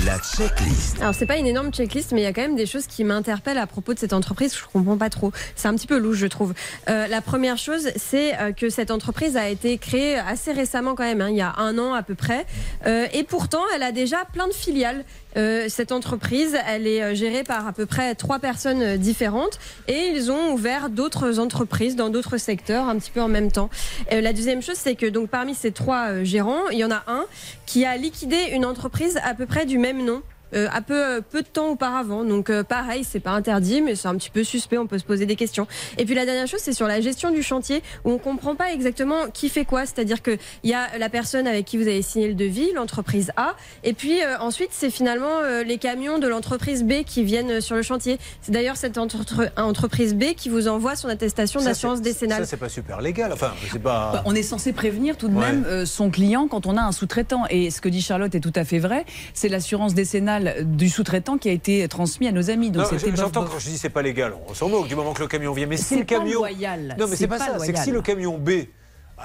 [0.07, 1.01] La checklist.
[1.01, 3.03] Alors c'est pas une énorme checklist, mais il y a quand même des choses qui
[3.03, 4.55] m'interpellent à propos de cette entreprise.
[4.55, 5.33] Je comprends pas trop.
[5.57, 6.55] C'est un petit peu louche, je trouve.
[6.89, 11.03] Euh, la première chose, c'est euh, que cette entreprise a été créée assez récemment quand
[11.03, 12.47] même, hein, il y a un an à peu près,
[12.87, 15.05] Euh, et pourtant elle a déjà plein de filiales.
[15.37, 19.59] Euh, cette entreprise, elle est euh, gérée par à peu près trois personnes euh, différentes,
[19.89, 23.71] et ils ont ouvert d'autres entreprises dans d'autres secteurs un petit peu en même temps.
[24.11, 27.27] La deuxième chose, c'est que donc parmi ces trois gérants, il y en a un
[27.67, 30.23] qui a liquidé une entreprise à peu près du même nom.
[30.55, 32.25] Euh, à peu, peu de temps auparavant.
[32.25, 35.05] Donc euh, pareil, c'est pas interdit, mais c'est un petit peu suspect, on peut se
[35.05, 35.67] poser des questions.
[35.99, 38.73] Et puis la dernière chose, c'est sur la gestion du chantier, où on comprend pas
[38.73, 39.87] exactement qui fait quoi.
[39.87, 43.55] C'est-à-dire qu'il y a la personne avec qui vous avez signé le devis, l'entreprise A,
[43.85, 47.61] et puis euh, ensuite c'est finalement euh, les camions de l'entreprise B qui viennent euh,
[47.61, 48.19] sur le chantier.
[48.43, 52.41] C'est d'ailleurs cette entre- entreprise B qui vous envoie son attestation d'assurance décennale.
[52.45, 53.33] Ça, c'est pas super légal.
[53.33, 54.11] Enfin, c'est pas.
[54.13, 55.53] Bah, on est censé prévenir tout de Ouais.
[55.53, 57.45] même euh, son client quand on a un sous-traitant.
[57.51, 59.05] Et ce que dit Charlotte est tout à fait vrai.
[59.35, 62.71] C'est l'assurance décennale du sous-traitant qui a été transmis à nos amis.
[62.71, 65.29] Donc J'entends quand je dis c'est pas légal, on s'en moque du moment que le
[65.29, 65.67] camion vient.
[65.67, 66.41] Mais si C'est le camion.
[66.41, 66.97] loyal.
[66.99, 67.59] Non, mais c'est pas, pas ça.
[67.61, 68.51] C'est que si le camion B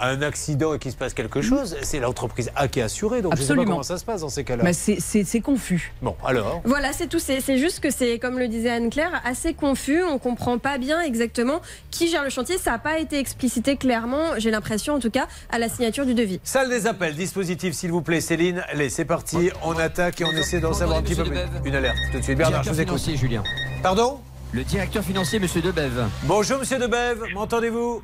[0.02, 3.22] un accident et qu'il se passe quelque chose, c'est l'entreprise A qui est assurée.
[3.22, 4.64] Donc je sais pas comment ça se passe dans ces cas-là.
[4.64, 5.94] Bah, c'est- c'est c'est confus.
[6.02, 6.62] Bon, alors.
[6.66, 7.20] Voilà, c'est tout.
[7.20, 10.04] C'est c'est juste que c'est, comme le disait Anne-Claire, assez confus.
[10.04, 11.62] On comprend pas bien exactement
[11.92, 12.58] qui gère le chantier.
[12.58, 16.14] Ça n'a pas été explicité clairement, j'ai l'impression en tout cas, à la signature du
[16.14, 16.40] devis.
[16.44, 18.64] Salle des appels, dispositif s'il vous plaît, Céline.
[18.70, 21.38] Allez, c'est parti, on attaque et on essaie d'en savoir un petit peu plus.
[21.64, 22.38] Une alerte, tout de suite.
[22.38, 22.96] Bernard, je vous écoute.
[23.16, 23.44] Julien.
[23.84, 24.20] Pardon
[24.52, 26.06] Le directeur financier, monsieur Debève.
[26.24, 28.02] Bonjour, monsieur Debève, m'entendez-vous?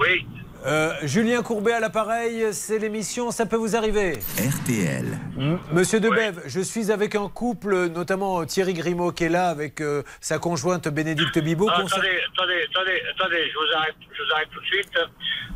[0.00, 0.26] Oui.
[0.66, 4.12] Euh, Julien Courbet à l'appareil, c'est l'émission, ça peut vous arriver.
[4.38, 5.18] RTL.
[5.38, 9.82] M- Monsieur Debève, je suis avec un couple, notamment Thierry Grimaud qui est là avec
[9.82, 11.68] euh, sa conjointe Bénédicte Bibot.
[11.70, 14.96] Ah, attendez, attendez, attendez, attendez, je vous arrête, je vous arrête tout de suite.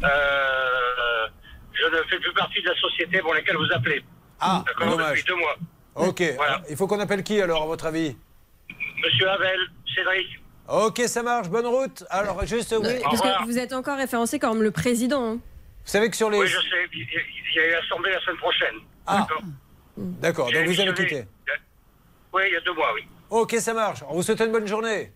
[0.05, 1.27] Euh,
[1.73, 4.05] je ne fais plus partie de la société pour laquelle vous appelez.
[4.41, 5.11] Ah, D'accord dommage.
[5.21, 5.57] Depuis deux mois.
[5.95, 8.15] Ok, alors, il faut qu'on appelle qui alors à votre avis?
[9.03, 9.59] Monsieur Havel,
[9.95, 10.27] Cédric.
[10.69, 11.49] Ok, ça marche.
[11.49, 12.05] Bonne route.
[12.11, 13.01] Alors, juste, oui.
[13.03, 15.25] Parce que vous êtes encore référencé comme le président.
[15.25, 15.35] hein.
[15.35, 16.39] Vous savez que sur les.
[16.39, 16.89] Oui, je sais.
[16.93, 17.01] Il
[17.57, 18.75] y a- eu l'assemblée la semaine prochaine.
[19.07, 19.27] Ah.
[19.97, 20.53] D'accord.
[20.53, 21.25] Donc vous avez quitté.
[22.33, 23.03] Oui, il y a deux mois, oui.
[23.31, 24.01] Ok, ça marche.
[24.09, 25.13] On vous souhaite une bonne journée.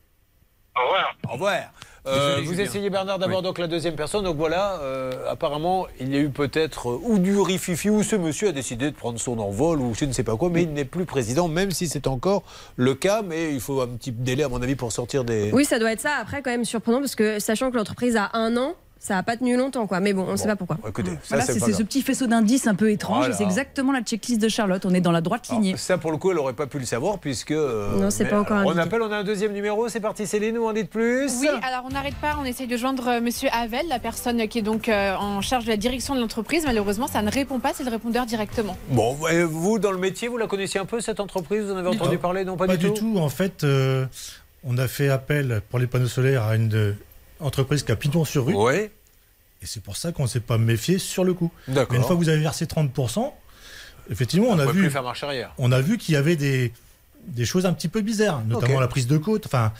[0.77, 1.15] Au revoir.
[1.29, 1.63] Au revoir.
[2.07, 4.25] Euh, Désolé, vous essayez Bernard d'abord donc la deuxième personne.
[4.25, 8.17] Donc voilà, euh, apparemment il y a eu peut-être euh, ou du rififi ou ce
[8.17, 10.73] monsieur a décidé de prendre son envol ou je ne sais pas quoi, mais il
[10.73, 12.43] n'est plus président, même si c'est encore
[12.77, 13.23] le cas.
[13.23, 15.53] Mais il faut un petit délai à mon avis pour sortir des.
[15.53, 16.17] Oui, ça doit être ça.
[16.21, 18.75] Après, quand même surprenant parce que sachant que l'entreprise a un an,
[19.05, 19.99] ça n'a pas tenu longtemps, quoi.
[19.99, 20.79] Mais bon, on ne sait pas pourquoi.
[20.89, 23.19] Écoutez, Voilà, c'est c'est ce petit faisceau d'indices un peu étrange.
[23.19, 23.35] Voilà.
[23.35, 24.87] et C'est exactement la checklist de Charlotte.
[24.87, 25.77] On est dans la droite lignée.
[25.77, 27.51] Ça pour le coup elle n'aurait pas pu le savoir puisque.
[27.51, 29.89] euh, Non, c'est pas encore euh, On appelle, on a un deuxième numéro.
[29.89, 32.77] C'est parti, Céline, ou en dites plus Oui, alors on n'arrête pas, on essaye de
[32.77, 36.15] joindre euh, Monsieur Havel, la personne qui est donc euh, en charge de la direction
[36.15, 36.63] de l'entreprise.
[36.65, 38.77] Malheureusement, ça ne répond pas, c'est le répondeur directement.
[38.91, 41.65] Bon, et vous dans le métier, vous la connaissiez un peu cette entreprise?
[41.65, 42.45] Vous en avez entendu parler?
[42.45, 43.17] Non, pas, Pas du du tout.
[43.19, 44.07] En fait, euh,
[44.65, 46.93] on a fait appel pour les panneaux solaires à une euh,
[47.43, 48.55] entreprise qui a pignon sur rue.
[48.55, 48.75] Oui.
[49.63, 51.51] Et c'est pour ça qu'on ne s'est pas méfié sur le coup.
[51.69, 51.93] D'accord.
[51.93, 53.33] Mais une fois que vous avez versé 30%,
[54.11, 54.81] effectivement, on, On a vu.
[54.81, 55.53] plus faire marche arrière.
[55.59, 56.73] On a vu qu'il y avait des,
[57.29, 59.47] des choses un petit peu bizarres, notamment la prise de côte.
[59.47, 59.73] Enfin,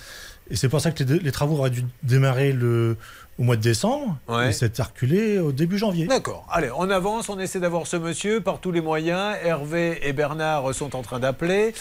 [0.51, 2.97] et c'est pour ça que les, les travaux auraient dû démarrer le,
[3.43, 4.17] au mois de décembre.
[4.29, 4.51] Ouais.
[4.51, 6.07] Et s'est reculé au début janvier.
[6.07, 6.47] D'accord.
[6.49, 9.37] Allez, on avance, on essaie d'avoir ce monsieur par tous les moyens.
[9.43, 11.75] Hervé et Bernard sont en train d'appeler.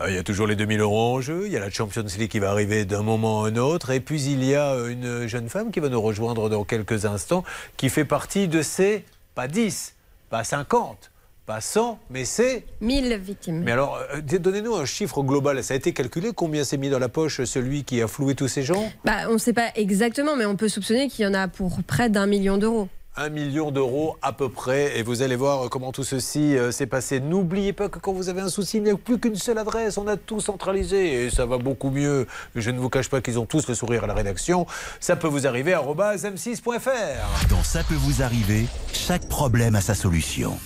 [0.00, 1.42] Euh, il y a toujours les 2000 euros en jeu.
[1.46, 3.90] Il y a la Champions League qui va arriver d'un moment à un autre.
[3.90, 7.42] Et puis il y a une jeune femme qui va nous rejoindre dans quelques instants,
[7.76, 9.04] qui fait partie de ces,
[9.34, 9.96] pas 10,
[10.30, 11.10] pas 50,
[11.48, 13.62] pas 100, mais c'est 1000 victimes.
[13.64, 15.64] Mais alors, euh, donnez-nous un chiffre global.
[15.64, 18.48] Ça a été calculé Combien s'est mis dans la poche celui qui a floué tous
[18.48, 18.92] ces gens?
[19.06, 21.82] Bah, on ne sait pas exactement, mais on peut soupçonner qu'il y en a pour
[21.84, 22.88] près d'un million d'euros.
[23.16, 24.98] Un million d'euros à peu près.
[24.98, 27.18] Et vous allez voir comment tout ceci euh, s'est passé.
[27.18, 29.96] N'oubliez pas que quand vous avez un souci, il n'y a plus qu'une seule adresse.
[29.96, 32.26] On a tout centralisé et ça va beaucoup mieux.
[32.56, 34.66] Je ne vous cache pas qu'ils ont tous le sourire à la rédaction.
[35.00, 37.48] Ça peut vous arriver à m6.fr.
[37.48, 40.58] Dans Ça peut vous arriver, chaque problème a sa solution.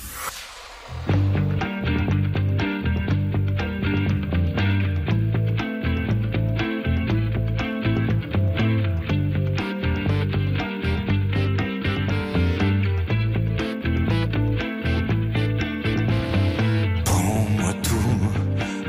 [17.04, 17.94] Prends-moi tout,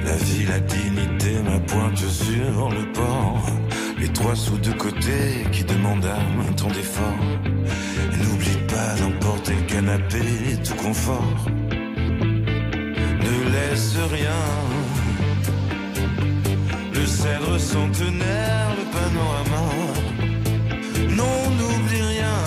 [0.05, 3.45] la vie, la dignité, ma pointe sur le port.
[3.99, 7.17] Les trois sous de côté qui demandent un temps d'effort.
[8.13, 10.19] Et N'oublie pas d'emporter le canapé,
[10.63, 11.45] tout confort.
[13.53, 14.43] Laisse rien.
[16.91, 19.65] Le cèdre centenaire, le panorama.
[21.19, 22.39] Non, n'oublie rien.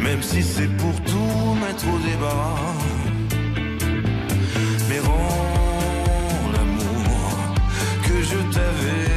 [0.00, 2.54] Même si c'est pour tout mettre au débat.
[4.88, 7.30] Mais rends l'amour
[8.06, 9.07] que je t'avais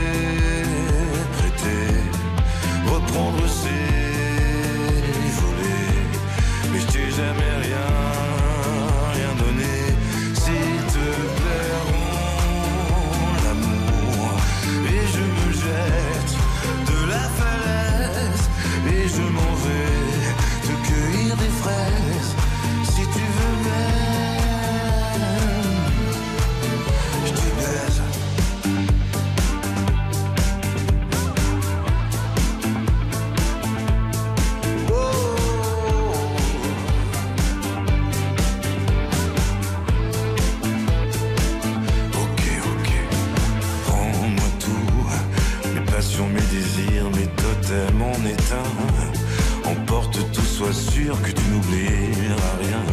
[48.54, 49.72] en éteint.
[49.72, 52.84] Emporte tout, sois sûr que tu n'oublieras rien.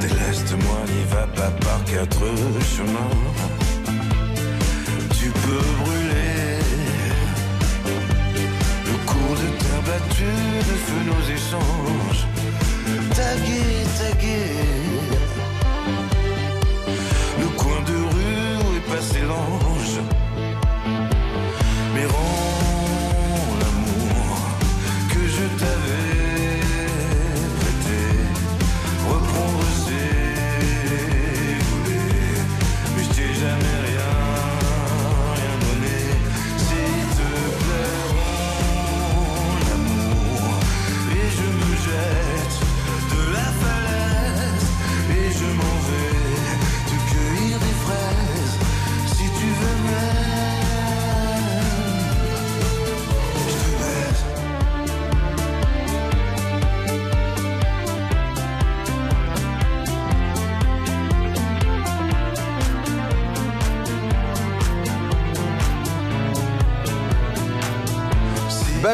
[0.00, 2.26] Déleste-moi, n'y va pas par quatre
[2.74, 3.16] chemins.
[5.18, 6.58] Tu peux brûler
[8.86, 12.26] le cours de terre battue, de feu nos échanges.
[13.14, 14.83] Taguer, taguer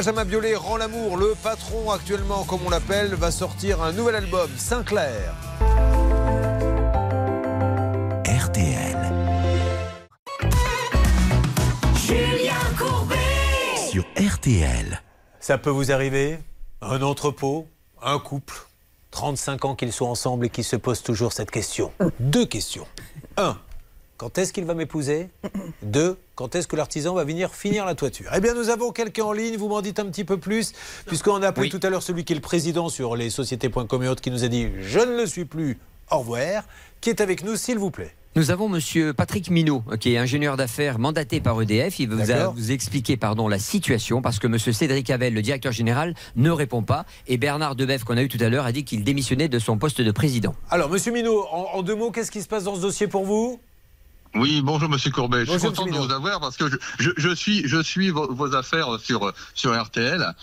[0.00, 1.18] Benjamin Biolay rend l'amour.
[1.18, 5.34] Le patron, actuellement, comme on l'appelle, va sortir un nouvel album, Sinclair.
[8.24, 8.96] RTL.
[11.94, 13.14] Julien Courbet
[13.90, 15.02] Sur RTL.
[15.38, 16.38] Ça peut vous arriver?
[16.80, 17.68] Un entrepôt,
[18.00, 18.54] un couple,
[19.10, 21.92] 35 ans qu'ils sont ensemble et qui se posent toujours cette question.
[22.20, 22.86] Deux questions.
[23.36, 23.58] Un,
[24.20, 25.30] quand est-ce qu'il va m'épouser?
[25.82, 28.30] Deux, quand est-ce que l'artisan va venir finir la toiture?
[28.36, 30.74] Eh bien, nous avons quelqu'un en ligne, vous m'en dites un petit peu plus,
[31.06, 34.08] puisqu'on a appelé tout à l'heure celui qui est le président sur les sociétés.com et
[34.08, 35.78] autres, qui nous a dit «je ne le suis plus,
[36.10, 36.64] au revoir»,
[37.00, 38.14] qui est avec nous, s'il vous plaît.
[38.36, 41.98] Nous avons Monsieur Patrick Minot, qui est ingénieur d'affaires mandaté par EDF.
[41.98, 42.52] Il vous a D'accord.
[42.54, 46.82] vous expliquer pardon la situation parce que Monsieur Cédric Havel, le directeur général, ne répond
[46.82, 49.58] pas et Bernard Debeff qu'on a eu tout à l'heure a dit qu'il démissionnait de
[49.58, 50.54] son poste de président.
[50.70, 53.24] Alors, Monsieur Minot, en, en deux mots, qu'est-ce qui se passe dans ce dossier pour
[53.24, 53.58] vous?
[54.36, 55.40] Oui, bonjour Monsieur Courbet.
[55.44, 58.32] Je suis content de vous avoir parce que je, je, je suis je suis vos,
[58.32, 60.34] vos affaires sur sur RTL.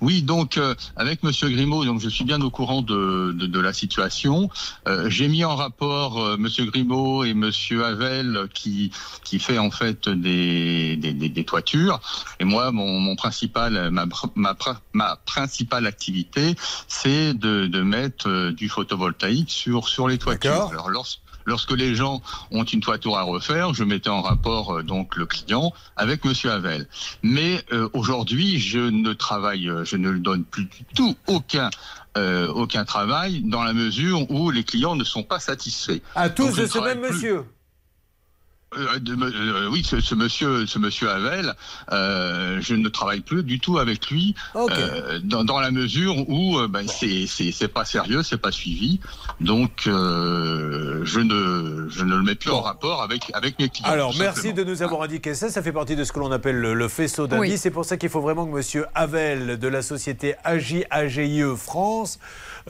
[0.00, 3.60] Oui, donc euh, avec Monsieur Grimaud, donc je suis bien au courant de de, de
[3.60, 4.50] la situation.
[4.88, 8.90] Euh, J'ai mis en rapport euh, Monsieur Grimaud et Monsieur Havel qui
[9.22, 12.00] qui fait en fait des des, des, des toitures.
[12.40, 14.04] Et moi, mon, mon principal ma
[14.34, 14.56] ma
[14.94, 16.56] ma principale activité,
[16.88, 20.50] c'est de de mettre euh, du photovoltaïque sur sur les toitures.
[20.72, 21.06] Alors lors-
[21.48, 22.20] Lorsque les gens
[22.50, 26.50] ont une toiture à refaire, je mettais en rapport euh, donc le client avec Monsieur
[26.50, 26.86] Havel.
[27.22, 31.70] Mais euh, aujourd'hui, je ne travaille, euh, je ne donne plus du tout aucun
[32.18, 36.00] euh, aucun travail dans la mesure où les clients ne sont pas satisfaits.
[36.14, 37.44] À tous Donc, de ce même monsieur
[38.76, 41.54] euh, de- euh, oui, ce, ce monsieur, ce monsieur Havel,
[41.92, 46.58] euh, je ne travaille plus du tout avec lui euh, dans, dans la mesure où
[46.58, 49.00] euh, ben, c'est pas sérieux, c'est pas suivi,
[49.40, 53.88] donc euh, je ne je ne le mets plus en rapport avec avec mes clients.
[53.90, 54.56] Alors, merci simplement.
[54.56, 55.48] de nous avoir indiqué ça.
[55.50, 57.50] Ça fait partie de ce que l'on appelle le, le faisceau d'indices.
[57.52, 57.58] Oui.
[57.58, 62.18] C'est pour ça qu'il faut vraiment que Monsieur Havel de la société AJAGIE France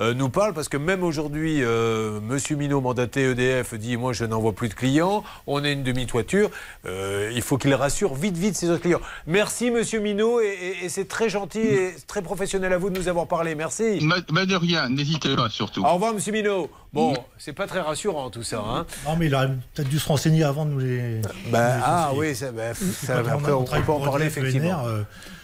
[0.00, 4.24] euh, nous parle, parce que même aujourd'hui, euh, Monsieur Minot, mandaté EDF, dit Moi, je
[4.24, 5.24] n'envoie plus de clients.
[5.46, 6.50] On est une demi-toiture.
[6.86, 9.00] Euh, il faut qu'il rassure vite, vite ses autres clients.
[9.26, 12.98] Merci, Monsieur Minot, et, et- et c'est très gentil et très professionnel à vous de
[12.98, 13.54] nous avoir parlé.
[13.54, 14.00] Merci.
[14.32, 15.82] Mais, de rien, n'hésitez pas surtout.
[15.84, 16.70] Au revoir, Monsieur Minot.
[16.92, 18.62] Bon, c'est pas très rassurant tout ça.
[18.66, 18.86] Hein.
[19.06, 21.20] Non, mais il aurait peut-être dû se renseigner avant de nous les.
[21.50, 24.86] Bah, nous les ah oui, ça, bah, ça, après, on, peut en parler effectivement.
[24.86, 25.02] euh.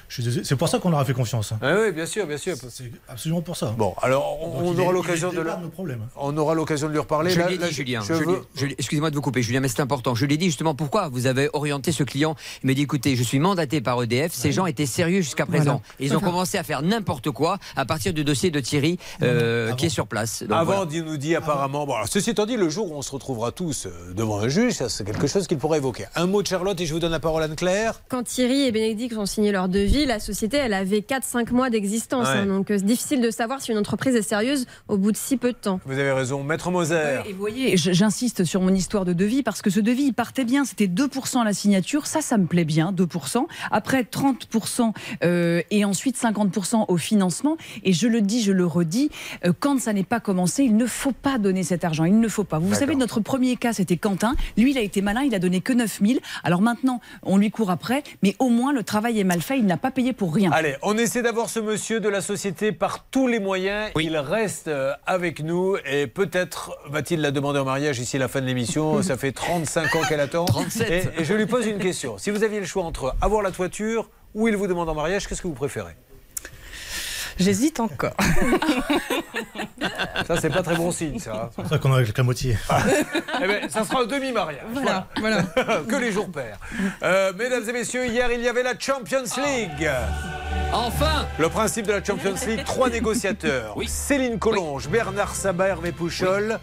[0.09, 1.53] C'est pour ça qu'on leur a fait confiance.
[1.53, 1.59] hein.
[1.63, 2.57] Ah oui, bien sûr, bien sûr.
[2.71, 3.75] C'est absolument pour ça.
[3.77, 6.07] Bon, alors on, aura l'occasion de, départ le- de nos problèmes.
[6.17, 7.31] on aura l'occasion de lui reparler.
[7.31, 8.01] Je Là- dit, Julien.
[8.01, 8.43] veux-
[8.79, 10.15] Excusez-moi de vous couper, Julien, mais c'est important.
[10.15, 12.37] Je l'ai dit justement pourquoi vous avez orienté ce client.
[12.63, 14.33] Il m'a dit écoutez, je suis mandaté par EDF.
[14.33, 15.65] Ces gens étaient sérieux jusqu'à présent.
[15.65, 15.81] Voilà.
[16.01, 19.87] Ils ont commencé à faire n'importe quoi à partir du dossier de Thierry euh, qui
[19.87, 20.43] est sur place.
[20.43, 20.91] Donc, Avant, voilà.
[20.93, 21.87] il nous dit apparemment.
[21.87, 24.49] Bon, alors, ceci étant dit, le jour où on se retrouvera tous euh, devant un
[24.49, 26.05] juge, ça c'est quelque chose qu'il pourrait évoquer.
[26.15, 28.01] Un mot de Charlotte et je vous donne la parole à Anne-Claire.
[28.09, 32.27] Quand Thierry et Bénédicte ont signé leur devis, la société, elle avait 4-5 mois d'existence.
[32.27, 32.39] Ouais.
[32.39, 35.17] hein, donc euh, c'est difficile de savoir si une entreprise est sérieuse au bout de
[35.17, 35.81] si peu de temps.
[35.85, 37.21] Vous avez raison, Maître Moser.
[37.27, 40.45] Et vous voyez, j'insiste sur mon histoire de devis parce que ce devis, il partait
[40.45, 40.65] bien.
[40.65, 42.07] C'était 2% à la signature.
[42.07, 43.47] Ça, ça me plaît bien, 2%.
[43.71, 47.57] Après, 30% euh, et ensuite 50% au financement.
[47.85, 49.11] Et je le dis, je le redis,
[49.45, 52.05] euh, quand ça n'est pas commencé, il ne faut pas donner cet argent.
[52.05, 52.59] Il ne faut pas.
[52.59, 54.35] Vous, vous savez, notre premier cas, c'était Quentin.
[54.57, 55.23] Lui, il a été malin.
[55.23, 56.21] Il a donné que 9000.
[56.43, 58.03] Alors maintenant, on lui court après.
[58.23, 59.59] Mais au moins, le travail est mal fait.
[59.59, 60.51] Il n'a pas payé pour rien.
[60.51, 63.91] Allez, on essaie d'avoir ce monsieur de la société par tous les moyens.
[64.01, 68.29] Il reste euh, avec nous et peut-être va-t-il la demander en mariage ici à la
[68.29, 69.03] fin de l'émission.
[69.03, 70.47] Ça fait 35 ans qu'elle attend.
[70.47, 70.91] 37.
[70.91, 72.17] Et, et je lui pose une question.
[72.17, 75.29] Si vous aviez le choix entre avoir la toiture ou il vous demande en mariage,
[75.29, 75.95] qu'est-ce que vous préférez?
[77.39, 78.13] J'hésite encore.
[80.27, 81.33] Ça, c'est pas très bon signe, ça.
[81.35, 81.49] hein.
[81.55, 82.57] C'est pour ça qu'on a avec la moitié.
[83.43, 84.63] Eh ben, ça sera un demi-mariage.
[84.73, 85.43] Voilà, voilà.
[85.89, 86.59] que les jours pairs.
[87.03, 89.91] Euh, mesdames et messieurs, hier, il y avait la Champions League.
[90.73, 93.77] Enfin Le principe de la Champions League, trois négociateurs.
[93.87, 96.59] Céline Collonge, Bernard Sabat, Hervé Pouchol,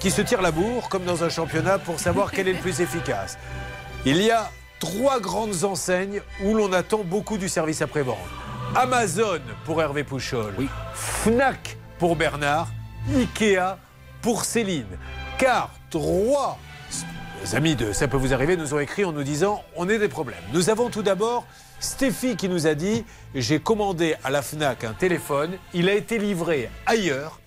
[0.00, 2.80] qui se tirent la bourre, comme dans un championnat, pour savoir quel est le plus
[2.80, 3.38] efficace.
[4.04, 8.18] Il y a trois grandes enseignes où l'on attend beaucoup du service après-vente.
[8.74, 10.54] Amazon pour Hervé Pouchol,
[10.94, 12.68] Fnac pour Bernard,
[13.14, 13.78] Ikea
[14.22, 14.98] pour Céline.
[15.38, 16.58] Car trois
[17.42, 19.98] les amis de Ça peut vous arriver nous ont écrit en nous disant on est
[19.98, 20.42] des problèmes.
[20.52, 21.46] Nous avons tout d'abord
[21.80, 26.18] Stéphie qui nous a dit j'ai commandé à la Fnac un téléphone, il a été
[26.18, 27.40] livré ailleurs.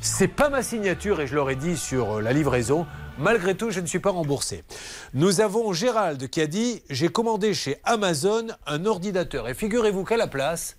[0.00, 2.86] C'est pas ma signature et je leur ai dit sur euh, la livraison.
[3.18, 4.64] Malgré tout, je ne suis pas remboursé.
[5.12, 10.16] Nous avons Gérald qui a dit j'ai commandé chez Amazon un ordinateur et figurez-vous qu'à
[10.16, 10.78] la place,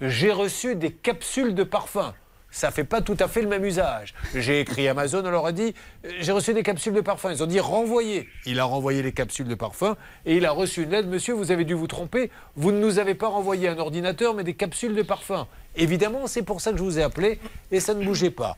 [0.00, 2.14] j'ai reçu des capsules de parfum.
[2.50, 4.14] ça fait pas tout à fait le même usage.
[4.34, 5.74] J'ai écrit Amazon, on leur a dit,
[6.20, 7.30] j'ai reçu des capsules de parfum.
[7.32, 8.28] Ils ont dit renvoyer.
[8.46, 11.08] Il a renvoyé les capsules de parfum et il a reçu une lettre.
[11.08, 12.30] Monsieur, vous avez dû vous tromper.
[12.56, 15.46] Vous ne nous avez pas renvoyé un ordinateur, mais des capsules de parfum.
[15.76, 17.38] Évidemment, c'est pour ça que je vous ai appelé
[17.70, 18.56] et ça ne bougeait pas.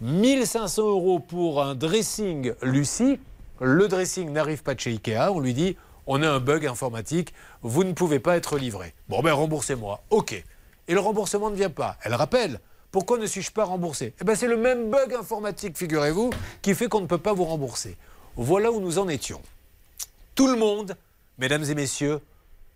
[0.00, 3.18] 1500 euros pour un dressing Lucie.
[3.60, 5.30] Le dressing n'arrive pas chez Ikea.
[5.32, 7.32] On lui dit, on a un bug informatique,
[7.62, 8.94] vous ne pouvez pas être livré.
[9.08, 10.02] Bon, ben remboursez-moi.
[10.10, 10.32] OK.
[10.88, 11.96] Et le remboursement ne vient pas.
[12.02, 12.60] Elle rappelle.
[12.92, 14.14] Pourquoi ne suis-je pas remboursé?
[14.20, 16.30] Eh bien, c'est le même bug informatique, figurez-vous,
[16.62, 17.96] qui fait qu'on ne peut pas vous rembourser.
[18.36, 19.42] Voilà où nous en étions.
[20.34, 20.96] Tout le monde,
[21.38, 22.20] mesdames et messieurs,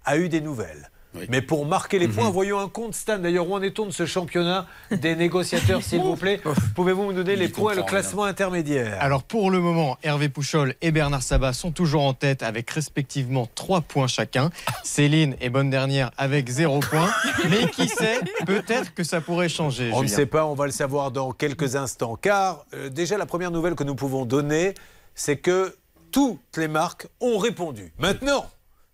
[0.05, 0.91] a eu des nouvelles.
[1.29, 3.19] Mais pour marquer les points, voyons un compte, Stan.
[3.19, 6.41] D'ailleurs, où en est-on de ce championnat des négociateurs, s'il vous plaît
[6.75, 10.75] Pouvez-vous me donner les points et le classement intermédiaire Alors pour le moment, Hervé Pouchol
[10.81, 14.51] et Bernard Sabat sont toujours en tête avec respectivement 3 points chacun.
[14.85, 17.11] Céline est bonne dernière avec 0 points.
[17.49, 19.91] Mais qui sait, peut-être que ça pourrait changer.
[19.93, 22.17] On ne sait pas, on va le savoir dans quelques instants.
[22.17, 24.75] Car euh, déjà, la première nouvelle que nous pouvons donner,
[25.15, 25.75] c'est que
[26.13, 27.93] toutes les marques ont répondu.
[27.99, 28.47] Maintenant,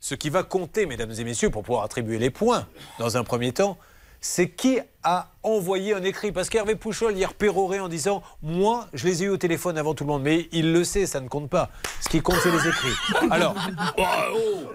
[0.06, 2.68] ce qui va compter, mesdames et messieurs, pour pouvoir attribuer les points
[3.00, 3.76] dans un premier temps,
[4.20, 6.30] c'est qui a envoyé un écrit.
[6.30, 9.94] Parce qu'Hervé Pouchol hier péroré en disant Moi, je les ai eu au téléphone avant
[9.94, 10.22] tout le monde.
[10.22, 11.70] Mais il le sait, ça ne compte pas.
[12.00, 12.92] Ce qui compte, c'est les écrits.
[13.32, 13.56] Alors,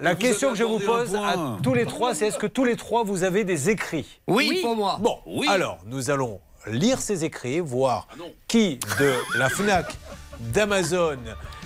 [0.01, 2.75] la question que je vous pose à tous les trois, c'est est-ce que tous les
[2.75, 4.59] trois, vous avez des écrits Oui, Oui.
[4.61, 4.97] pour moi.
[4.99, 5.17] Bon,
[5.47, 8.09] alors, nous allons lire ces écrits, voir
[8.49, 9.95] qui de la FNAC,
[10.41, 11.19] d'Amazon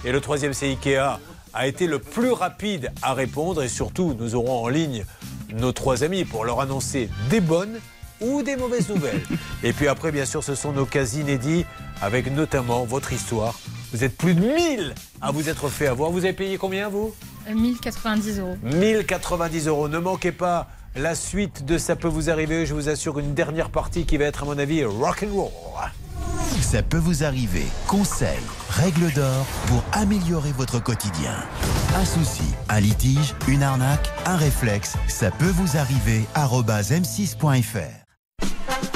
[0.04, 1.20] et le troisième c'est Ikea
[1.56, 5.06] a été le plus rapide à répondre et surtout nous aurons en ligne
[5.54, 7.80] nos trois amis pour leur annoncer des bonnes
[8.22, 9.24] ou des mauvaises nouvelles.
[9.64, 11.66] Et puis après, bien sûr, ce sont nos cas inédits
[12.02, 13.60] avec notamment votre histoire.
[13.92, 16.12] Vous êtes plus de 1000 à vous être fait avoir.
[16.12, 17.14] Vous avez payé combien, vous?
[17.54, 18.58] 1090 euros.
[18.64, 19.88] 1090 euros.
[19.88, 22.66] Ne manquez pas la suite de Ça peut vous arriver.
[22.66, 25.52] Je vous assure une dernière partie qui va être, à mon avis, rock'n'roll.
[26.62, 27.66] Ça peut vous arriver.
[27.88, 31.36] Conseils, règles d'or pour améliorer votre quotidien.
[31.96, 36.26] Un souci, un litige, une arnaque, un réflexe, ça peut vous arriver.
[36.34, 38.05] arobase m6.fr.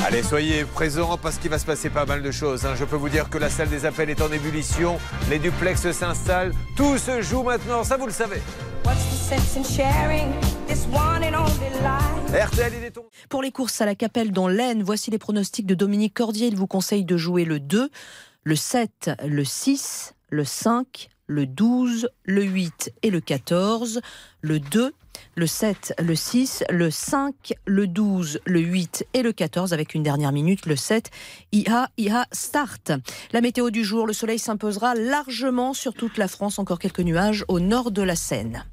[0.06, 2.66] Allez, soyez présents parce qu'il va se passer pas mal de choses.
[2.66, 2.74] hein.
[2.76, 4.98] Je peux vous dire que la salle des appels est en ébullition.
[5.30, 6.54] Les duplex s'installent.
[6.76, 8.42] Tout se joue maintenant, ça vous le savez.
[8.86, 10.32] What's the sense in sharing
[10.68, 12.48] this one and only life?
[12.48, 13.08] RTL, il est tombé.
[13.30, 16.48] Pour les courses à la Capelle dans l'Aisne, voici les pronostics de Dominique Cordier.
[16.48, 17.90] Il vous conseille de jouer le 2,
[18.44, 24.02] le 7, le 6, le 5, le 12, le 8 et le 14.
[24.42, 24.94] Le 2,
[25.36, 30.04] le 7, le 6, le 5, le 12, le 8 et le 14 avec une
[30.04, 31.10] dernière minute, le 7.
[31.52, 32.92] IA, IA, start.
[33.32, 36.60] La météo du jour, le soleil s'imposera largement sur toute la France.
[36.60, 38.66] Encore quelques nuages au nord de la Seine.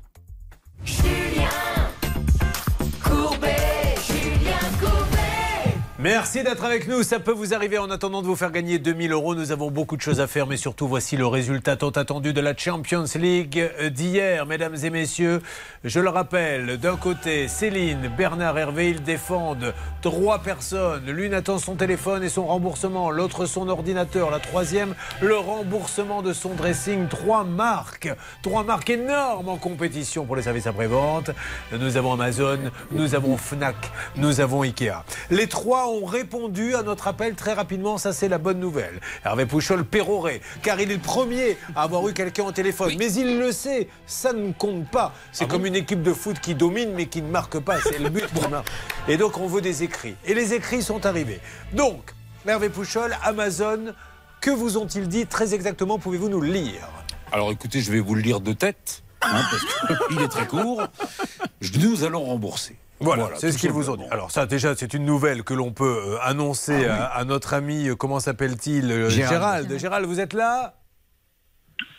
[6.09, 7.03] Merci d'être avec nous.
[7.03, 9.35] Ça peut vous arriver en attendant de vous faire gagner 2000 euros.
[9.35, 12.41] Nous avons beaucoup de choses à faire, mais surtout, voici le résultat tant attendu de
[12.41, 15.43] la Champions League d'hier, mesdames et messieurs.
[15.83, 21.11] Je le rappelle, d'un côté, Céline, Bernard, Hervé, ils défendent trois personnes.
[21.11, 26.33] L'une attend son téléphone et son remboursement, l'autre son ordinateur, la troisième, le remboursement de
[26.33, 27.09] son dressing.
[27.09, 31.33] Trois marques, trois marques énormes en compétition pour les services après-vente.
[31.73, 32.59] Nous avons Amazon,
[32.93, 35.03] nous avons Fnac, nous avons Ikea.
[35.31, 39.01] Les trois ont répondu à notre appel très rapidement, ça c'est la bonne nouvelle.
[39.25, 42.93] Hervé Pouchol péroré, car il est le premier à avoir eu quelqu'un au téléphone.
[42.99, 45.13] Mais il le sait, ça ne compte pas.
[45.33, 48.11] C'est comme une équipe de foot qui domine mais qui ne marque pas, c'est le
[48.11, 48.25] but.
[49.09, 50.17] Et donc on veut des écrits.
[50.25, 51.41] Et les écrits sont arrivés.
[51.73, 52.13] Donc,
[52.47, 53.93] Hervé Pouchol, Amazon,
[54.41, 56.89] que vous ont-ils dit très exactement Pouvez-vous nous le lire
[57.33, 60.87] Alors écoutez, je vais vous le lire de tête, hein, parce qu'il est très court.
[61.81, 62.77] Nous allons rembourser.
[63.01, 64.05] Voilà, c'est ce qu'ils vous ont dit.
[64.11, 67.89] Alors ça, déjà, c'est une nouvelle que l'on peut euh, annoncer à, à notre ami,
[67.89, 69.33] euh, comment s'appelle-t-il euh, Gérald.
[69.69, 69.79] Gérald.
[69.79, 70.75] Gérald, vous êtes là?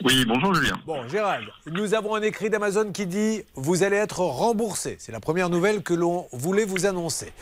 [0.04, 0.80] Oui, bonjour Julien.
[0.86, 4.96] Bon, Gérald, nous avons un écrit d'Amazon qui dit vous allez être remboursé.
[5.00, 7.34] C'est la première nouvelle que l'on voulait vous annoncer.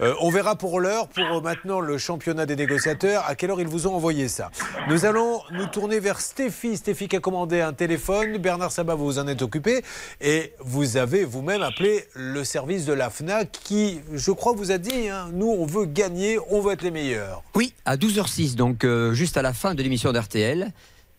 [0.00, 3.60] Euh, on verra pour l'heure, pour euh, maintenant le championnat des négociateurs, à quelle heure
[3.60, 4.50] ils vous ont envoyé ça.
[4.88, 6.76] Nous allons nous tourner vers Stéphie.
[6.76, 8.36] Stéphie qui a commandé un téléphone.
[8.38, 9.82] Bernard Sabat, vous vous en êtes occupé.
[10.20, 14.78] Et vous avez vous-même appelé le service de la FNAC qui, je crois, vous a
[14.78, 17.42] dit hein, nous, on veut gagner, on veut être les meilleurs.
[17.54, 20.72] Oui, à 12h06, donc euh, juste à la fin de l'émission d'RTL.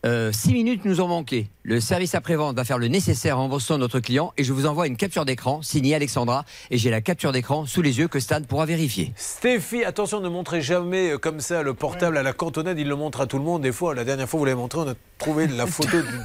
[0.04, 1.48] 6 minutes nous ont manqué.
[1.62, 4.86] Le service après-vente va faire le nécessaire en remboursant notre client et je vous envoie
[4.86, 8.42] une capture d'écran signée Alexandra et j'ai la capture d'écran sous les yeux que Stan
[8.42, 9.12] pourra vérifier.
[9.16, 12.78] Stéphie, attention, ne montrez jamais euh, comme ça le portable à la cantonade.
[12.78, 13.62] Il le montre à tout le monde.
[13.62, 16.24] Des fois, la dernière fois, vous l'avez montré, on a trouvé la photo d'une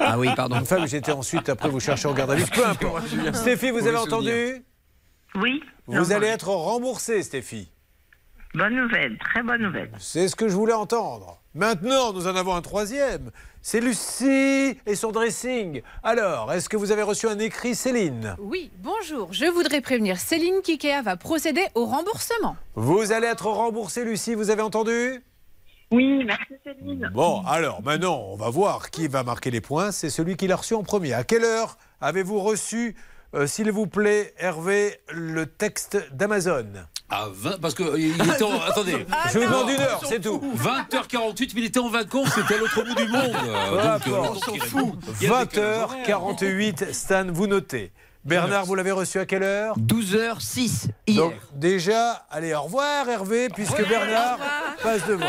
[0.00, 0.58] Ah oui, pardon.
[0.58, 0.88] une femme.
[0.88, 2.44] J'étais ensuite, après, vous cherchez en garde à vue.
[2.52, 3.04] Peu importe.
[3.34, 4.64] Stéphie, vous avez entendu?
[5.36, 5.62] Oui.
[5.86, 7.68] Vous allez être remboursé, Stéphie.
[8.54, 9.90] Bonne nouvelle, très bonne nouvelle.
[9.98, 11.40] C'est ce que je voulais entendre.
[11.56, 13.30] Maintenant, nous en avons un troisième.
[13.62, 15.82] C'est Lucie et son dressing.
[16.02, 18.34] Alors, est-ce que vous avez reçu un écrit, Céline?
[18.40, 19.32] Oui, bonjour.
[19.32, 22.56] Je voudrais prévenir Céline qu'IKEA va procéder au remboursement.
[22.74, 25.22] Vous allez être remboursé, Lucie, vous avez entendu?
[25.92, 27.08] Oui, merci Céline.
[27.14, 29.92] Bon, alors maintenant, on va voir qui va marquer les points.
[29.92, 31.12] C'est celui qui l'a reçu en premier.
[31.12, 32.96] À quelle heure avez-vous reçu,
[33.34, 36.66] euh, s'il vous plaît, Hervé, le texte d'Amazon?
[37.16, 39.06] À 20, parce que euh, il était en- attendez.
[39.32, 40.42] Je vous demande une heure, c'est tout.
[40.56, 43.32] 20h48, mais il était en vacances, c'était à l'autre bout du monde.
[43.46, 45.84] Euh, Peu donc, euh.
[46.06, 47.92] 20h48, Stan, vous notez.
[48.24, 49.76] Bernard, vous l'avez reçu à quelle heure?
[49.78, 54.38] 12h06 Donc déjà, allez, au revoir Hervé, puisque Bernard
[54.82, 55.26] passe devant.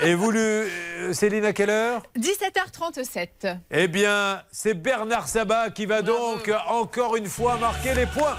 [0.00, 0.66] Et vous, le-
[1.00, 2.02] euh, Céline, à quelle heure?
[2.18, 3.54] 17h37.
[3.70, 8.36] Eh bien, c'est Bernard Sabat qui va donc encore une fois marquer les points.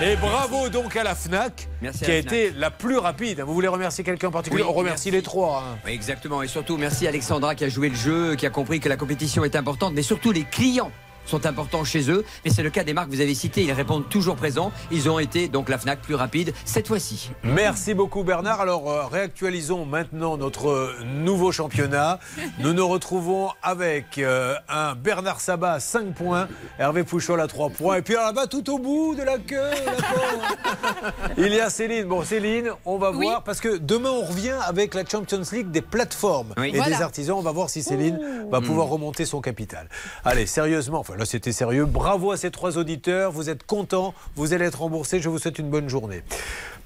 [0.00, 3.40] Et bravo donc à la FNAC, Merci qui a la été la plus rapide.
[3.40, 5.64] Vous voulez remercier quelqu'un en particulier Oui, On remercie les trois.
[5.66, 5.78] hein.
[5.84, 6.40] Oui, exactement.
[6.42, 9.44] Et surtout, merci Alexandra qui a joué le jeu, qui a compris que la compétition
[9.44, 10.92] est importante, mais surtout les clients
[11.28, 12.24] sont importants chez eux.
[12.44, 14.72] Mais c'est le cas des marques que vous avez citées, ils répondent toujours présents.
[14.90, 17.30] Ils ont été, donc la FNAC, plus rapide cette fois-ci.
[17.42, 18.60] Merci beaucoup Bernard.
[18.60, 22.18] Alors euh, réactualisons maintenant notre euh, nouveau championnat.
[22.60, 26.48] Nous nous retrouvons avec euh, un Bernard Sabat à 5 points,
[26.78, 27.96] Hervé Pouchol à 3 points.
[27.96, 29.58] Et puis là-bas, tout au bout de la queue,
[31.38, 32.04] il y a Céline.
[32.06, 35.82] Bon Céline, on va voir, parce que demain on revient avec la Champions League des
[35.82, 36.96] plateformes et Voilà.
[36.96, 37.36] des artisans.
[37.38, 38.18] On va voir si Céline
[38.50, 39.88] va pouvoir remonter son capital.
[40.24, 41.84] Allez, sérieusement, enfin là c'était sérieux.
[41.84, 43.32] Bravo à ces trois auditeurs.
[43.32, 45.20] Vous êtes contents, vous allez être remboursés.
[45.20, 46.22] Je vous souhaite une bonne journée.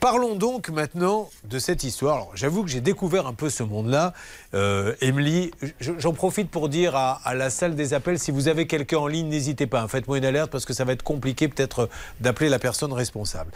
[0.01, 2.17] Parlons donc maintenant de cette histoire.
[2.17, 4.15] Alors, j'avoue que j'ai découvert un peu ce monde-là.
[4.53, 8.67] Euh, Emily, je- j'en profite pour dire à, la salle des appels, si vous avez
[8.67, 9.87] quelqu'un en ligne, n'hésitez pas.
[9.87, 11.89] Faites-moi une alerte parce que ça va être compliqué peut-être
[12.21, 13.53] d'appeler la personne responsable.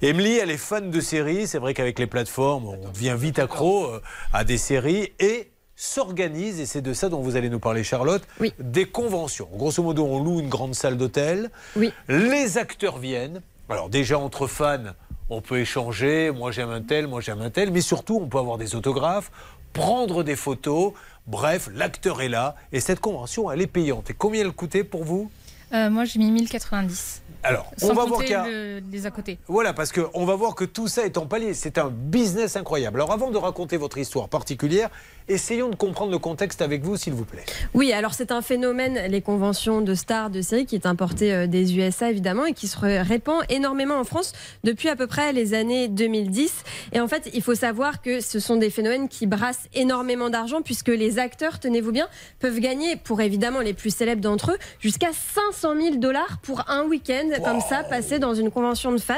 [0.00, 1.48] Emily, elle est fan de séries.
[1.48, 4.00] C'est vrai qu'avec les plateformes, on devient vite accro euh,
[4.32, 5.48] à des séries et
[5.78, 8.22] s'organise, et c'est de ça dont vous allez nous parler Charlotte,
[8.58, 9.48] des conventions.
[9.54, 11.50] Grosso modo, on loue une grande salle d'hôtel,
[12.08, 14.92] les acteurs viennent, alors déjà entre fans,
[15.30, 18.38] on peut échanger, moi j'aime un tel, moi j'aime un tel, mais surtout on peut
[18.38, 19.30] avoir des autographes,
[19.72, 20.94] prendre des photos,
[21.28, 24.10] bref, l'acteur est là, et cette convention, elle est payante.
[24.10, 25.30] Et combien elle coûtait pour vous?
[25.72, 27.22] Euh, moi, j'ai mis 1090.
[27.44, 28.46] Alors, Sans on va voir compter qu'il y a...
[28.46, 29.38] le- les à côté.
[29.46, 31.54] Voilà, parce qu'on va voir que tout ça est en palier.
[31.54, 32.98] C'est un business incroyable.
[33.00, 34.90] Alors, avant de raconter votre histoire particulière,
[35.28, 37.44] essayons de comprendre le contexte avec vous, s'il vous plaît.
[37.74, 41.46] Oui, alors c'est un phénomène, les conventions de stars de série, qui est importé euh,
[41.46, 44.32] des USA évidemment et qui se ré- répand énormément en France
[44.64, 46.52] depuis à peu près les années 2010.
[46.92, 50.62] Et en fait, il faut savoir que ce sont des phénomènes qui brassent énormément d'argent
[50.62, 52.08] puisque les acteurs, tenez-vous bien,
[52.40, 56.84] peuvent gagner, pour évidemment les plus célèbres d'entre eux, jusqu'à 500 000 dollars pour un
[56.84, 59.14] week-end comme ça, passé dans une convention de fans.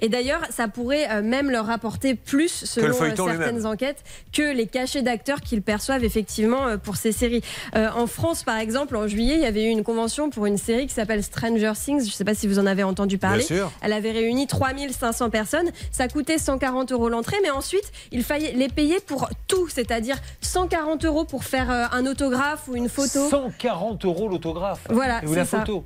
[0.00, 4.66] Et d'ailleurs, ça pourrait euh, même leur rapporter plus, selon euh, certaines enquêtes, que les
[4.66, 7.42] cachets d'acteurs qu'ils perçoivent effectivement euh, pour ces séries.
[7.74, 10.58] Euh, en France, par exemple, en juillet, il y avait eu une convention pour une
[10.58, 12.00] série qui s'appelle Stranger Things.
[12.00, 13.42] Je ne sais pas si vous en avez entendu parler.
[13.42, 13.70] sûr.
[13.82, 15.70] Elle avait réuni 3500 personnes.
[15.92, 21.04] Ça coûtait 140 euros l'entrée, mais ensuite, il fallait les payer pour tout, c'est-à-dire 140
[21.04, 23.28] euros pour faire un autographe ou une photo.
[23.28, 24.80] 140 euros l'autographe.
[24.90, 25.60] Voilà, Et vous la ça.
[25.60, 25.84] photo.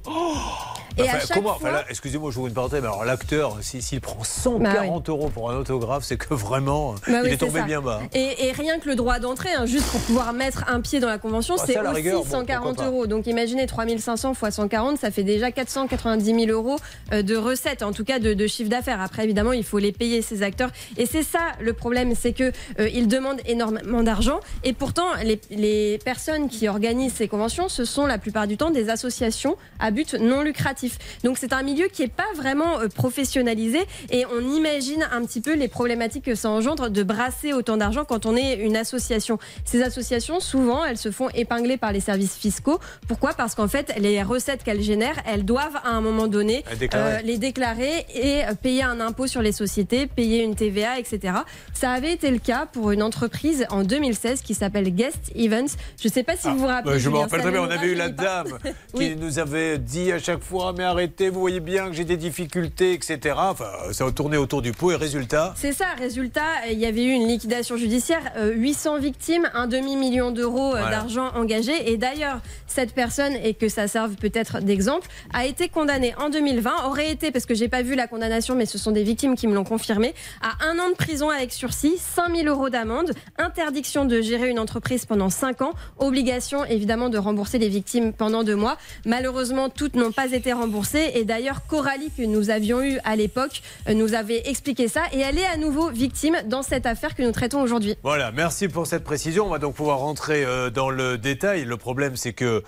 [0.96, 3.04] Et Enfin, à chaque comment fois- enfin, là, Excusez-moi, je vous une parenthèse, mais alors
[3.04, 7.30] l'acteur, si- s'il prend 140 euros pour un autographe, c'est que vraiment, Bah il oui,
[7.30, 8.00] est tombé bien bas.
[8.14, 11.08] Et, et rien que le droit d'entrée, hein, juste pour pouvoir mettre un pied dans
[11.08, 12.90] la convention, Ah, c'est aussi rigueur, bon, 140 pourquoi pas.
[12.90, 13.06] euros.
[13.06, 16.78] Donc imaginez 3500 fois 140, ça fait déjà 490 000 euros
[17.12, 19.00] euh, de recettes, en tout cas de, de chiffre d'affaires.
[19.00, 20.70] Après, évidemment, il faut les payer ces acteurs.
[20.96, 24.40] Et c'est ça le problème, c'est que euh, ils demandent énormément d'argent.
[24.64, 28.70] Et pourtant, les, les personnes qui organisent ces conventions, ce sont la plupart du temps
[28.70, 30.77] des associations à but non lucratif.
[31.24, 33.80] Donc c'est un milieu qui n'est pas vraiment euh, professionnalisé.
[34.10, 38.04] Et on imagine un petit peu les problématiques que ça engendre de brasser autant d'argent
[38.04, 39.38] quand on est une association.
[39.64, 42.78] Ces associations, souvent, elles se font épingler par les services fiscaux.
[43.08, 43.34] Pourquoi?
[43.34, 47.14] Parce qu'en fait, les recettes qu'elles génèrent, elles doivent à un moment donné Les déclarer.
[47.16, 51.34] euh, les déclarer et euh, payer un impôt sur les sociétés, payer une TVA, etc.
[51.74, 55.76] Ça avait été le cas pour une entreprise en 2016 qui s'appelle Guest Events.
[56.00, 56.98] Je ne sais pas si vous vous rappelez.
[56.98, 59.16] Je me rappelle très bien, on avait eu la dame qui Oui.
[59.18, 62.92] nous avait dit à chaque fois Mais arrêtez, vous voyez bien que j'ai des difficultés,
[62.92, 63.34] etc.
[63.38, 65.54] Enfin, ça a tourné autour du pot et résultat.
[65.56, 70.30] C'est ça, résultat, il y avait eu une liquidation judiciaire, euh, 800 victimes, un demi-million
[70.30, 70.90] d'euros euh, Voilà.
[70.90, 71.90] d'argent engagé.
[71.90, 76.86] Et d'ailleurs, cette personne, et que ça serve peut-être d'exemple, a été condamnée en 2020,
[76.86, 79.46] aurait été, parce que j'ai pas vu la condamnation, mais ce sont des victimes qui
[79.46, 84.20] me l'ont confirmé, à un an de prison avec sursis, 5000 euros d'amende, interdiction de
[84.20, 88.76] gérer une entreprise pendant 5 ans, obligation évidemment de rembourser les victimes pendant deux mois.
[89.06, 91.12] Malheureusement, toutes n'ont pas été remboursées remboursé.
[91.14, 95.02] Et d'ailleurs, Coralie, que nous avions eue à l'époque, euh, nous avait expliqué ça.
[95.12, 97.96] Et elle est à nouveau victime dans cette affaire que nous traitons aujourd'hui.
[98.02, 99.46] Voilà, merci pour cette précision.
[99.46, 101.64] On va donc pouvoir rentrer euh, dans le détail.
[101.64, 102.62] Le problème, c'est que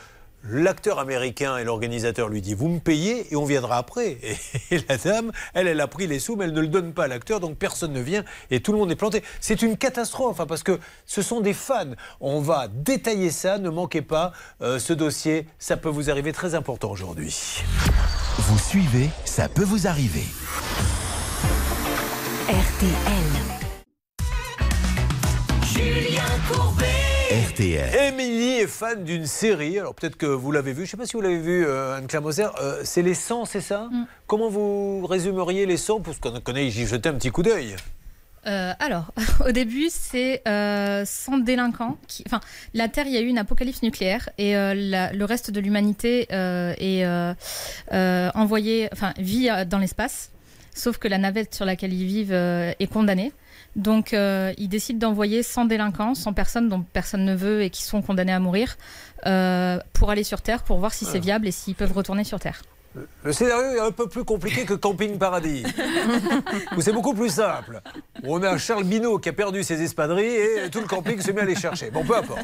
[0.44, 4.18] l'acteur américain et l'organisateur lui dit Vous me payez et on viendra après.
[4.70, 7.04] Et, la dame, elle, elle a pris les sous, mais elle ne le donne pas
[7.04, 9.22] à l'acteur, donc personne ne vient et tout le monde est planté.
[9.40, 11.92] C'est une catastrophe, hein, parce que ce sont des fans.
[12.20, 15.46] On va détailler ça, ne manquez pas euh, ce dossier.
[15.58, 17.62] Ça peut vous arriver très important aujourd'hui.
[18.38, 20.24] Vous suivez, ça peut vous arriver.
[22.48, 23.60] RTL.
[25.62, 27.09] Julien Courbet.
[27.30, 27.94] RTL.
[28.08, 31.06] Émilie est fan d'une série, alors peut-être que vous l'avez vue, je ne sais pas
[31.06, 33.88] si vous l'avez vue, euh, Anne-Claire Moser, Euh, c'est Les 100, c'est ça
[34.26, 37.76] Comment vous résumeriez Les 100 Parce qu'on connaît, j'y jetais un petit coup d'œil.
[38.48, 39.12] Euh, alors,
[39.46, 41.98] au début, c'est euh, 100 délinquants.
[42.08, 42.24] Qui...
[42.26, 42.40] Enfin,
[42.74, 45.60] la Terre, il y a eu une apocalypse nucléaire et euh, la- le reste de
[45.60, 47.32] l'humanité euh, est euh,
[47.92, 50.32] euh, envoyé, enfin, vit dans l'espace.
[50.74, 53.32] Sauf que la navette sur laquelle ils vivent euh, est condamnée.
[53.76, 57.82] Donc, euh, ils décident d'envoyer 100 délinquants, 100 personnes dont personne ne veut et qui
[57.82, 58.76] sont condamnées à mourir,
[59.26, 62.40] euh, pour aller sur Terre, pour voir si c'est viable et s'ils peuvent retourner sur
[62.40, 62.62] Terre.
[63.22, 65.62] Le scénario est un peu plus compliqué que Camping Paradis.
[66.76, 67.80] Où c'est beaucoup plus simple.
[68.24, 71.42] On a Charles Binot qui a perdu ses espadrilles et tout le camping se met
[71.42, 71.90] à les chercher.
[71.90, 72.40] Bon, peu importe.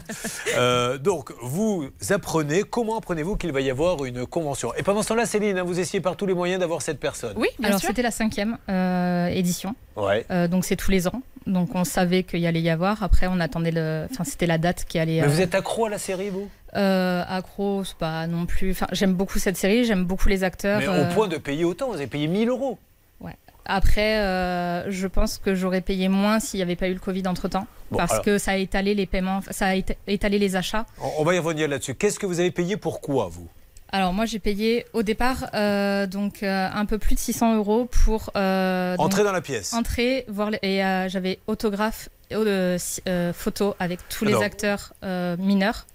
[0.56, 4.73] Euh, donc, vous apprenez, comment apprenez-vous qu'il va y avoir une convention?
[4.74, 7.35] Et pendant ce temps-là, Céline, hein, vous essayez par tous les moyens d'avoir cette personne.
[7.36, 9.74] Oui, alors c'était la cinquième euh, édition.
[9.97, 10.27] Ouais.
[10.31, 11.23] Euh, donc c'est tous les ans.
[11.47, 13.02] Donc on savait qu'il y allait y avoir.
[13.02, 14.06] Après, on attendait le.
[14.10, 15.20] Enfin, c'était la date qui allait.
[15.20, 16.48] Mais vous êtes accro à la série, vous?
[16.77, 18.70] Euh, accro, c'est pas non plus.
[18.73, 19.85] Enfin, j'aime beaucoup cette série.
[19.85, 20.81] J'aime beaucoup les acteurs.
[20.81, 22.78] Mais euh, au point de payer autant, vous avez payé 1000 euros.
[23.20, 23.35] Ouais.
[23.65, 27.27] Après, euh, je pense que j'aurais payé moins s'il n'y avait pas eu le Covid
[27.27, 30.39] entre temps, Bon, parce alors- que ça a étalé les paiements, ça a éta- étalé
[30.39, 30.86] les achats.
[31.19, 31.94] On va y revenir là-dessus.
[31.97, 33.48] Qu'est-ce que vous avez payé pour quoi, vous?
[33.90, 37.86] Alors moi, j'ai payé au départ euh, donc euh, un peu plus de 600 euros
[37.86, 39.73] pour euh, donc, Entrer dans la pièce.
[39.74, 42.78] Entrer, voir les- et euh, j'avais autographe, euh,
[43.09, 45.86] euh, photo avec tous les acteurs euh, mineurs.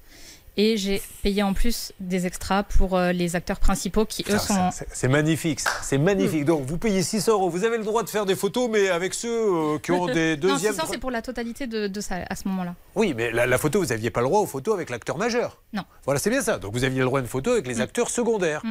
[0.64, 4.70] Et j'ai payé en plus des extras pour euh, les acteurs principaux qui eux sont.
[4.72, 6.46] c'est- magnifique, c'est magnifique.
[6.46, 7.50] Donc vous payez 600 euros.
[7.50, 10.38] Vous avez le droit de faire des photos, mais avec ceux euh, qui ont des
[10.38, 10.74] non, deuxièmes.
[10.76, 12.76] 600 c'est pour la totalité de, de ça à ce moment-là.
[12.94, 15.58] Oui, mais la, la photo, vous n'aviez pas le droit aux photos avec l'acteur majeur.
[15.74, 15.84] Non.
[16.06, 16.60] Voilà, c'est bien ça.
[16.60, 18.62] Donc vous aviez le droit à une photo avec les acteurs secondaires.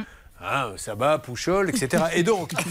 [0.43, 2.03] Hein, Sabat, Pouchol, etc.
[2.15, 2.51] Et donc.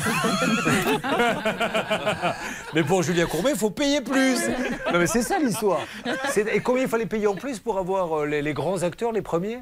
[2.74, 4.38] mais pour Julien Courbet, il faut payer plus.
[4.92, 5.80] Non, mais c'est ça l'histoire.
[6.30, 9.12] C'est- Et combien il fallait payer en plus pour avoir euh, les, les grands acteurs,
[9.12, 9.59] les premiers?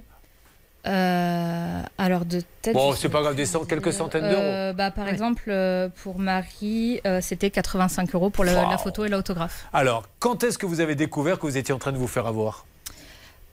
[0.86, 2.72] Euh, alors de tête.
[2.72, 4.40] Bon, c'est pas grave, des cent- quelques centaines d'euros.
[4.42, 8.70] Euh, bah, par exemple, euh, pour Marie, euh, c'était 85 euros pour Wow.
[8.70, 9.66] la photo et l'autographe.
[9.72, 12.26] Alors, quand est-ce que vous avez découvert que vous étiez en train de vous faire
[12.26, 12.64] avoir?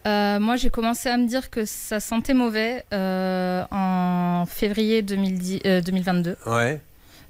[0.06, 5.62] Euh, moi, j'ai commencé à me dire que ça sentait mauvais euh, en février 2010,
[5.66, 6.38] euh, 2022.
[6.46, 6.80] Ouais.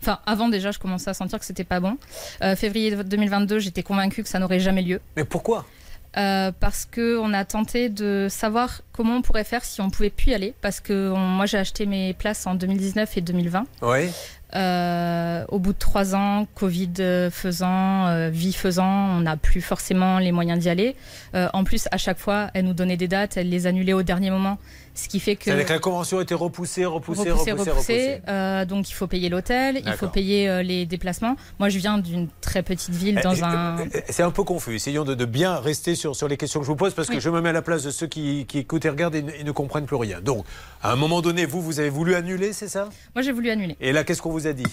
[0.01, 1.97] Enfin, avant déjà, je commençais à sentir que c'était pas bon.
[2.57, 4.99] Février 2022, j'étais convaincue que ça n'aurait jamais lieu.
[5.15, 5.65] Mais pourquoi?
[6.13, 10.31] Parce que on a tenté de savoir comment on pourrait faire si on pouvait plus
[10.31, 10.53] y aller.
[10.61, 13.65] Parce que on- moi, j'ai acheté mes places en 2019 et 2020.
[13.81, 14.09] Oui.
[14.55, 19.61] Euh, au bout de trois ans, Covid euh, faisant, euh, vie faisant, on n'a plus
[19.61, 20.95] forcément les moyens d'y aller.
[21.33, 24.31] En plus, à chaque fois, elle nous donnait des dates, elle les annulait au dernier
[24.31, 24.57] moment,
[24.95, 28.03] ce qui fait que C'est-à-dire que la convention a été repoussée, repoussée, repoussé, repoussée, repoussé.
[28.15, 28.21] repoussée.
[28.27, 31.35] Euh, donc il faut payer l'hôtel, il faut payer euh, les déplacements.
[31.59, 33.77] Moi, je viens d'une très petite ville dans Eh, un.
[33.93, 34.75] eh, C'est un peu confus.
[34.75, 37.15] Essayons de, de bien rester sur, sur les questions que je vous pose parce que
[37.15, 37.19] Oui.
[37.21, 39.31] je me mets à la place de ceux qui, qui écoutent et regardent et, ne-
[39.31, 40.21] et ne comprennent plus rien.
[40.21, 40.45] Donc,
[40.81, 42.89] à un moment donné, vous, vous avez voulu annuler, c'est ça?
[43.15, 43.75] Moi, j'ai voulu annuler.
[43.81, 44.65] Et là, qu'est-ce qu'on vous a dit?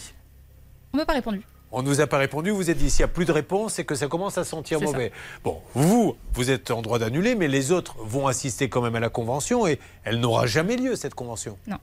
[0.95, 1.41] On m'a pas répondu.
[1.73, 3.75] On ne nous a pas répondu, vous avez dit s'il n'y a plus de réponse,
[3.75, 4.85] c'est que ça commence à sentir ça.
[4.85, 5.11] mauvais.
[5.43, 9.01] Bon, vous, vous êtes en droit d'annuler, mais les autres vont assister quand même à
[9.01, 11.57] la convention et elle n'aura jamais lieu, cette convention.
[11.67, 11.79] Non.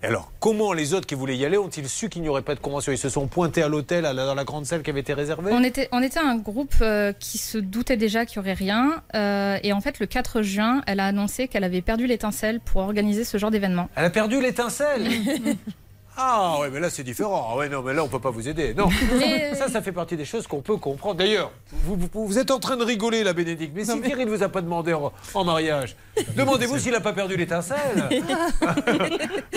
[0.00, 2.60] Alors, comment les autres qui voulaient y aller ont-ils su qu'il n'y aurait pas de
[2.60, 2.92] convention?
[2.92, 5.50] Ils se sont pointés à l'hôtel, dans la grande salle qui avait été réservée?
[5.52, 9.02] On était, on était un groupe euh, qui se doutait déjà qu'il n'y aurait rien.
[9.16, 12.80] euh, et en fait, le 4 juin, elle a annoncé qu'elle avait perdu l'étincelle pour
[12.80, 13.88] organiser ce genre d'événement.
[13.96, 15.08] Elle a perdu l'étincelle?
[16.20, 17.50] Ah ouais, mais là c'est différent.
[17.52, 18.74] Ah ouais, non, mais là on peut pas vous aider.
[18.74, 18.88] Non,
[19.18, 21.14] Mais- ça, ça fait partie des choses qu'on peut comprendre.
[21.14, 21.52] D'ailleurs,
[21.84, 23.72] vous, vous- vous êtes en train de rigoler là, Bénédicte.
[23.74, 25.94] Mais si Thierry ne vous a pas demandé en, en mariage,
[26.36, 28.08] demandez-vous s'il n'a pas perdu l'étincelle.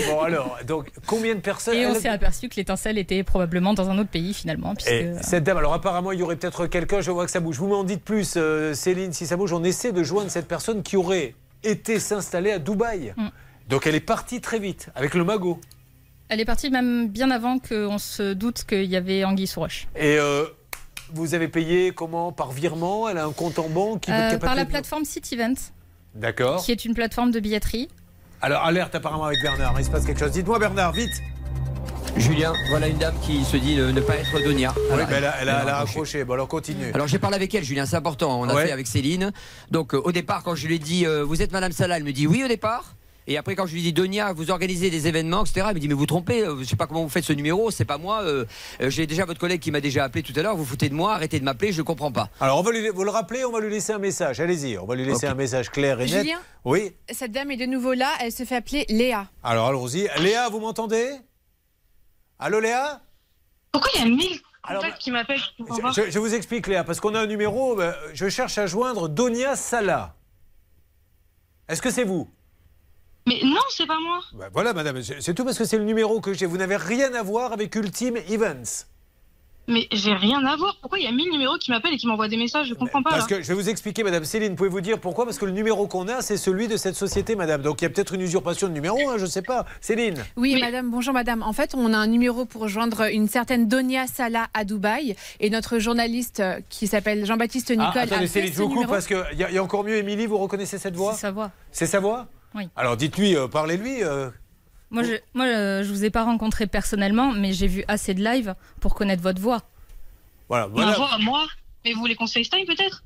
[0.07, 3.89] bon alors, donc combien de personnes Et on s'est aperçu que l'étincelle était probablement dans
[3.89, 4.75] un autre pays finalement.
[4.75, 4.91] Puisque...
[4.91, 7.57] Et cette dame, alors apparemment il y aurait peut-être quelqu'un, je vois que ça bouge.
[7.57, 10.83] Vous m'en dites plus, euh, Céline, si ça bouge, on essaie de joindre cette personne
[10.83, 11.33] qui aurait
[11.63, 13.13] été s'installer à Dubaï.
[13.17, 13.27] Mm.
[13.69, 15.59] Donc elle est partie très vite, avec le magot.
[16.33, 19.89] Elle est partie même bien avant qu'on se doute qu'il y avait Anguille sous roche.
[19.97, 20.45] Et euh,
[21.13, 22.31] vous avez payé comment?
[22.31, 23.09] Par virement?
[23.09, 25.55] Elle a un compte en banque qui, Euh, par la de- plateforme City Event,
[26.15, 26.63] D'accord.
[26.63, 27.89] qui est une plateforme de billetterie.
[28.41, 29.75] Alors, alerte apparemment avec Bernard.
[29.77, 30.31] Il se passe quelque chose.
[30.31, 31.11] Dites-moi, Bernard, vite.
[32.15, 34.73] Julien, voilà une dame qui se dit ne, ne pas être Donia.
[34.77, 35.71] Oui, elle a, elle elle a raccroché.
[35.89, 36.23] raccroché.
[36.23, 36.91] Bon, alors continue.
[36.93, 38.39] Alors j'ai parlé avec elle, Julien, c'est important.
[38.39, 38.65] On a Ouais.
[38.67, 39.31] fait avec Céline.
[39.69, 42.03] Donc euh, au départ, quand je lui ai dit euh, Vous êtes Madame Salah, elle
[42.03, 42.95] me dit oui au départ.
[43.31, 45.87] Et après, quand je lui dit Donia, vous organisez des événements, etc., elle me dit
[45.87, 48.23] Mais vous trompez, euh, je sais pas comment vous faites ce numéro, c'est pas moi.
[48.23, 48.43] euh,
[48.81, 50.93] euh, J'ai déjà votre collègue qui m'a déjà appelé tout à l'heure, vous foutez de
[50.93, 52.29] moi, arrêtez de m'appeler, je comprends pas.
[52.41, 54.41] Alors, on va lui, vous le rappelez, on va lui laisser un message.
[54.41, 56.23] Allez-y, on va lui laisser un message clair et net.
[56.23, 56.91] Julien Oui.
[57.09, 59.27] Cette dame est de nouveau là, elle se fait appeler Léa.
[59.43, 60.09] Alors, allons-y.
[60.19, 61.11] Léa, vous m'entendez?
[62.37, 62.99] Allô, Léa?
[63.71, 66.99] Pourquoi il y a mille contacts qui m'appellent je je, je vous explique, Léa, parce
[66.99, 67.79] qu'on a un numéro.
[68.13, 70.15] je cherche à joindre Donia Salah.
[71.69, 72.29] Est-ce que c'est vous?
[73.27, 74.19] Mais non, c'est pas moi.
[74.33, 76.45] Ben Voilà, madame, c'est tout parce que c'est le numéro que j'ai.
[76.45, 78.85] Vous n'avez rien à voir avec Ultime Events.
[79.67, 80.75] Mais j'ai rien à voir.
[80.81, 82.67] Pourquoi il y a mille numéros qui m'appellent et qui m'envoient des messages?
[82.67, 83.11] Je comprends pas.
[83.11, 83.37] Parce là.
[83.37, 85.23] que je vais vous expliquer, Madame Céline, pouvez-vous dire pourquoi?
[85.25, 87.61] Parce que le numéro qu'on a, c'est celui de cette société, Madame.
[87.61, 89.65] Donc il y a peut-être une usurpation de numéro, hein, je ne sais pas.
[89.79, 91.43] Céline Oui, madame, bonjour madame.
[91.43, 95.15] En fait, on a un numéro pour joindre une certaine Donia Salah à Dubaï.
[95.39, 98.63] Et notre journaliste euh, qui s'appelle Jean-Baptiste Nicole Ah, a attendez, fait Céline, je vous
[98.67, 98.91] coupe numéro.
[98.91, 101.13] parce qu'il y, a- y a encore mieux, Émilie, vous reconnaissez cette voix?
[101.13, 101.51] C'est sa voix.
[101.71, 102.27] C'est sa voix?
[102.55, 102.67] Oui.
[102.75, 104.03] Alors dites-lui, euh, parlez-lui.
[104.03, 104.29] euh.
[104.89, 108.21] Moi, je, moi, euh, je vous ai pas rencontré personnellement, mais j'ai vu assez de
[108.23, 109.61] live pour connaître votre voix.
[110.49, 110.93] Voilà, Ma voilà.
[110.97, 111.45] voix à moi
[111.85, 113.03] Mais vous voulez qu'on se FaceTime peut-être?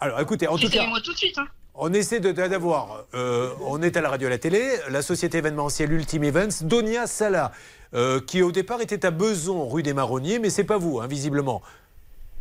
[0.00, 1.36] Alors écoutez, en tout cas, moi tout de suite.
[1.38, 1.46] Hein.
[1.74, 5.02] on essaie de- d'avoir, euh, on est à la radio et à la télé, la
[5.02, 7.52] société événementielle Ultime Events, Donia Salah,
[7.94, 11.06] euh, qui au départ était à Beson, rue des Marronniers, mais c'est pas vous, hein,
[11.06, 11.62] visiblement.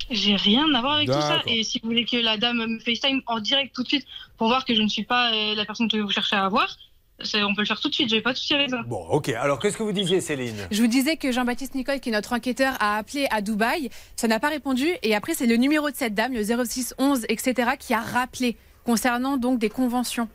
[0.10, 1.42] J'ai rien à voir avec tout ça.
[1.46, 4.06] Et si vous voulez que la dame me FaceTime en direct tout de suite
[4.38, 6.78] pour voir que je ne suis pas euh, la personne que vous cherchez à avoir,
[7.20, 8.10] on peut le faire tout de suite.
[8.10, 8.82] J'ai pas de souci avec ça.
[8.88, 9.30] Bon, ok.
[9.30, 10.68] Alors qu'est-ce que vous disiez, Céline?
[10.72, 13.90] Je vous disais que Jean-Baptiste Nicole, qui est notre enquêteur, a appelé à Dubaï.
[14.16, 14.88] Ça n'a pas répondu.
[15.04, 18.56] Et après, c'est le numéro de cette dame, le 06 11, etc., qui a rappelé
[18.86, 20.30] concernant donc des conventions.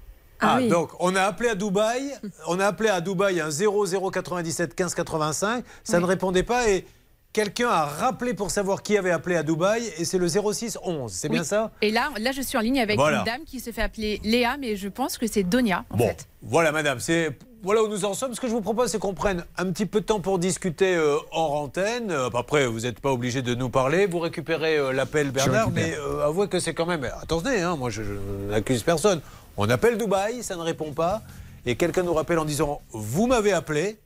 [0.44, 2.12] Ah, donc on a appelé à Dubaï,
[2.48, 6.84] on a appelé à Dubaï un 0097 15 85, ça ne répondait pas et
[7.32, 11.10] quelqu'un a rappelé pour savoir qui avait appelé à Dubaï et c'est le 06 11,
[11.12, 11.70] c'est bien ça?
[11.80, 13.18] Et là, là, je suis en ligne avec Voilà.
[13.20, 16.08] une dame qui se fait appeler Léa, mais je pense que c'est Donia, en Bon,
[16.08, 16.26] fait.
[16.42, 18.34] voilà madame, c'est voilà où nous en sommes.
[18.34, 20.96] Ce que je vous propose, c'est qu'on prenne un petit peu de temps pour discuter
[20.96, 22.10] euh, hors antenne.
[22.10, 24.06] Euh, après, vous n'êtes pas obligé de nous parler.
[24.06, 27.08] Vous récupérez euh, l'appel Bernard, mais euh, avouez que c'est quand même.
[27.22, 28.12] Attendez, hein, moi je, je
[28.50, 29.20] n'accuse personne.
[29.56, 31.22] On appelle Dubaï, ça ne répond pas,
[31.64, 33.96] et quelqu'un nous rappelle en disant vous m'avez appelé,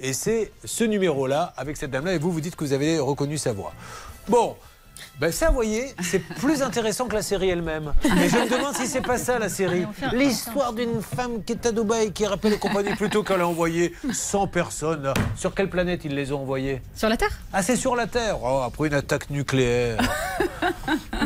[0.00, 3.38] et c'est ce numéro-là avec cette dame-là, et vous vous dites que vous avez reconnu
[3.38, 3.72] sa voix.
[4.28, 4.56] Bon.
[5.18, 7.92] Ben ça, vous voyez, c'est plus intéressant que la série elle-même.
[8.16, 9.86] Mais je me demande si c'est pas ça la série.
[10.12, 13.94] L'histoire d'une femme qui est à Dubaï, qui rappelle les compagnies plutôt qu'elle a envoyé
[14.10, 15.12] 100 personnes.
[15.36, 16.80] Sur quelle planète ils les ont envoyées?
[16.94, 17.38] Sur la Terre?
[17.52, 18.38] Ah, c'est sur la Terre.
[18.42, 19.98] Oh, après une attaque nucléaire.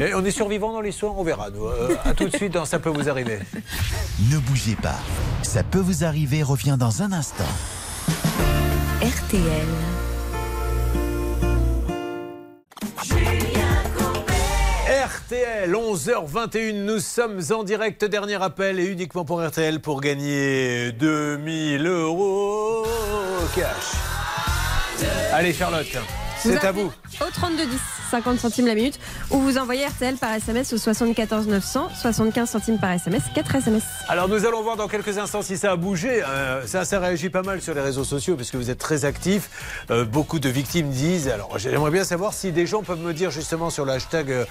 [0.00, 1.50] Et on est survivants dans l'histoire, on verra.
[1.50, 1.64] Nous.
[1.64, 3.38] Euh, à tout de suite dans Ça peut vous arriver.
[4.30, 4.98] Ne bougez pas.
[5.42, 7.44] Ça peut vous arriver revient dans un instant.
[9.02, 9.42] RTL.
[14.88, 21.86] RTL, 11h21, nous sommes en direct, dernier appel et uniquement pour RTL pour gagner 2000
[21.86, 22.86] euros
[23.54, 23.66] cash.
[25.32, 25.86] Allez Charlotte,
[26.44, 26.92] c'est à vous.
[27.20, 27.78] Au 32 10,
[28.10, 28.98] 50 centimes la minute,
[29.30, 33.82] ou vous envoyez RTL par SMS au 74 900, 75 centimes par SMS, 4 SMS.
[34.08, 36.22] Alors nous allons voir dans quelques instants si ça a bougé.
[36.22, 39.84] Euh, ça, ça réagit pas mal sur les réseaux sociaux puisque vous êtes très actifs.
[39.90, 41.28] Euh, beaucoup de victimes disent.
[41.28, 44.30] Alors j'aimerais bien savoir si des gens peuvent me dire justement sur le hashtag.
[44.30, 44.44] euh,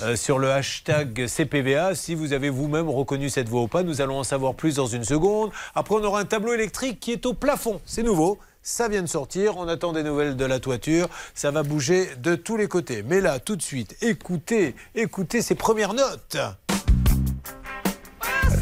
[0.00, 4.00] euh, sur le hashtag CPVA, si vous avez vous-même reconnu cette voix ou pas, nous
[4.00, 5.50] allons en savoir plus dans une seconde.
[5.74, 7.80] Après, on aura un tableau électrique qui est au plafond.
[7.84, 8.38] C'est nouveau.
[8.64, 12.36] Ça vient de sortir, on attend des nouvelles de la toiture, ça va bouger de
[12.36, 13.02] tous les côtés.
[13.02, 16.36] Mais là, tout de suite, écoutez, écoutez ces premières notes.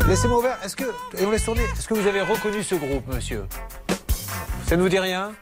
[0.09, 0.59] Laissez-moi ouvert.
[0.65, 0.85] Est-ce que
[1.19, 1.65] et on laisse tourner.
[1.79, 3.45] Est-ce que vous avez reconnu ce groupe, monsieur?
[4.67, 5.33] Ça ne vous dit rien?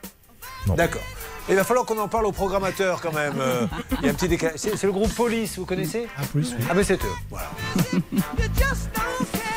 [0.76, 1.02] D'accord.
[1.48, 3.36] Il va falloir qu'on en parle au programmateur quand même.
[3.38, 3.64] Euh,
[4.00, 4.58] Il y a un petit décalage.
[4.58, 6.08] C'est c'est le groupe Police, vous connaissez?
[6.18, 6.64] Ah, Police, oui.
[6.68, 7.14] Ah, mais c'est eux.
[7.30, 7.48] Voilà.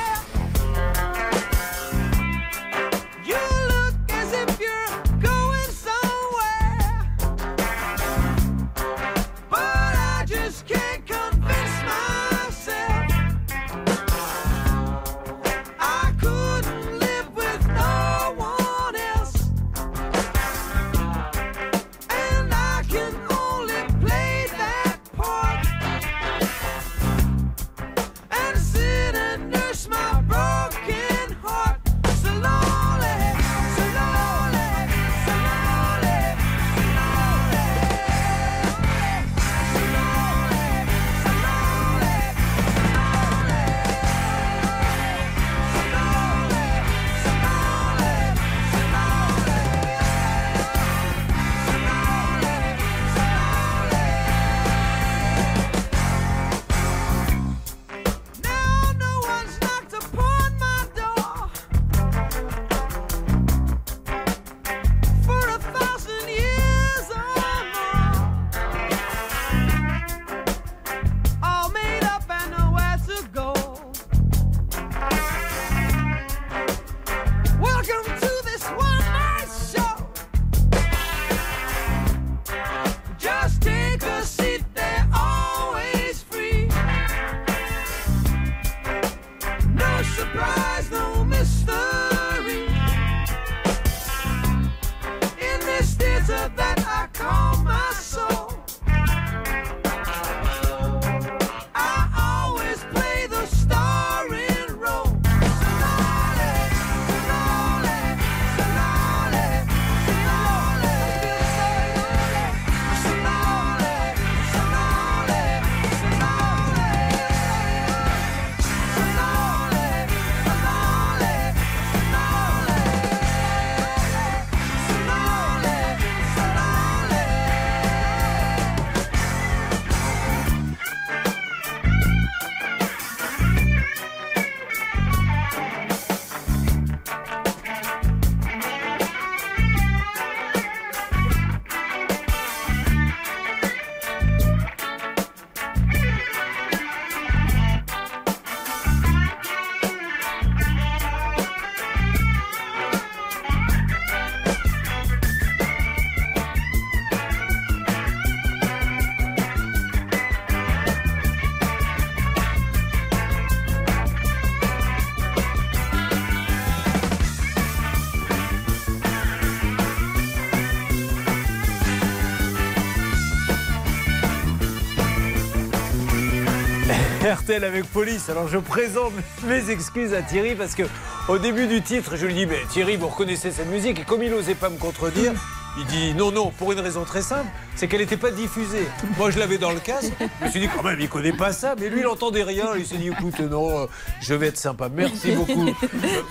[177.31, 178.29] RTL avec police.
[178.29, 179.13] Alors je présente
[179.47, 180.83] mes excuses à Thierry parce que
[181.29, 183.99] au début du titre, je lui dis mais Thierry, vous reconnaissez cette musique?
[183.99, 185.31] Et comme il n'osait pas me contredire,
[185.77, 188.85] il dit non non pour une raison très simple, c'est qu'elle n'était pas diffusée.
[189.17, 190.11] Moi je l'avais dans le casque.
[190.19, 192.71] Je me suis dit quand même il connaît pas ça, mais lui il entendait rien.
[192.77, 193.85] Il s'est dit écoute non, euh,
[194.21, 194.89] je vais être sympa.
[194.89, 195.69] Merci beaucoup.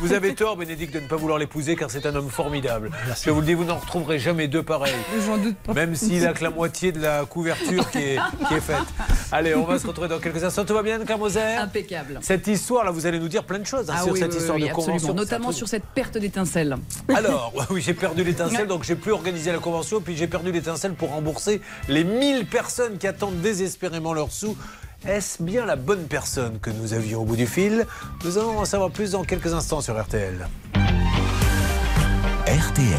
[0.00, 2.90] Vous avez tort Bénédicte de ne pas vouloir l'épouser car c'est un homme formidable.
[3.24, 4.92] Je vous le dis, vous n'en retrouverez jamais deux pareils.
[5.24, 5.72] J'en doute pas.
[5.72, 8.18] Même s'il a que la moitié de la couverture qui est,
[8.48, 8.76] qui est faite.
[9.32, 10.64] Allez, on va se retrouver dans quelques instants.
[10.64, 12.18] Tout va bien, Anne Moser Impeccable.
[12.20, 14.32] Cette histoire, là, vous allez nous dire plein de choses hein, Ah sur oui, cette
[14.32, 14.94] oui, histoire oui, de absolument.
[14.96, 15.14] convention.
[15.14, 16.76] Notamment sur cette perte d'étincelle.
[17.14, 20.94] Alors, oui, j'ai perdu l'étincelle, donc j'ai plus organisé la convention, puis j'ai perdu l'étincelle
[20.94, 24.56] pour rembourser les 1000 personnes qui attendent désespérément leurs sous.
[25.06, 27.86] Est-ce bien la bonne personne que nous avions au bout du fil?
[28.24, 30.46] Nous allons en savoir plus dans quelques instants sur RTL.
[32.46, 32.96] RTL.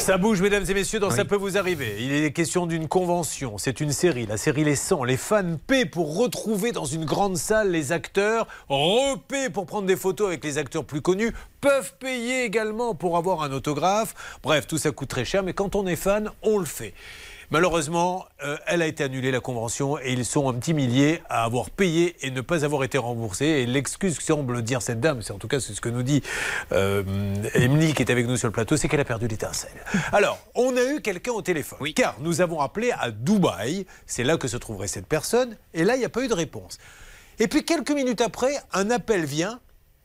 [0.00, 1.96] Ça bouge, mesdames et messieurs, donc ça peut vous arriver.
[2.00, 3.58] Il est question d'une convention.
[3.58, 5.04] C'est une série, la série Les 100.
[5.04, 9.96] Les fans paient pour retrouver dans une grande salle les acteurs, repaient pour prendre des
[9.96, 14.38] photos avec les acteurs plus connus, peuvent payer également pour avoir un autographe.
[14.42, 16.94] Bref, tout ça coûte très cher, mais quand on est fan, on le fait.
[17.52, 21.42] Malheureusement, euh, elle a été annulée, la convention, et ils sont un petit millier à
[21.42, 23.44] avoir payé et ne pas avoir été remboursés.
[23.44, 26.22] Et l'excuse que semble dire cette dame, c'est en tout cas ce que nous dit
[26.70, 27.02] euh,
[27.54, 29.84] Emily qui est avec nous sur le plateau, c'est qu'elle a perdu l'étincelle.
[30.12, 34.36] Alors, on a eu quelqu'un au téléphone, car nous avons appelé à Dubaï, c'est là
[34.36, 36.78] que se trouverait cette personne, et là, il n'y a pas eu de réponse.
[37.40, 39.58] Et puis quelques minutes après, un appel vient,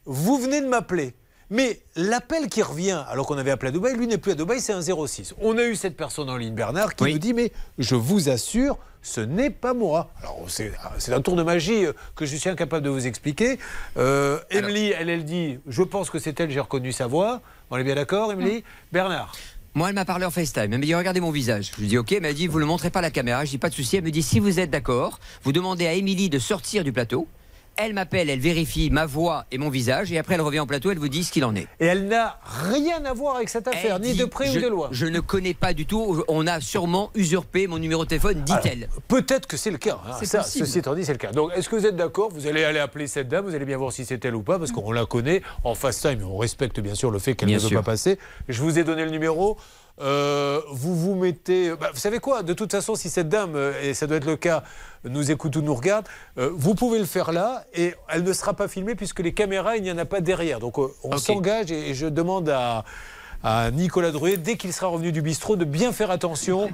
[0.05, 1.13] vous venez de m'appeler.
[1.49, 4.59] Mais l'appel qui revient, alors qu'on avait appelé à Dubaï, lui n'est plus à Dubaï,
[4.59, 5.35] c'est un 06.
[5.39, 8.77] On a eu cette personne en ligne, Bernard, qui nous dit Mais je vous assure,
[9.03, 10.09] ce n'est pas moi.
[10.21, 13.59] Alors, c'est c'est un tour de magie euh, que je suis incapable de vous expliquer.
[13.97, 17.41] Euh, Emily, elle, elle dit Je pense que c'est elle, j'ai reconnu sa voix.
[17.69, 19.35] On est bien d'accord, Emily Bernard
[19.75, 20.73] Moi, elle m'a parlé en FaceTime.
[20.73, 21.71] Elle m'a dit Regardez mon visage.
[21.75, 22.11] Je lui dis Ok.
[22.11, 23.45] Elle m'a dit Vous ne le montrez pas à la caméra.
[23.45, 23.97] Je dis Pas de souci.
[23.97, 27.27] Elle me dit Si vous êtes d'accord, vous demandez à Émilie de sortir du plateau.
[27.77, 30.11] Elle m'appelle, elle vérifie ma voix et mon visage.
[30.11, 31.67] Et après, elle revient en plateau, elle vous dit ce qu'il en est.
[31.81, 32.39] Et elle n'a
[32.71, 34.87] rien à voir avec cette affaire, ni dit, de près je, ou de loin.
[34.91, 36.23] Je ne connais pas du tout.
[36.29, 38.87] On a sûrement usurpé mon numéro de téléphone, dit-elle.
[39.09, 39.99] Peut-être que c'est le cas.
[40.07, 40.13] hein.
[40.23, 41.31] Ça, ceci étant dit, c'est le cas.
[41.31, 42.29] Donc, est-ce que vous êtes d'accord?
[42.31, 44.57] Vous allez aller appeler cette dame, vous allez bien voir si c'est elle ou pas,
[44.57, 46.23] parce qu'on la connaît en face time.
[46.23, 48.17] On respecte bien sûr le fait qu'elle ne veut pas passer.
[48.47, 49.57] Je vous ai donné le numéro.
[50.01, 51.73] Euh, vous vous mettez.
[51.75, 54.25] bah, vous savez quoi De toute façon, si cette dame, euh, et ça doit être
[54.25, 54.63] le cas,
[55.05, 56.05] nous écoute ou nous regarde,
[56.37, 59.77] euh, vous pouvez le faire là et elle ne sera pas filmée puisque les caméras,
[59.77, 60.59] il n'y en a pas derrière.
[60.59, 62.83] Donc, on s'engage et, et je demande à
[63.45, 66.67] à Nicolas Drouet, dès qu'il sera revenu du bistrot, de bien faire attention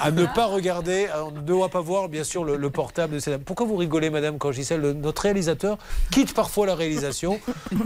[0.00, 3.20] à, ne pas regarder, on ne doit pas voir bien sûr le, le portable de
[3.20, 3.40] dame.
[3.42, 5.76] Pourquoi vous rigolez, madame, quand je Le- Notre réalisateur
[6.10, 7.38] quitte parfois la réalisation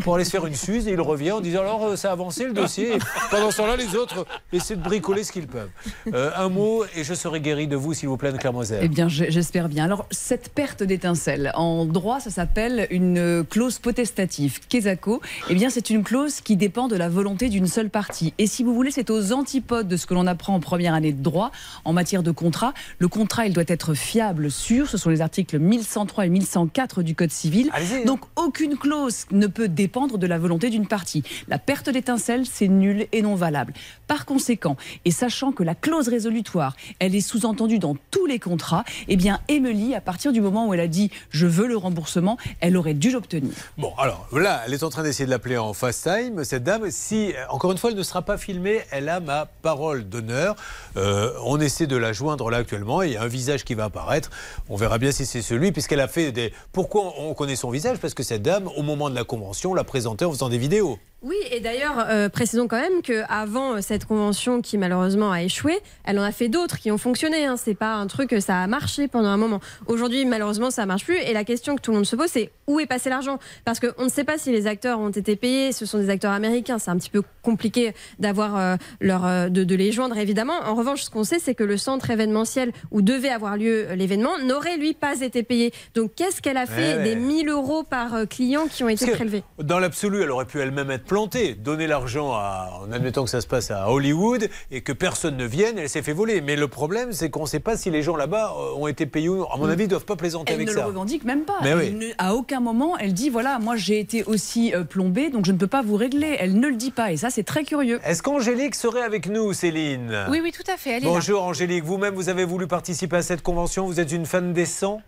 [0.03, 2.13] pour aller se faire une suze et il revient en disant alors euh, ça a
[2.13, 2.93] avancé le dossier.
[3.33, 5.71] Pendant ce temps-là, les autres essaient de bricoler ce qu'ils peuvent.
[6.13, 8.79] Euh, un mot et je serai guéri de vous, s'il vous plaît, Anne-Claire Moser.
[8.81, 9.87] Eh bien, j'espère bien.
[9.87, 14.61] Alors, cette perte d'étincelle, en droit, ça s'appelle une clause potestative.
[14.73, 18.04] Eh bien, c'est une clause qui dépend de la volonté d'une seule partie.
[18.39, 21.13] Et si vous voulez, c'est aux antipodes de ce que l'on apprend en première année
[21.13, 21.51] de droit
[21.85, 22.75] en matière de contrat.
[22.99, 24.89] Le contrat, il doit être fiable, sûr.
[24.89, 27.71] Ce sont les articles 1103 et 1104 du Code civil.
[28.07, 31.23] Donc, aucune clause ne peut dépendre de la volonté d'une partie.
[31.49, 33.73] La perte d'étincelle, c'est nul et non valable.
[34.07, 38.85] Par conséquent, et sachant que la clause résolutoire, elle est sous-entendue dans tous les contrats,
[39.09, 42.39] eh bien, Emily, à partir du moment où elle a dit je veux le remboursement,
[42.61, 43.53] elle aurait dû l'obtenir.
[43.79, 46.91] Bon, alors là, elle est en train d'essayer de l'appeler en fast time, cette dame.
[46.91, 50.57] Si, encore une fois, ne sera pas filmée, elle a ma parole d'honneur.
[50.97, 53.03] Euh, on essaie de la joindre là actuellement.
[53.03, 54.31] Il y a un visage qui va apparaître.
[54.69, 56.53] On verra bien si c'est celui, puisqu'elle a fait des.
[56.73, 57.99] Pourquoi on connaît son visage?
[57.99, 60.99] Parce que cette dame, au moment de la convention, l'a présentait en faisant des vidéos.
[61.25, 66.19] Oui, et d'ailleurs, euh, précisons quand même qu'avant cette convention qui malheureusement a échoué, elle
[66.19, 67.47] en a fait d'autres qui ont fonctionné.
[67.47, 67.57] Hein.
[67.57, 69.61] C'est pas un truc que ça a marché pendant un moment.
[69.87, 71.17] Aujourd'hui, malheureusement, ça marche plus.
[71.17, 73.39] Et la question que tout le monde se pose, c'est où est passé l'argent?
[73.65, 75.73] Parce qu'on ne sait pas si les acteurs ont été payés.
[75.73, 76.79] Ce sont des acteurs américains.
[76.79, 80.61] C'est un petit peu compliqué d'avoir euh, leur, euh, de, de les joindre, évidemment.
[80.65, 83.95] En revanche, ce qu'on sait, c'est que le centre événementiel où devait avoir lieu euh,
[83.95, 85.73] l'événement n'aurait, lui, pas été payé.
[85.95, 87.05] Donc, qu'est-ce qu'elle a fait Ouais, ouais.
[87.05, 89.43] des 1000 euros par euh, client qui ont été Parce prélevés?
[89.59, 93.41] Dans l'absolu, elle aurait pu elle-même être plantée, donner l'argent à, en admettant que ça
[93.41, 96.41] se passe à Hollywood et que personne ne vienne, elle s'est fait voler.
[96.41, 99.07] Mais le problème, c'est qu'on ne sait pas si les gens là-bas euh, ont été
[99.07, 99.49] payés ou non.
[99.49, 100.81] À mon avis, ils ne doivent pas plaisanter Elle avec ne ça.
[100.81, 101.59] le revendique même pas.
[101.63, 101.93] Mais Elle oui.
[101.93, 105.53] ne- à aucun moment, elle dit voilà, moi j'ai été aussi euh, plombée, donc je
[105.53, 106.35] ne peux pas vous régler.
[106.41, 108.01] Elle ne le dit pas, et ça c'est très curieux.
[108.05, 110.27] Est-ce qu'Angélique serait avec nous, Céline?
[110.31, 110.91] Oui, oui, tout à fait.
[110.97, 111.13] Elle est là.
[111.13, 114.67] Bonjour Angélique, vous-même vous avez voulu participer à cette convention, vous êtes une fan des
[114.67, 115.01] 100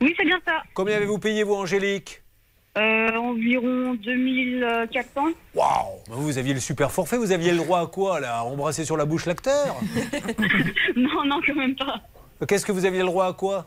[0.00, 0.54] Oui, c'est bien ça.
[0.74, 2.24] Combien avez-vous payé vous Angélique?
[2.76, 5.08] Euh, environ 2400.
[5.54, 5.66] Waouh
[6.10, 8.38] Vous vous aviez le super forfait, vous aviez le droit à quoi là?
[8.38, 9.76] À embrasser sur la bouche l'acteur?
[10.96, 12.00] Non, non, quand même pas.
[12.46, 13.66] Qu'est-ce que vous aviez le droit à quoi?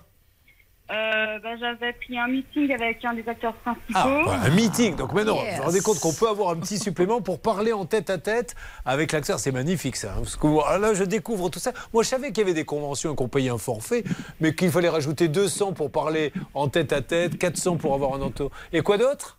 [0.92, 3.84] Euh, bah, J'avais pris un meeting avec un des acteurs principaux.
[3.94, 4.96] Ah, voilà, un meeting.
[4.96, 5.58] Donc maintenant, vous Yes.
[5.58, 8.56] vous rendez compte qu'on peut avoir un petit supplément pour parler en tête à tête
[8.86, 9.38] avec l'acteur.
[9.40, 10.14] C'est magnifique ça.
[10.14, 10.48] hein, Parce que
[10.82, 11.74] là, je découvre tout ça.
[11.94, 14.04] Moi, je savais qu'il y avait des conventions et qu'on payait un forfait,
[14.40, 18.22] mais qu'il fallait rajouter 200 pour parler en tête à tête, 400 pour avoir un
[18.22, 18.50] auto.
[18.74, 19.36] Et quoi d'autre?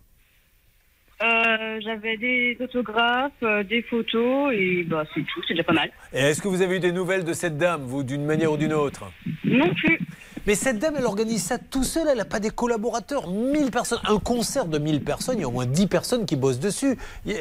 [1.22, 5.90] Euh, J'avais des autographes, euh, des photos, et bah, c'est tout, c'est déjà pas mal.
[6.14, 8.56] Et est-ce que vous avez eu des nouvelles de cette dame, vous, d'une manière ou
[8.56, 9.04] d'une autre?
[9.44, 9.98] Non plus.
[10.46, 13.28] Mais cette dame, elle organise ça tout seule, elle n'a pas des collaborateurs.
[13.28, 16.36] 1000 personnes, un concert de 1000 personnes, il y a au moins 10 personnes qui
[16.36, 16.96] bossent dessus.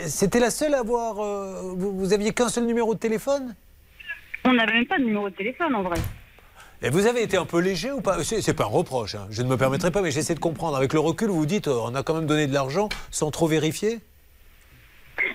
[0.06, 1.20] C'était la seule à avoir.
[1.24, 3.56] euh, vous, vous aviez qu'un seul numéro de téléphone?
[4.46, 5.98] On n'avait même pas de numéro de téléphone en vrai.
[6.82, 8.24] Et vous avez été un peu léger ou pas?
[8.24, 9.28] C'est pas un reproche, hein.
[9.32, 10.78] je ne me permettrai pas, mais j'essaie de comprendre.
[10.78, 13.32] Avec le recul, vous vous dites, euh, on a quand même donné de l'argent sans
[13.32, 14.00] trop vérifier?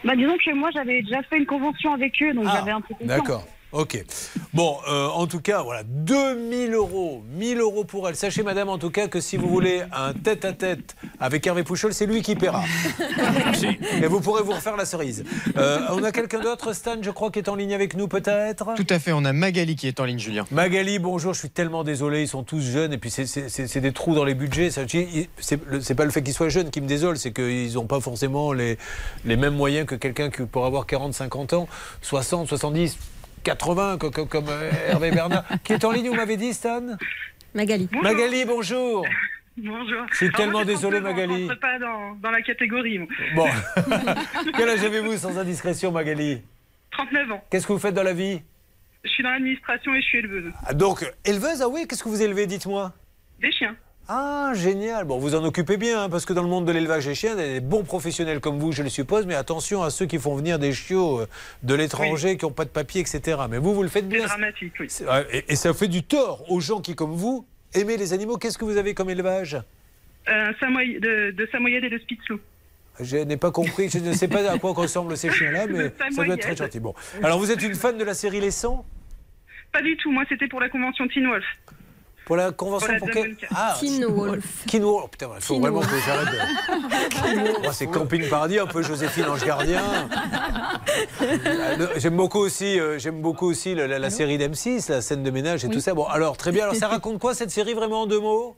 [0.05, 2.95] Bah, disons que moi, j'avais déjà fait une convention avec eux, donc j'avais un peu
[2.95, 3.11] confiance.
[3.11, 3.47] Ah, D'accord.
[3.75, 4.05] Ok.
[4.53, 7.25] Bon, euh, en tout cas, voilà, 2000 euros.
[7.37, 8.15] 1000 euros pour elle.
[8.15, 12.07] Sachez, madame, en tout cas, que si vous voulez un tête-à-tête avec Hervé Pouchol, c'est
[12.07, 12.63] lui qui paiera.
[14.01, 15.25] Et vous pourrez vous refaire la cerise.
[15.57, 18.75] Euh, on a quelqu'un d'autre, Stan, je crois, qui est en ligne avec nous, peut-être?
[18.77, 20.45] Tout à fait, on a Magali qui est en ligne, Julien.
[20.53, 24.15] Magali, bonjour, je suis tellement désolé, ils sont tous jeunes et puis c'est- des trous
[24.15, 24.71] dans les budgets.
[24.71, 28.53] C'est pas le fait qu'ils soient jeunes qui me désole, c'est qu'ils n'ont pas forcément
[28.53, 28.79] les,
[29.25, 31.67] les mêmes moyens que quelqu'un qui pourrait avoir 40, 50 ans,
[32.03, 32.97] 60, 70,
[33.45, 35.45] 80, co- co- comme, euh, Hervé Bernard.
[35.65, 36.83] qui est en ligne, vous m'avez dit, Stan?
[37.55, 37.89] Magali.
[38.03, 39.07] Magali, bonjour.
[39.57, 40.07] Bonjour.
[40.11, 41.45] Je suis Alors, tellement moi, désolé, 39 ans, Magali.
[41.45, 42.99] Je rentre pas dans, dans la catégorie.
[42.99, 43.09] moi.
[43.37, 43.47] Bon.
[44.57, 46.43] Quel âge avez-vous sans indiscrétion, Magali?
[46.91, 47.45] 39 ans.
[47.51, 48.43] Qu'est-ce que vous faites dans la vie?
[49.05, 50.53] Je suis dans l'administration et je suis éleveuse.
[50.66, 52.93] Ah, Donc, éleveuse, ah oui, qu'est-ce que vous élevez, dites-moi
[53.41, 53.77] Des chiens.
[54.07, 55.05] Ah, génial.
[55.07, 57.33] Bon, vous en occupez bien, hein, parce que dans le monde de l'élevage des chiens,
[57.35, 60.05] il y a des bons professionnels comme vous, je le suppose, mais attention à ceux
[60.05, 61.27] qui font venir des chiots euh,
[61.63, 63.39] de l'étranger, qui n'ont pas de papier, etc.
[63.49, 64.27] Mais vous, vous le faites C'est bien.
[64.27, 64.87] dramatique, oui.
[64.91, 68.37] C'est- Et, et ça fait du tort aux gens qui, comme vous, aimez les animaux.
[68.37, 69.55] Qu'est-ce que vous avez comme élevage?
[70.29, 72.39] Euh, Samoy- de, de et de Spitzlou.
[73.01, 76.25] Je n'ai pas compris, je ne sais pas à quoi ressemblent ces chiens-là, mais ça
[76.25, 76.79] doit être très gentil.
[76.79, 76.95] Bon.
[77.23, 78.85] Alors, vous êtes une fan de la série Les 100
[79.73, 80.13] Pas du tout.
[80.13, 81.45] Moi, c'était pour la convention Teen Wolf.
[82.27, 83.37] Pour la convention Pour la pour quel...
[83.55, 84.65] Ah, Teen Wolf.
[84.67, 85.11] Teen Wolf.
[85.11, 85.91] Putain, il faut Teen vraiment Wolf.
[85.91, 87.73] que j'arrête de...
[87.73, 89.83] C'est Camping Paradis, un peu Joséphine Ange Gardien.
[91.23, 95.23] Euh, J'aime beaucoup aussi, euh, j'aime beaucoup aussi la, la- la série d'M6, la scène
[95.23, 95.95] de ménage et tout ça.
[95.95, 96.65] Bon, alors très bien.
[96.65, 98.57] Alors, ça raconte quoi cette série vraiment en deux mots?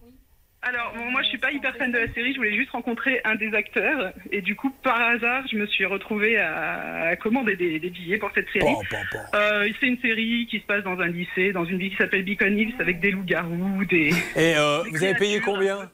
[0.62, 2.32] Alors, bon, moi, je suis pas hyper fan de la série.
[2.32, 4.12] Je voulais juste rencontrer un des acteurs.
[4.32, 8.18] Et du coup, par hasard, je me suis retrouvée à, à commander des, des billets
[8.18, 8.64] pour cette série.
[8.64, 9.18] Bon, bon.
[9.34, 12.24] Euh, c'est une série qui se passe dans un lycée, dans une ville qui s'appelle
[12.24, 14.08] Beacon Hills, avec des loups-garous, des...
[14.34, 15.88] Et euh, des vous avez payé combien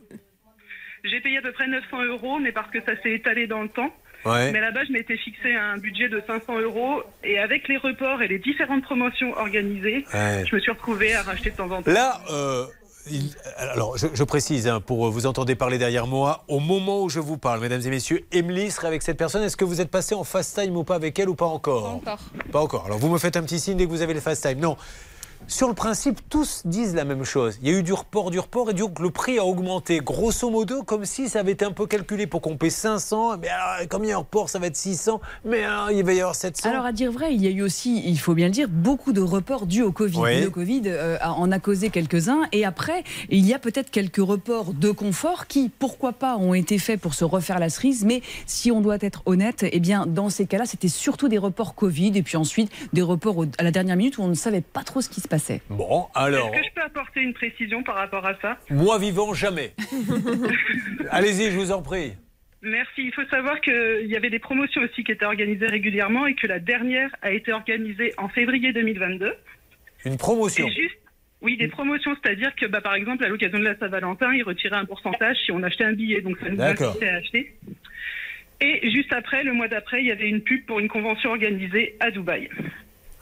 [1.04, 3.68] J'ai payé à peu près 900 euros, mais parce que ça s'est étalé dans le
[3.68, 3.94] temps.
[4.24, 4.52] Ouais.
[4.52, 7.02] Mais là-bas, je m'étais fixé un budget de 500 euros.
[7.24, 10.44] Et avec les reports et les différentes promotions organisées, Ouais.
[10.48, 11.90] je me suis retrouvée à racheter de temps en temps.
[11.90, 12.64] Là, euh,
[13.10, 17.08] il- alors je, je précise, hein, pour vous entendez parler derrière moi, au moment où
[17.08, 19.42] je vous parle, mesdames et messieurs, Emily serait avec cette personne.
[19.42, 21.82] Est-ce que vous êtes passé en fast time ou pas avec elle ou pas encore
[22.00, 22.18] Pas encore.
[22.52, 22.86] Pas encore.
[22.86, 24.58] Alors vous me faites un petit signe dès que vous avez le fast time.
[24.60, 24.76] Non.
[25.48, 27.58] Sur le principe, tous disent la même chose.
[27.62, 29.98] Il y a eu du report, du report, et donc le prix a augmenté.
[29.98, 33.36] Grosso modo, comme si ça avait été un peu calculé pour qu'on paie 500.
[33.38, 35.20] Mais alors, comme il y a un report, ça va être 600.
[35.44, 36.70] Mais alors, il va y avoir 700.
[36.70, 39.12] Alors à dire vrai, il y a eu aussi, il faut bien le dire, beaucoup
[39.12, 40.18] de reports dus au Covid.
[40.18, 40.40] Oui.
[40.40, 44.24] Le Covid euh, a- en a causé quelques-uns et après, il y a peut-être quelques
[44.24, 48.04] reports de confort qui, pourquoi pas, ont été faits pour se refaire la cerise.
[48.06, 51.74] Mais si on doit être honnête, eh bien dans ces cas-là, c'était surtout des reports
[51.74, 54.82] Covid et puis ensuite des reports à la dernière minute où on ne savait pas
[54.82, 55.62] trop ce qui se passait.
[55.70, 58.58] Bon, alors, Est-ce que je peux apporter une précision par rapport à ça?
[58.68, 59.72] Moi vivant, jamais.
[61.10, 62.12] Allez-y, je vous en prie.
[62.60, 62.98] Merci.
[63.06, 66.46] Il faut savoir qu'il y avait des promotions aussi qui étaient organisées régulièrement et que
[66.46, 69.32] la dernière a été organisée en février 2022.
[70.04, 70.66] Une promotion.
[70.66, 70.98] Et juste,
[71.40, 74.76] oui, des promotions, c'est-à-dire que bah, par exemple, à l'occasion de la Saint-Valentin, ils retiraient
[74.76, 76.20] un pourcentage si on achetait un billet.
[76.20, 76.90] Donc ça nous D'accord.
[76.90, 77.52] incitait à acheter.
[78.60, 81.96] Et juste après, le mois d'après, il y avait une pub pour une convention organisée
[82.00, 82.48] à Dubaï.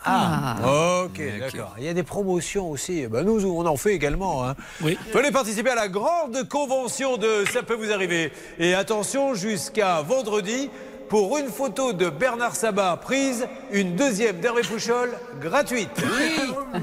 [0.04, 1.74] Ah, ok, d'accord.
[1.78, 3.06] Il y a des promotions aussi.
[3.06, 4.46] Ben, nous, on en fait également.
[4.46, 4.54] Hein.
[4.80, 8.32] Venez participer à la grande convention de Ça peut vous arriver.
[8.58, 10.70] Et attention, jusqu'à vendredi,
[11.10, 15.10] pour une photo de Bernard Sabat prise, une deuxième d'Hervé Pouchol
[15.40, 15.90] gratuite.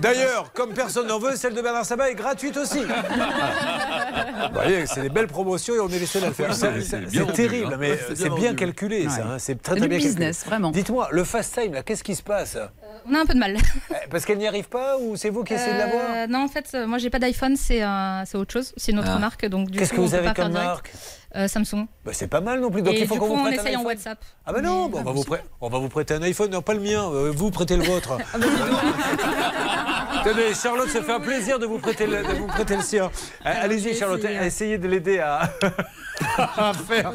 [0.01, 2.79] D'ailleurs, comme personne n'en veut, celle de Bernard Sabat est gratuite aussi.
[2.81, 6.49] Vous voyez, c'est des belles promotions et on est les seuls à le faire.
[6.49, 7.77] Oui, C'est- terrible, hein.
[7.79, 8.55] mais c'est bien c'est bien vendu.
[8.55, 9.21] calculé, ça.
[9.23, 9.39] Hein.
[9.39, 10.49] C'est très très du bien business, calculé.
[10.49, 10.71] vraiment.
[10.71, 12.57] Dites-moi, le fast time, là, qu'est-ce qui se passe?
[13.09, 13.55] On a un peu de mal.
[14.11, 16.47] Parce qu'elle n'y arrive pas ou c'est vous qui essayez de l'avoir Euh, Non, en
[16.49, 19.19] fait, euh, moi j'ai pas d'iPhone, c'est euh, c'est autre chose, c'est une autre Ah.
[19.19, 19.45] marque.
[19.45, 20.67] Donc du Qu'est-ce coup, que on vous peut avez pas faire comme direct.
[20.69, 20.91] marque?
[21.37, 21.85] Euh, Samsung.
[22.03, 22.81] Bah, c'est pas mal non plus.
[22.81, 23.87] Donc Et il faut du qu'on coup, vous on prête un essaye en iPhone.
[23.93, 24.25] WhatsApp.
[24.45, 26.63] Ah bah non, bah, on, va vous prêter, on va vous prêter un iPhone, non
[26.63, 28.17] pas le mien, euh, vous prêtez le vôtre.
[30.23, 33.11] Tenez, Charlotte se fait un plaisir de vous prêter le, de vous prêter le sien.
[33.45, 35.49] Euh, Allez-y Charlotte, essayez de l'aider à,
[36.37, 37.13] à faire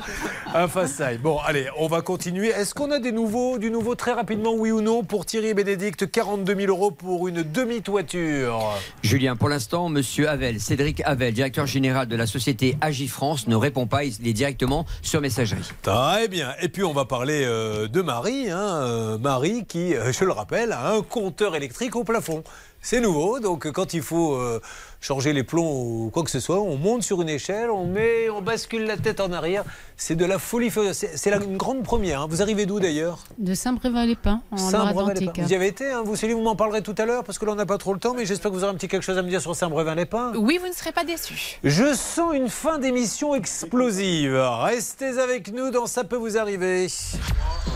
[0.54, 2.48] un face Bon, allez, on va continuer.
[2.48, 6.10] Est-ce qu'on a des nouveaux, du nouveau très rapidement, oui ou non, pour Thierry Bénédicte,
[6.10, 8.60] 42 000 euros pour une demi-toiture?
[9.02, 13.86] Julien, pour l'instant, monsieur Havel, Cédric Havel, directeur général de la société Agifrance, ne répond
[13.86, 14.04] pas.
[14.04, 15.70] Il est directement sur messagerie.
[15.82, 16.52] Très bien.
[16.60, 18.50] Et puis on va parler euh, de Marie.
[18.50, 22.42] hein, euh, Marie qui, euh, je le rappelle, a un compteur électrique au plafond.
[22.84, 24.60] C'est nouveau, donc quand il faut euh,
[25.02, 28.30] changer les plombs ou quoi que ce soit, on monte sur une échelle, on met,
[28.30, 29.64] on bascule la tête en arrière.
[29.96, 30.70] C'est de la folie.
[30.92, 32.22] C'est une grande première.
[32.22, 32.26] hein.
[32.30, 33.18] Vous arrivez d'où d'ailleurs?
[33.38, 34.92] De Saint-Brévin-les-Pins, en Saint-Brévin-les-Pins.
[34.92, 35.40] Loire-Atlantique.
[35.42, 37.44] Vous y avez été, hein, vous Céline, vous m'en parlerez tout à l'heure parce que
[37.44, 39.02] là on n'a pas trop le temps, mais j'espère que vous aurez un petit quelque
[39.02, 40.32] chose à me dire sur Saint-Brévin-les-Pins.
[40.36, 41.58] Oui, vous ne serez pas déçus.
[41.64, 44.34] Je sens une fin d'émission explosive.
[44.36, 46.86] Restez avec nous dans Ça peut vous arriver.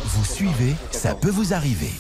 [0.05, 1.91] Vous suivez, ça peut vous arriver.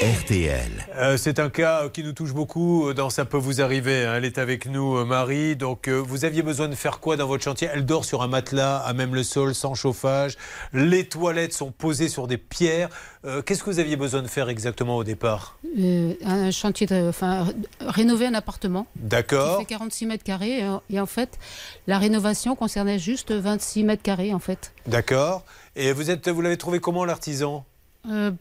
[0.00, 0.70] RTL.
[0.96, 4.04] Euh, c'est un cas qui nous touche beaucoup euh, dans Ça peut vous arriver.
[4.04, 4.14] hein.
[4.16, 5.54] Elle est avec nous, euh, Marie.
[5.54, 7.68] Donc, euh, vous aviez besoin de faire quoi dans votre chantier?
[7.72, 10.36] Elle dort sur un matelas, à même le sol, sans chauffage.
[10.72, 12.88] Les toilettes sont posées sur des pierres.
[13.24, 15.58] Euh, Qu'est-ce que vous aviez besoin de faire exactement au départ?
[15.78, 17.46] Euh, un chantier, de, enfin,
[17.80, 18.84] rénover un appartement.
[18.94, 19.58] Qui D'accord.
[19.60, 20.64] fait 46 mètres carrés.
[20.64, 21.38] euh, Et en fait,
[21.86, 24.72] la rénovation concernait juste 26 mètres carrés, en fait.
[24.86, 25.44] D'accord.
[25.76, 27.64] Et vous êtes, vous l'avez trouvé comment l'artisan?
[28.10, 28.32] Euh,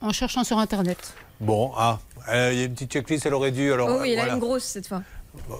[0.00, 1.14] en cherchant sur Internet.
[1.40, 1.98] Bon, ah,
[2.28, 3.72] euh, il y a une petite checklist, elle aurait dû.
[3.72, 4.32] Alors, Oh oui, il voilà.
[4.32, 5.02] a une grosse cette fois.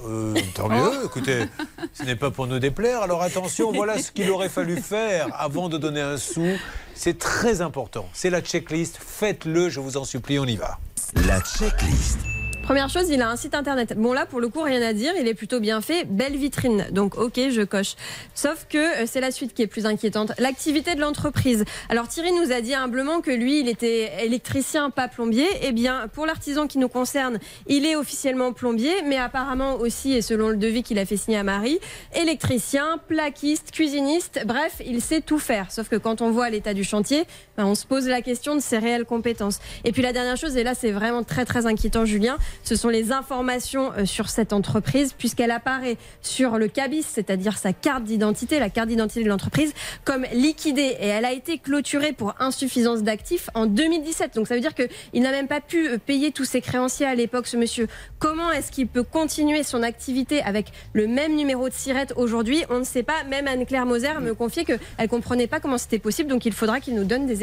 [0.08, 1.44] Euh, tant mieux, écoutez,
[1.92, 3.02] ce n'est pas pour nous déplaire.
[3.02, 6.46] Alors attention, voilà ce qu'il aurait fallu faire avant de donner un sou.
[6.94, 8.08] C'est très important.
[8.14, 8.96] C'est la checklist.
[8.98, 10.78] Faites-le, je vous en supplie, on y va.
[11.26, 12.18] La checklist.
[12.66, 13.94] Première chose, il a un site internet.
[13.96, 16.88] Bon là, pour le coup, rien à dire, il est plutôt bien fait, belle vitrine.
[16.90, 17.94] Donc ok, je coche.
[18.34, 20.32] Sauf que euh, c'est la suite qui est plus inquiétante.
[20.38, 21.64] L'activité de l'entreprise.
[21.88, 25.46] Alors Thierry nous a dit humblement que lui, il était électricien, pas plombier.
[25.62, 27.38] Eh bien, pour l'artisan qui nous concerne,
[27.68, 31.38] il est officiellement plombier, mais apparemment aussi, et selon le devis qu'il a fait signer
[31.38, 31.78] à Marie,
[32.16, 35.70] électricien, plaquiste, cuisiniste, bref, il sait tout faire.
[35.70, 37.26] Sauf que quand on voit l'état du chantier,
[37.64, 39.58] on se pose la question de ses réelles compétences.
[39.84, 42.88] Et puis la dernière chose, et là c'est vraiment très très inquiétant Julien, ce sont
[42.88, 48.58] les informations euh, sur cette entreprise, puisqu'elle apparaît sur le cabis, c'est-à-dire sa carte d'identité,
[48.58, 49.72] la carte d'identité de l'entreprise,
[50.04, 50.96] comme liquidée.
[51.00, 54.34] Et elle a été clôturée pour insuffisance d'actifs en 2017.
[54.34, 57.14] Donc ça veut dire qu'il n'a même pas pu euh, payer tous ses créanciers à
[57.14, 57.88] l'époque, ce monsieur.
[58.18, 62.64] Comment est-ce qu'il peut continuer son activité avec le même numéro de sirette aujourd'hui?
[62.70, 63.24] On ne sait pas.
[63.24, 66.80] Même Anne-Claire Moser me confiait qu'elle ne comprenait pas comment c'était possible, donc il faudra
[66.80, 67.42] qu'il nous donne des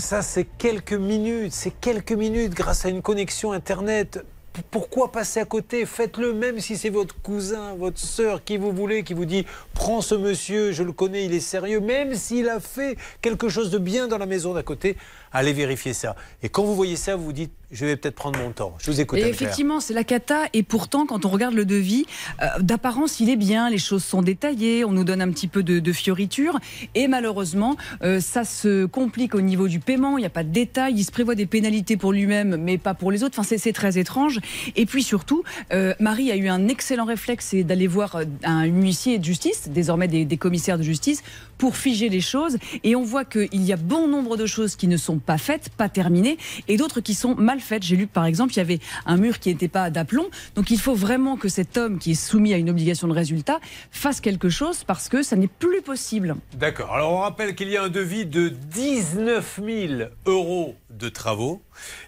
[0.00, 1.52] Ça, c'est quelques minutes.
[1.52, 4.24] C'est quelques minutes grâce à une connexion Internet.
[4.70, 5.86] Pourquoi passer à côté?
[5.86, 10.00] Faites-le, même si c'est votre cousin, votre sœur, qui vous voulez, qui vous dit Prends
[10.00, 11.80] ce monsieur, je le connais, il est sérieux.
[11.80, 14.96] Même s'il a fait quelque chose de bien dans la maison d'à côté,
[15.32, 16.16] allez vérifier ça.
[16.42, 18.74] Et quand vous voyez ça, vous vous dites Je vais peut-être prendre mon temps.
[18.80, 20.42] Je vous écoute, Et effectivement, c'est la cata.
[20.54, 22.04] Et pourtant, quand on regarde le devis,
[22.42, 23.70] euh, d'apparence, il est bien.
[23.70, 24.84] Les choses sont détaillées.
[24.84, 26.58] On nous donne un petit peu de, de fioriture.
[26.96, 30.18] Et malheureusement, euh, ça se complique au niveau du paiement.
[30.18, 30.94] Il n'y a pas de détails.
[30.96, 33.38] Il se prévoit des pénalités pour lui-même, mais pas pour les autres.
[33.38, 34.40] Enfin, c'est- très étrange.
[34.74, 39.18] Et puis surtout, euh, Marie a eu un excellent réflexe, c'est d'aller voir un huissier
[39.18, 41.22] de justice, désormais des, des commissaires de justice,
[41.60, 42.56] pour figer les choses.
[42.82, 45.68] Et on voit qu'il y a bon nombre de choses qui ne sont pas faites,
[45.68, 47.82] pas terminées, et d'autres qui sont mal faites.
[47.82, 50.26] J'ai lu par exemple, il y avait un mur qui n'était pas d'aplomb.
[50.54, 53.60] Donc il faut vraiment que cet homme qui est soumis à une obligation de résultat
[53.90, 56.36] fasse quelque chose parce que ça n'est plus possible.
[56.54, 56.94] D'accord.
[56.94, 61.60] Alors on rappelle qu'il y a un devis de 19 000 euros de travaux.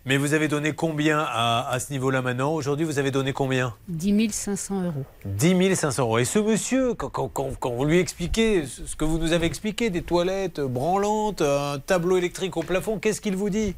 [0.06, 3.74] Mais vous avez donné combien à, à ce niveau-là maintenant Aujourd'hui, vous avez donné combien
[3.88, 5.04] 10 500 euros.
[5.24, 6.18] 10 500 euros.
[6.18, 9.46] Et ce monsieur, quand, quand- quand- quand vous lui expliquez ce que vous nous avez
[9.46, 13.74] expliqué, des toilettes branlantes, un tableau électrique au plafond, qu'est-ce qu'il vous dit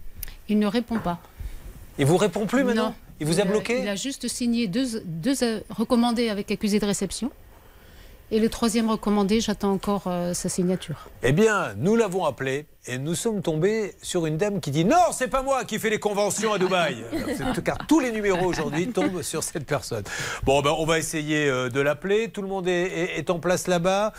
[0.49, 1.19] Il ne répond pas.
[1.99, 2.95] Il vous répond plus maintenant Non.
[3.21, 6.87] Il vous a bloqué Il a juste signé deux, deux euh, recommandés avec accusé de
[6.87, 7.31] réception.
[8.31, 11.09] Et le troisième recommandé, j'attends encore euh, sa signature.
[11.23, 14.97] Eh bien, nous l'avons appelé et nous sommes tombés sur une dame qui dit non,
[15.13, 16.97] c'est pas moi qui fais les conventions à Dubaï.
[17.65, 20.03] Car tous les numéros aujourd'hui tombent sur cette personne.
[20.43, 22.29] Bon, ben, on va essayer euh, de l'appeler.
[22.29, 24.13] Tout le monde est, est- est en place là-bas.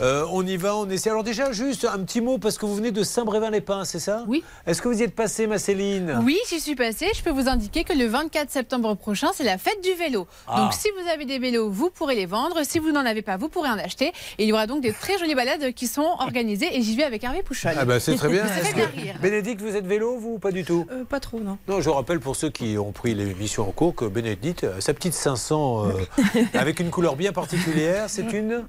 [0.00, 1.10] Euh, on y va, on essaie.
[1.10, 4.24] Alors déjà, juste un petit mot parce que vous venez de Saint-Brévin-les-Pins, c'est ça?
[4.28, 4.44] Oui.
[4.66, 6.20] Est-ce que vous y êtes passé, ma Céline?
[6.24, 7.08] Oui, j'y suis passée.
[7.16, 10.26] Je peux vous indiquer que le 24 septembre prochain, c'est la fête du vélo.
[10.46, 10.60] Ah.
[10.60, 12.60] Donc, si vous avez des vélos, vous pourrez les vendre.
[12.64, 14.08] Si vous n'en avez pas, vous pourrez en acheter.
[14.38, 16.76] Et il y aura donc des très jolies balades qui sont organisées.
[16.76, 17.74] Et j'y vais avec Hervé Pouchol.
[17.78, 18.42] Ah bah c'est très bien.
[18.96, 19.14] Rire.
[19.22, 20.86] Bénédicte, vous êtes vélo, vous, ou pas du tout?
[20.90, 21.58] Euh, pas trop, non.
[21.68, 25.14] Non, je rappelle pour ceux qui ont pris l'émission en cours que Bénédicte, sa petite
[25.14, 25.92] 500 euh,
[26.54, 28.64] avec une couleur bien particulière, c'est une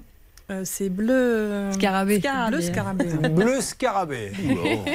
[0.51, 1.71] Euh, c'est bleu.
[1.71, 2.19] Scarabée.
[2.49, 3.05] Bleu scarabée.
[3.29, 4.31] bleu scarabée.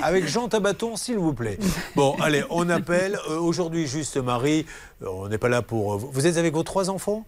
[0.02, 1.58] Avec Jean Tabaton, s'il vous plaît.
[1.96, 3.18] Bon, allez, on appelle.
[3.30, 4.66] Euh, Aujourd'hui, juste Marie,
[5.00, 5.96] on n'est pas là pour.
[5.96, 7.24] Vous êtes avec vos trois enfants?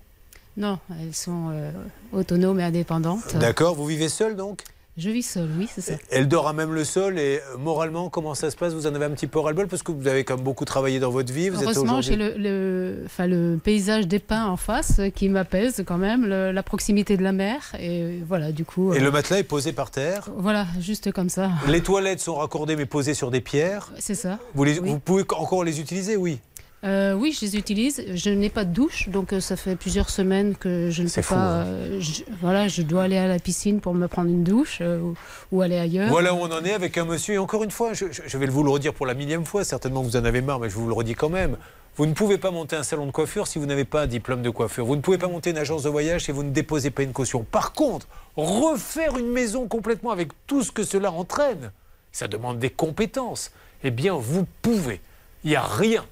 [0.57, 1.71] Non, elles sont euh,
[2.13, 3.37] autonomes et indépendantes.
[3.39, 4.63] D'accord, vous vivez seul donc?
[4.97, 5.93] Je vis seule, oui, c'est ça.
[6.11, 8.75] Elle dort à même le sol et euh, moralement, comment ça se passe?
[8.75, 10.99] Vous en avez un petit peu ras-le-bol parce que vous avez quand même beaucoup travaillé
[10.99, 11.49] dans votre vie.
[11.49, 15.97] Vous Heureusement, j'ai le, le, enfin, le paysage dépeint en face euh, qui m'apaise quand
[15.97, 17.63] même, le- la proximité de la mer.
[17.79, 18.93] Et voilà, du coup.
[18.93, 20.29] Et euh, le matelas est posé par terre?
[20.37, 21.51] Voilà, juste comme ça.
[21.69, 23.93] Les toilettes sont raccordées mais posées sur des pierres?
[23.99, 24.39] C'est ça.
[24.55, 26.41] Vous, les- vous pouvez encore les utiliser, oui.
[26.83, 28.03] Euh, oui, je les utilise.
[28.15, 31.35] Je n'ai pas de douche, donc euh, ça fait plusieurs semaines que je ne fou,
[31.35, 31.37] pas.
[31.61, 31.65] hein.
[31.67, 34.99] euh, je- voilà, je dois aller à la piscine pour me prendre une douche euh,
[35.01, 35.15] ou,
[35.53, 36.09] ou aller ailleurs.
[36.09, 37.35] Voilà où on en est avec un monsieur.
[37.35, 39.63] Et encore une fois, je, je- vais vous le redire pour la millième fois.
[39.63, 41.59] Certainement vous en avez marre, mais je vous le redis quand même.
[41.97, 44.41] Vous ne pouvez pas monter un salon de coiffure si vous n'avez pas un diplôme
[44.41, 44.87] de coiffure.
[44.87, 47.13] Vous ne pouvez pas monter une agence de voyage si vous ne déposez pas une
[47.13, 47.45] caution.
[47.51, 51.73] Par contre, refaire une maison complètement avec tout ce que cela entraîne,
[52.11, 53.51] ça demande des compétences.
[53.85, 55.01] Eh bien, vous pouvez.
[55.45, 56.05] Il n'y a rien.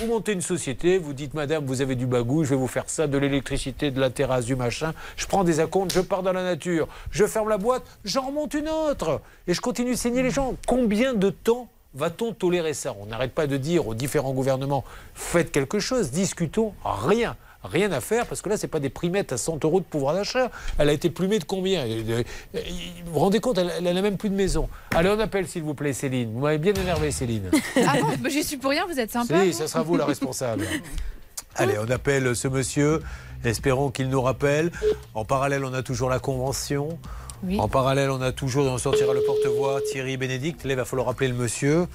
[0.00, 2.88] Vous montez une société, vous dites, madame, vous avez du bagou, je vais vous faire
[2.88, 4.94] ça, de l'électricité, de la terrasse, du machin.
[5.14, 8.54] Je prends des acomptes, je pars dans la nature, je ferme la boîte, j'en remonte
[8.54, 9.20] une autre.
[9.46, 10.54] Et je continue de saigner les gens.
[10.66, 12.96] Combien de temps va-t-on tolérer ça?
[12.98, 17.36] On n'arrête pas de dire aux différents gouvernements, faites quelque chose, discutons, rien.
[17.62, 20.14] Rien à faire parce que là, c'est pas des primettes à 100 euros de pouvoir
[20.14, 20.50] d'achat.
[20.78, 21.86] Elle a été plumée de combien?
[21.86, 22.22] Euh,
[22.54, 22.60] euh,
[23.04, 24.68] Vous vous rendez compte, elle, elle a même plus de maison.
[24.94, 26.32] Allez, on appelle s'il vous plaît Céline.
[26.32, 27.50] Vous m'avez bien énervé, Céline.
[27.86, 28.06] Ah bon?
[28.20, 29.44] Bah, J'y suis pour rien, vous êtes sympa.
[29.44, 30.64] Si, ça sera vous la responsable.
[31.56, 33.00] Allez, on appelle ce monsieur.
[33.44, 34.70] Espérons qu'il nous rappelle.
[35.14, 36.98] En parallèle, on a toujours la convention.
[37.42, 37.58] Oui.
[37.58, 40.64] En parallèle, on a toujours, on sortira le porte-voix Thierry Bénédicte.
[40.64, 41.86] Là, il va falloir rappeler le monsieur.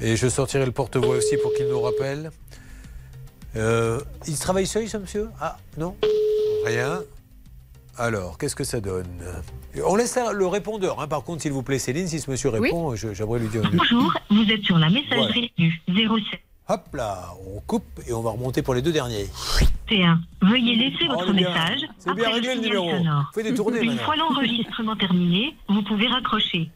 [0.00, 2.30] Et je sortirai le porte-voix aussi pour qu'il nous rappelle.
[3.56, 5.28] Euh, il travaille seul, ce monsieur?
[5.40, 5.96] Ah, non?
[6.64, 7.00] Rien.
[7.96, 9.06] Alors, qu'est-ce que ça donne?
[9.84, 11.00] On laisse le répondeur.
[11.00, 11.06] hein.
[11.06, 13.76] Par contre, s'il vous plaît, Céline, si ce monsieur répond, je- j'aimerais lui dire une
[13.76, 18.30] Bonjour, vous êtes sur la messagerie du 07 Hop là, on coupe et on va
[18.30, 19.28] remonter pour les deux derniers.
[19.90, 20.18] 1.
[20.42, 22.96] Veuillez laisser Oh, votre message c'est bien après réglé, le signal numéro.
[22.98, 23.30] sonore.
[23.34, 24.04] Fais des tournées, Une maintenant.
[24.04, 26.70] fois l'enregistrement terminé, vous pouvez raccrocher.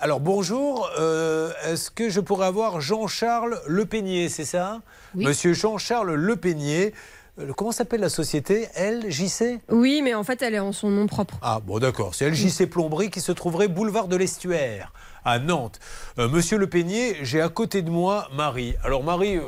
[0.00, 4.80] Alors bonjour, euh, est-ce que je pourrais avoir Jean-Charles Le Peigné, c'est ça?
[5.14, 6.92] Monsieur Jean-Charles Le Peigné.
[7.38, 11.06] Euh, Comment s'appelle la société LJC Oui, mais en fait, elle est en son nom
[11.06, 11.38] propre.
[11.42, 14.92] Ah bon d'accord, c'est LJC Plomberie qui se trouverait boulevard de l'Estuaire
[15.24, 15.78] à Nantes.
[16.18, 18.74] Euh, Monsieur Le Peigné, j'ai à côté de moi Marie.
[18.82, 19.42] Alors Marie, euh,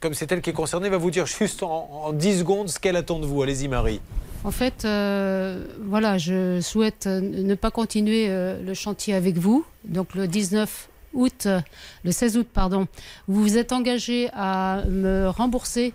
[0.00, 2.78] comme c'est elle qui est concernée, va vous dire juste en, en 10 secondes ce
[2.78, 3.42] qu'elle attend de vous.
[3.42, 4.00] Allez-y Marie.
[4.44, 9.64] En fait, euh, voilà, je souhaite ne pas continuer euh, le chantier avec vous.
[9.84, 11.60] Donc le 19 août, euh,
[12.04, 12.86] le 16 août, pardon,
[13.28, 15.94] vous vous êtes engagé à me rembourser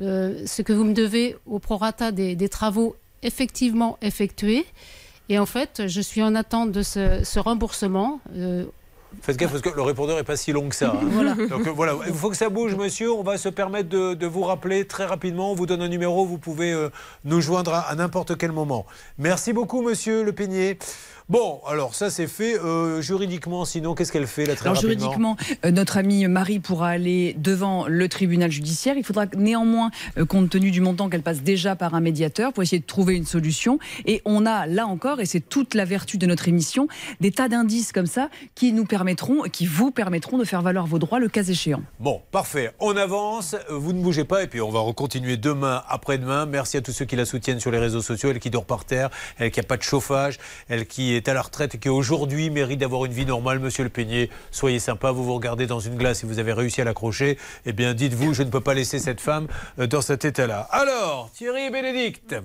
[0.00, 4.64] euh, ce que vous me devez au prorata des, des travaux effectivement effectués.
[5.28, 8.20] Et en fait, je suis en attente de ce, ce remboursement.
[8.36, 8.64] euh,
[9.20, 10.90] Faites gaffe parce que le répondeur n'est pas si long que ça.
[10.96, 11.00] hein.
[11.10, 11.34] Voilà.
[11.34, 13.12] Donc voilà, il faut que ça bouge, monsieur.
[13.12, 15.52] On va se permettre de, de vous rappeler très rapidement.
[15.52, 16.88] On vous donne un numéro, vous pouvez euh,
[17.24, 18.86] nous joindre à, à n'importe quel moment.
[19.18, 20.78] Merci beaucoup, monsieur Le Peigné.
[21.28, 22.58] Bon, alors ça c'est fait.
[22.58, 27.34] Euh, juridiquement, sinon, qu'est-ce qu'elle fait très Alors juridiquement, euh, notre amie Marie pourra aller
[27.38, 28.96] devant le tribunal judiciaire.
[28.96, 32.62] Il faudra néanmoins, euh, compte tenu du montant qu'elle passe déjà par un médiateur, pour
[32.62, 33.78] essayer de trouver une solution.
[34.04, 36.88] Et on a là encore, et c'est toute la vertu de notre émission,
[37.20, 40.98] des tas d'indices comme ça qui nous permettront, qui vous permettront de faire valoir vos
[40.98, 41.82] droits le cas échéant.
[42.00, 42.72] Bon, parfait.
[42.80, 43.54] On avance.
[43.70, 46.46] Vous ne bougez pas et puis on va continuer demain, après-demain.
[46.46, 48.30] Merci à tous ceux qui la soutiennent sur les réseaux sociaux.
[48.30, 50.38] Elle qui dort par terre, elle qui n'a pas de chauffage,
[50.68, 53.58] elle qui est à la retraite et qui aujourd'hui mérite d'avoir une vie normale.
[53.58, 55.10] Monsieur Le Peigné, soyez sympa.
[55.10, 57.38] Vous vous regardez dans une glace et vous avez réussi à l'accrocher.
[57.66, 59.46] Eh bien, dites-vous, je ne peux pas laisser cette femme
[59.78, 60.68] euh, dans cet état-là.
[60.70, 62.36] Alors, Thierry Bénédicte.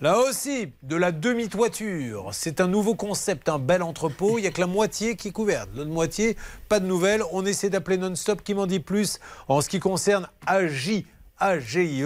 [0.00, 2.30] Là aussi, de la demi-toiture.
[2.32, 4.38] C'est un nouveau concept, un bel entrepôt.
[4.38, 5.68] Il n'y a que la moitié qui est couverte.
[5.76, 6.36] L'autre moitié,
[6.68, 7.22] pas de nouvelles.
[7.30, 11.04] On essaie d'appeler non-stop qui m'en dit plus en ce qui concerne AJ,
[11.38, 12.04] AGIE.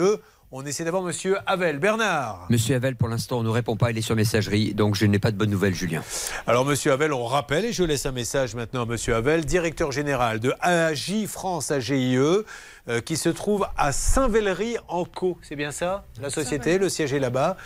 [0.50, 1.78] On essaie d'avoir monsieur Havel.
[1.78, 2.46] Bernard.
[2.48, 5.18] Monsieur Havel, pour l'instant, on ne répond pas, il est sur messagerie, donc je n'ai
[5.18, 6.02] pas de bonnes nouvelles, Julien.
[6.46, 9.92] Alors, monsieur Havel, on rappelle, et je laisse un message maintenant à monsieur Havel, directeur
[9.92, 12.44] général de AJ France AGIE, euh,
[13.04, 15.36] qui se trouve à Saint-Vélery-en-Caux.
[15.42, 16.06] C'est bien ça?
[16.18, 17.58] La société, le siège est là-bas.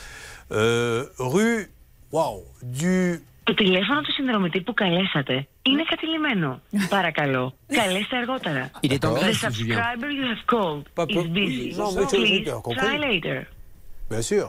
[0.50, 1.70] Euh, rue,
[2.10, 6.61] waouh, du Το τηλέφωνο του συνδρομητή που καλέσατε είναι κατηλημένο.
[6.89, 8.71] Παρακαλώ, καλέστε αργότερα.
[8.83, 9.77] Il est en The Grèce, Julien.
[9.77, 11.75] subscriber you have called Pas- is busy.
[11.77, 12.75] Non, mais tu- Please j'ai compris.
[12.85, 13.37] try later.
[14.09, 14.45] Bien sûr.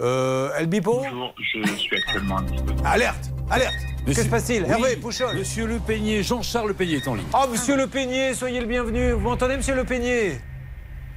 [0.00, 2.82] Euh, El Bipo Bonjour, je suis actuellement disponible.
[2.84, 3.74] Alerte Alerte
[4.06, 7.26] Que se passe-t-il Oui, Hervé Pouchol Monsieur Le Peigné, Jean-Charles Le Peigné est en ligne.
[7.32, 9.12] Oh, monsieur Le Peigné, soyez le bienvenu.
[9.12, 10.40] Vous m'entendez, monsieur Le Peigné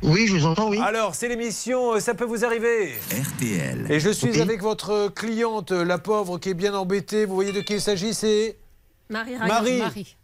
[0.02, 0.78] oui, je vous entends, oui.
[0.78, 2.92] Alors, c'est l'émission euh, Ça peut vous arriver.
[3.10, 3.86] RTL.
[3.90, 7.24] Et je suis avec votre cliente, la pauvre, qui est bien embêtée.
[7.24, 8.56] Vous voyez de qui il s'agit C'est
[9.08, 9.78] Marie Marie.
[9.78, 10.16] Marie.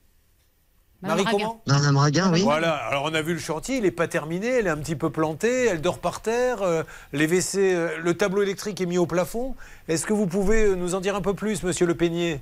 [1.01, 1.39] Marie Raguin.
[1.39, 2.43] comment Madame Raguin, oui.
[2.43, 4.97] Voilà, alors on a vu le chantier, il n'est pas terminé, elle est un petit
[4.97, 6.83] peu plantée, elle dort par terre, euh,
[7.13, 9.55] les WC, euh, le tableau électrique est mis au plafond.
[9.87, 12.41] Est-ce que vous pouvez euh, nous en dire un peu plus, monsieur Le Peigné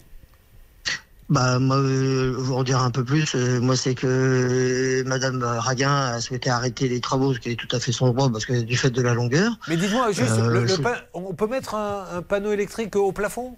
[1.29, 3.35] Bah, moi, euh, vous en dire un peu plus.
[3.35, 7.57] euh, moi, c'est que euh, Madame Raguin a souhaité arrêter les travaux, ce qui est
[7.57, 9.59] tout à fait son droit, parce que du fait de la longueur.
[9.67, 12.95] Mais dites-moi, juste, Euh, le- le je- pa- on peut mettre un, un panneau électrique
[12.95, 13.57] au plafond?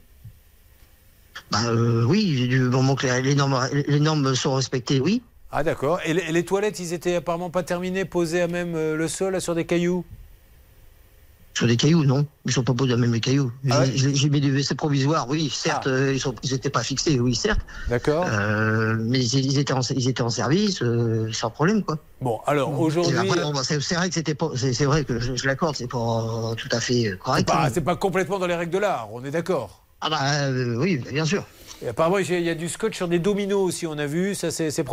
[1.50, 1.58] Bah,
[2.06, 5.22] oui, du moment que les, normes, les normes sont respectées, oui.
[5.52, 8.72] Ah d'accord, et, les- et les toilettes, ils étaient apparemment pas terminés, posés à même
[8.74, 10.04] le sol, là, sur des cailloux?
[11.54, 12.24] Sur des cailloux, non.
[12.46, 13.50] Ils sont pas posés même les cailloux.
[13.68, 16.84] Ah J'ai- J'ai mis du WC provisoire, oui, certes, euh, ils sont, ils étaient pas
[16.84, 17.60] fixés, oui, certes.
[17.88, 18.26] D'accord.
[18.28, 21.98] Euh, mais ils, étaient en, ils étaient en service, euh, sans problème, quoi.
[22.20, 23.12] Bon, alors aujourd'hui...
[23.52, 26.68] bah, c'est vrai que c'était pas, c'est vrai que je, je l'accorde, c'est pas tout
[26.70, 27.48] à fait C'est correct.
[27.48, 27.70] pas, hein.
[27.72, 30.98] c'est pas complètement dans les règles de l'art, on est d'accord Ah bah euh, oui,
[31.10, 31.44] bien sûr.
[31.82, 34.50] Et apparemment, il y a du scotch sur des dominos aussi, on a vu, ça
[34.52, 34.84] c'est c'est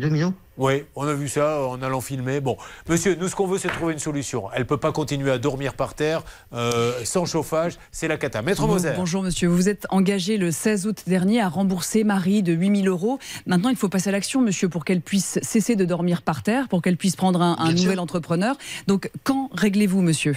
[0.00, 2.40] dominos Oui, on a vu ça en allant filmer.
[2.40, 2.56] Bon,
[2.88, 4.44] monsieur, nous ce qu'on veut, c'est trouver une solution.
[4.54, 6.22] Elle peut pas continuer à dormir par terre
[6.52, 8.42] euh, sans chauffage, c'est la cata.
[8.42, 8.92] Maître Bon- Moser.
[8.96, 12.88] Bonjour monsieur, vous vous êtes engagé le 16 août dernier à rembourser Marie de 8000
[12.88, 13.18] euros.
[13.46, 16.68] Maintenant, il faut passer à l'action, monsieur, pour qu'elle puisse cesser de dormir par terre,
[16.68, 17.84] pour qu'elle puisse prendre un, un Bien sûr.
[17.84, 18.56] nouvel entrepreneur.
[18.86, 20.36] Donc, quand réglez-vous, monsieur?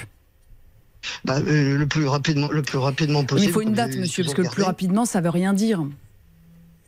[1.23, 3.49] Bah, euh, le plus rapidement, le plus rapidement Mais possible.
[3.49, 5.83] Il faut une date, monsieur, parce que le plus rapidement, ça veut rien dire.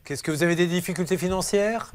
[0.03, 1.91] Qu'est-ce que vous avez des difficultés financières?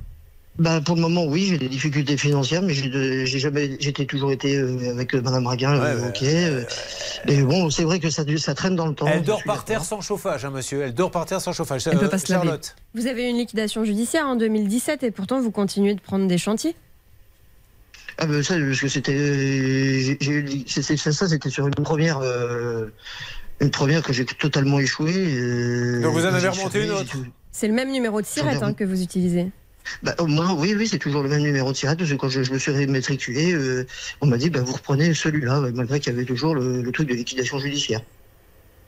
[0.57, 4.57] Bah, pour le moment, oui, j'ai des difficultés financières, mais j'ai jamais, j'étais toujours été
[4.57, 6.23] euh, avec euh, Madame Raguin, euh, Ouais, ok.
[6.23, 6.65] euh,
[7.27, 9.09] mais bon, c'est vrai que ça, ça traîne dans le temps.
[9.09, 10.83] Elle dort par terre sans chauffage, hein, monsieur.
[10.83, 11.85] Elle dort par terre sans chauffage.
[11.89, 12.45] Elle peut Euh, pas se laver.
[12.47, 12.77] Charlotte.
[12.95, 16.39] Vous avez eu une liquidation judiciaire en 2017 et pourtant vous continuez de prendre des
[16.39, 16.77] chantiers.
[18.19, 20.15] Ah ben ça, parce que c'était, euh,
[20.69, 22.87] ça, c'était sur une première, euh,
[23.61, 25.13] une première que j'ai totalement échoué.
[25.17, 27.17] euh, Donc vous en avez remonté une autre
[27.51, 29.49] C'est le même numéro de sirette hein, que vous utilisez.
[30.03, 32.29] Bah, au moins, oui, oui, c'est toujours le même numéro de tirette, parce que quand
[32.29, 33.87] je, je me suis matriculé, euh,
[34.21, 37.09] on m'a dit, bah, vous reprenez celui-là, malgré qu'il y avait toujours le, le truc
[37.09, 38.01] de liquidation judiciaire.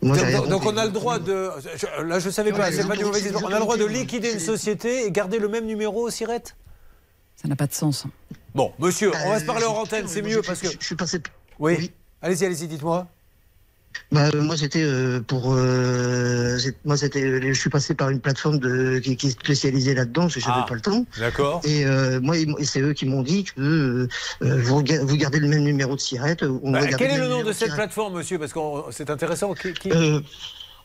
[0.02, 0.16] Moi,
[0.48, 1.50] Donc, on a le droit de.
[1.76, 3.46] je- là, je savais Non, pas, c'est pas du mauvais exemple.
[3.46, 6.54] On a le droit de liquider une société et garder le même numéro, Sirette
[7.34, 8.04] Ça n'a pas de sens.
[8.54, 10.68] Bon, monsieur, on va se parler Euh, hors antenne, c'est moi, mieux parce que.
[10.68, 11.18] Je, je suis passé.
[11.58, 11.90] Oui.
[12.20, 13.06] Allez-y, allez-y, dites-moi.
[14.12, 15.52] Bah, euh, moi, c'était euh, pour.
[15.54, 17.40] euh, moi, c'était.
[17.52, 20.60] Je suis passé par une plateforme de, qui, qui est spécialisée là-dedans, parce que j'avais
[20.62, 20.66] Ah.
[20.68, 21.04] pas le temps.
[21.18, 21.60] D'accord.
[21.64, 21.84] Et
[22.20, 24.08] moi, c'est eux qui m'ont dit que
[24.40, 26.42] vous, vous gardez le même numéro de sirette.
[26.62, 28.38] on Bah, quel est le nom de cette plateforme, monsieur?
[28.38, 28.60] Parce que
[28.90, 29.54] c'est intéressant.
[29.54, 29.90] Qui, qui-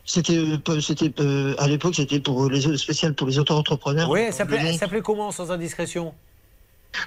[0.03, 0.41] C'était,
[0.81, 1.13] c'était
[1.59, 4.09] à l'époque, c'était pour les spécial pour les auto-entrepreneurs.
[4.09, 6.13] Oui, elle s'appelait elle s'appelait comment, sans indiscrétion?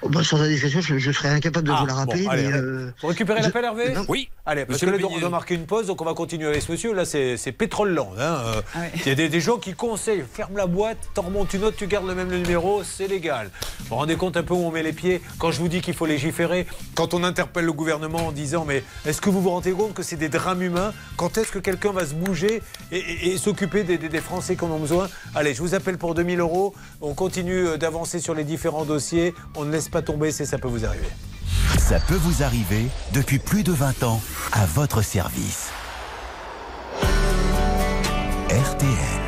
[0.01, 2.23] Oh, bah, sans indiscrétion, je, je serais incapable de Ah, vous la rappeler.
[2.23, 2.61] bon, allez, mais, allez.
[2.63, 4.05] euh, Vous récupérez je- l'appel, Hervé Non.
[4.07, 4.29] Oui.
[4.47, 6.47] Allez, parce Monsieur que Le là, on doit marquer une pause, donc on va continuer
[6.47, 6.93] avec ce monsieur.
[6.93, 8.11] Là, c'est pétrole land.
[8.17, 8.79] hein, euh, Ah.
[8.95, 11.77] Il y a des, des gens qui conseillent ferme la boîte, t'en remontes une autre,
[11.77, 13.49] tu gardes le même numéro, c'est légal.
[13.79, 15.81] Vous vous rendez compte un peu où on met les pieds Quand je vous dis
[15.81, 19.49] qu'il faut légiférer, quand on interpelle le gouvernement en disant Mais est-ce que vous vous
[19.51, 20.93] rendez compte que c'est des drames humains?
[21.17, 24.55] Quand est-ce que quelqu'un va se bouger et, et- et s'occuper des, des- des Français
[24.55, 25.09] qui en ont besoin?
[25.35, 26.73] Allez, je vous appelle pour 2000 euros.
[27.01, 29.33] On continue euh, d'avancer sur les différents dossiers.
[29.55, 31.07] On laisse pas tomber, c'est ça peut vous arriver.
[31.77, 34.21] Ça peut vous arriver depuis plus de 20 ans
[34.53, 35.69] à votre service.
[38.49, 39.25] RTL.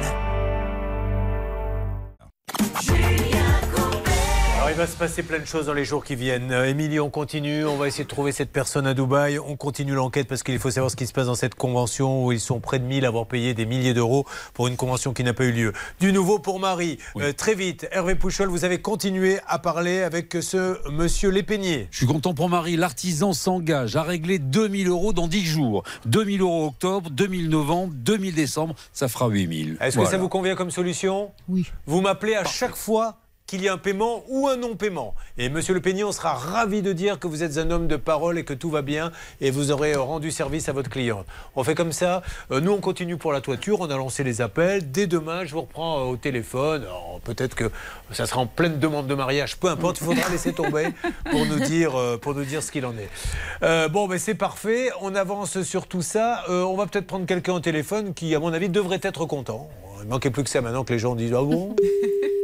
[4.68, 6.52] Alors il va se passer plein de choses dans les jours qui viennent.
[6.52, 9.40] Euh, Émilie, on continue, on va essayer de trouver cette personne à Dubaï.
[9.40, 12.34] On continue l'enquête parce qu'il faut savoir ce qui se passe dans cette convention où
[12.34, 15.24] ils sont près de 1000 à avoir payé des milliers d'euros pour une convention qui
[15.24, 15.72] n'a pas eu lieu.
[16.02, 16.98] Du nouveau pour Marie.
[17.16, 21.88] Euh, très vite, Hervé Pouchol, vous avez continué à parler avec ce monsieur Lépeigné.
[21.90, 22.76] Je suis content pour Marie.
[22.76, 25.84] L'artisan s'engage à régler 2000 euros dans 10 jours.
[26.08, 29.78] 2000 euros octobre, 2000 novembre, 2000 décembre, ça fera 8000.
[29.80, 31.32] Est-ce que ça vous convient comme solution?
[31.48, 31.66] Oui.
[31.86, 33.16] Vous m'appelez à chaque fois
[33.48, 35.16] qu'il y a un paiement ou un non-paiement.
[35.38, 37.96] Et Monsieur Le Peigné, on sera ravi de dire que vous êtes un homme de
[37.96, 41.26] parole et que tout va bien et vous aurez rendu service à votre cliente.
[41.56, 42.24] On fait comme ça.
[42.52, 43.80] Euh, Nous, on continue pour la toiture.
[43.80, 44.92] On a lancé les appels.
[44.92, 46.86] Dès demain, je vous reprends euh, au téléphone.
[47.24, 47.72] Peut-être que
[48.12, 49.58] ça sera en pleine demande de mariage.
[49.58, 50.90] Peu importe, il faudra laisser tomber
[51.32, 53.90] pour nous dire, euh, pour nous dire ce qu'il en est.
[53.90, 54.90] Bon, ben c'est parfait.
[55.02, 56.44] On avance sur tout ça.
[56.50, 59.70] On va peut-être prendre quelqu'un au téléphone qui, à mon avis, devrait être content.
[60.02, 61.76] Il manquait plus que ça maintenant que les gens disent Ah bon?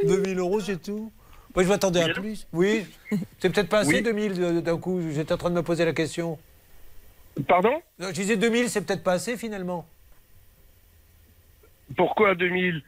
[0.04, 1.12] 2000 euros, c'est tout
[1.56, 2.48] Moi, je m'attendais à plus.
[2.54, 2.86] Oui
[3.40, 4.02] C'est peut-être pas assez, Oui.
[4.02, 5.02] 2000 de- d'un coup.
[5.14, 6.38] J'étais en train de me poser la question.
[7.48, 7.74] Pardon?
[8.00, 9.86] Non, Je disais 2000, c'est peut-être pas assez finalement.
[11.98, 12.82] Pourquoi 2000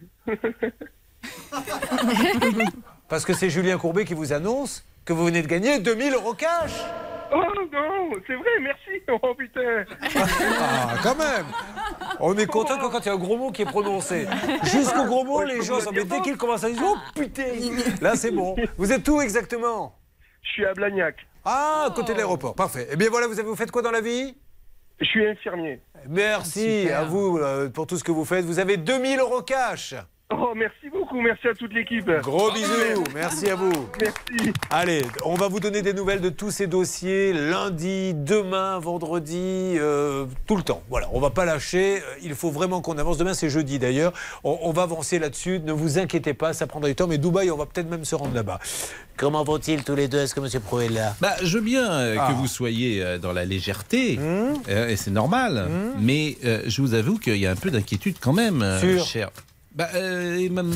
[3.08, 6.34] Parce que c'est Julien Courbet qui vous annonce que vous venez de gagner 2000 euros
[6.34, 6.72] cash.
[7.32, 7.38] Oh
[7.72, 8.82] non, c'est vrai, merci.
[9.22, 9.86] Oh putain.
[10.60, 11.46] Ah, quand même
[12.20, 14.28] On est content que quand il y a un gros mot qui est prononcé.
[14.64, 17.44] Jusqu'au gros mot, les gens sont mais dès qu'ils commencent à dire Oh putain
[18.02, 18.56] Là, c'est bon.
[18.78, 19.96] Vous êtes où exactement?
[20.42, 21.16] Je suis à Blagnac.
[21.44, 22.56] Ah, à côté de l'aéroport.
[22.56, 22.88] Parfait.
[22.92, 24.36] Eh bien voilà, vous avez vous faites quoi dans la vie?
[25.00, 25.82] Je suis infirmier.
[26.08, 27.00] Merci Super.
[27.00, 28.46] à vous euh, pour tout ce que vous faites.
[28.46, 29.94] Vous avez 2000 euros cash.
[30.32, 32.10] Oh, merci beaucoup, merci à toute l'équipe.
[32.24, 33.72] Gros bisous, merci à vous.
[34.02, 34.52] Merci.
[34.72, 40.26] Allez, on va vous donner des nouvelles de tous ces dossiers lundi, demain, vendredi, euh,
[40.48, 40.82] tout le temps.
[40.90, 41.98] Voilà, on va pas lâcher.
[42.00, 43.20] Euh, Il faut vraiment qu'on avance.
[43.20, 44.14] Demain, c'est jeudi d'ailleurs.
[44.44, 45.60] On, on va avancer là-dessus.
[45.64, 47.06] Ne vous inquiétez pas, ça prendra du temps.
[47.08, 48.60] Mais Dubaï, on va peut-être même se rendre là-bas.
[49.18, 50.60] Comment vont-ils tous les deux Est-ce que M.
[50.60, 51.16] Pro est là?
[51.22, 52.30] Bah, je veux bien euh, Ah.
[52.30, 54.54] que vous soyez euh, dans la légèreté, Mmh.
[54.70, 55.70] euh, et c'est normal.
[56.00, 58.66] Mais euh, je vous avoue qu'il y a un peu d'inquiétude quand même,
[59.06, 59.30] cher.
[59.76, 60.72] Bah, euh, même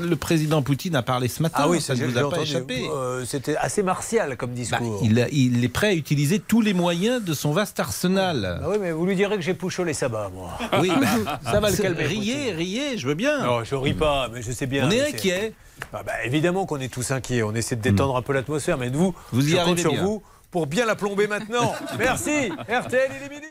[0.00, 1.62] le président Poutine a parlé ce matin.
[1.62, 2.88] Ah oui, ça ne vous a pas échappé.
[2.88, 5.00] Euh, C'était assez martial comme discours.
[5.02, 8.60] Il, a- il est prêt à utiliser tous les moyens de son vaste arsenal.
[8.62, 10.56] Ah oui, mais vous lui direz que j'ai poussé les sabbats, moi.
[10.80, 12.04] Oui, bah, ça va le calmer.
[12.04, 13.44] Riez, riez, je veux bien.
[13.44, 14.86] Non, je ris pas, mais je sais bien.
[14.86, 15.52] On est inquiet.
[15.92, 17.42] Ah bah, évidemment qu'on est tous inquiets.
[17.42, 19.92] On essaie de détendre un peu l'atmosphère, mais vous, Vous y je compte arrivez sur
[19.92, 20.04] bien.
[20.04, 20.22] vous
[20.52, 21.74] pour bien la plomber maintenant?
[21.98, 22.52] Merci.
[22.68, 23.46] RTL, il est midi.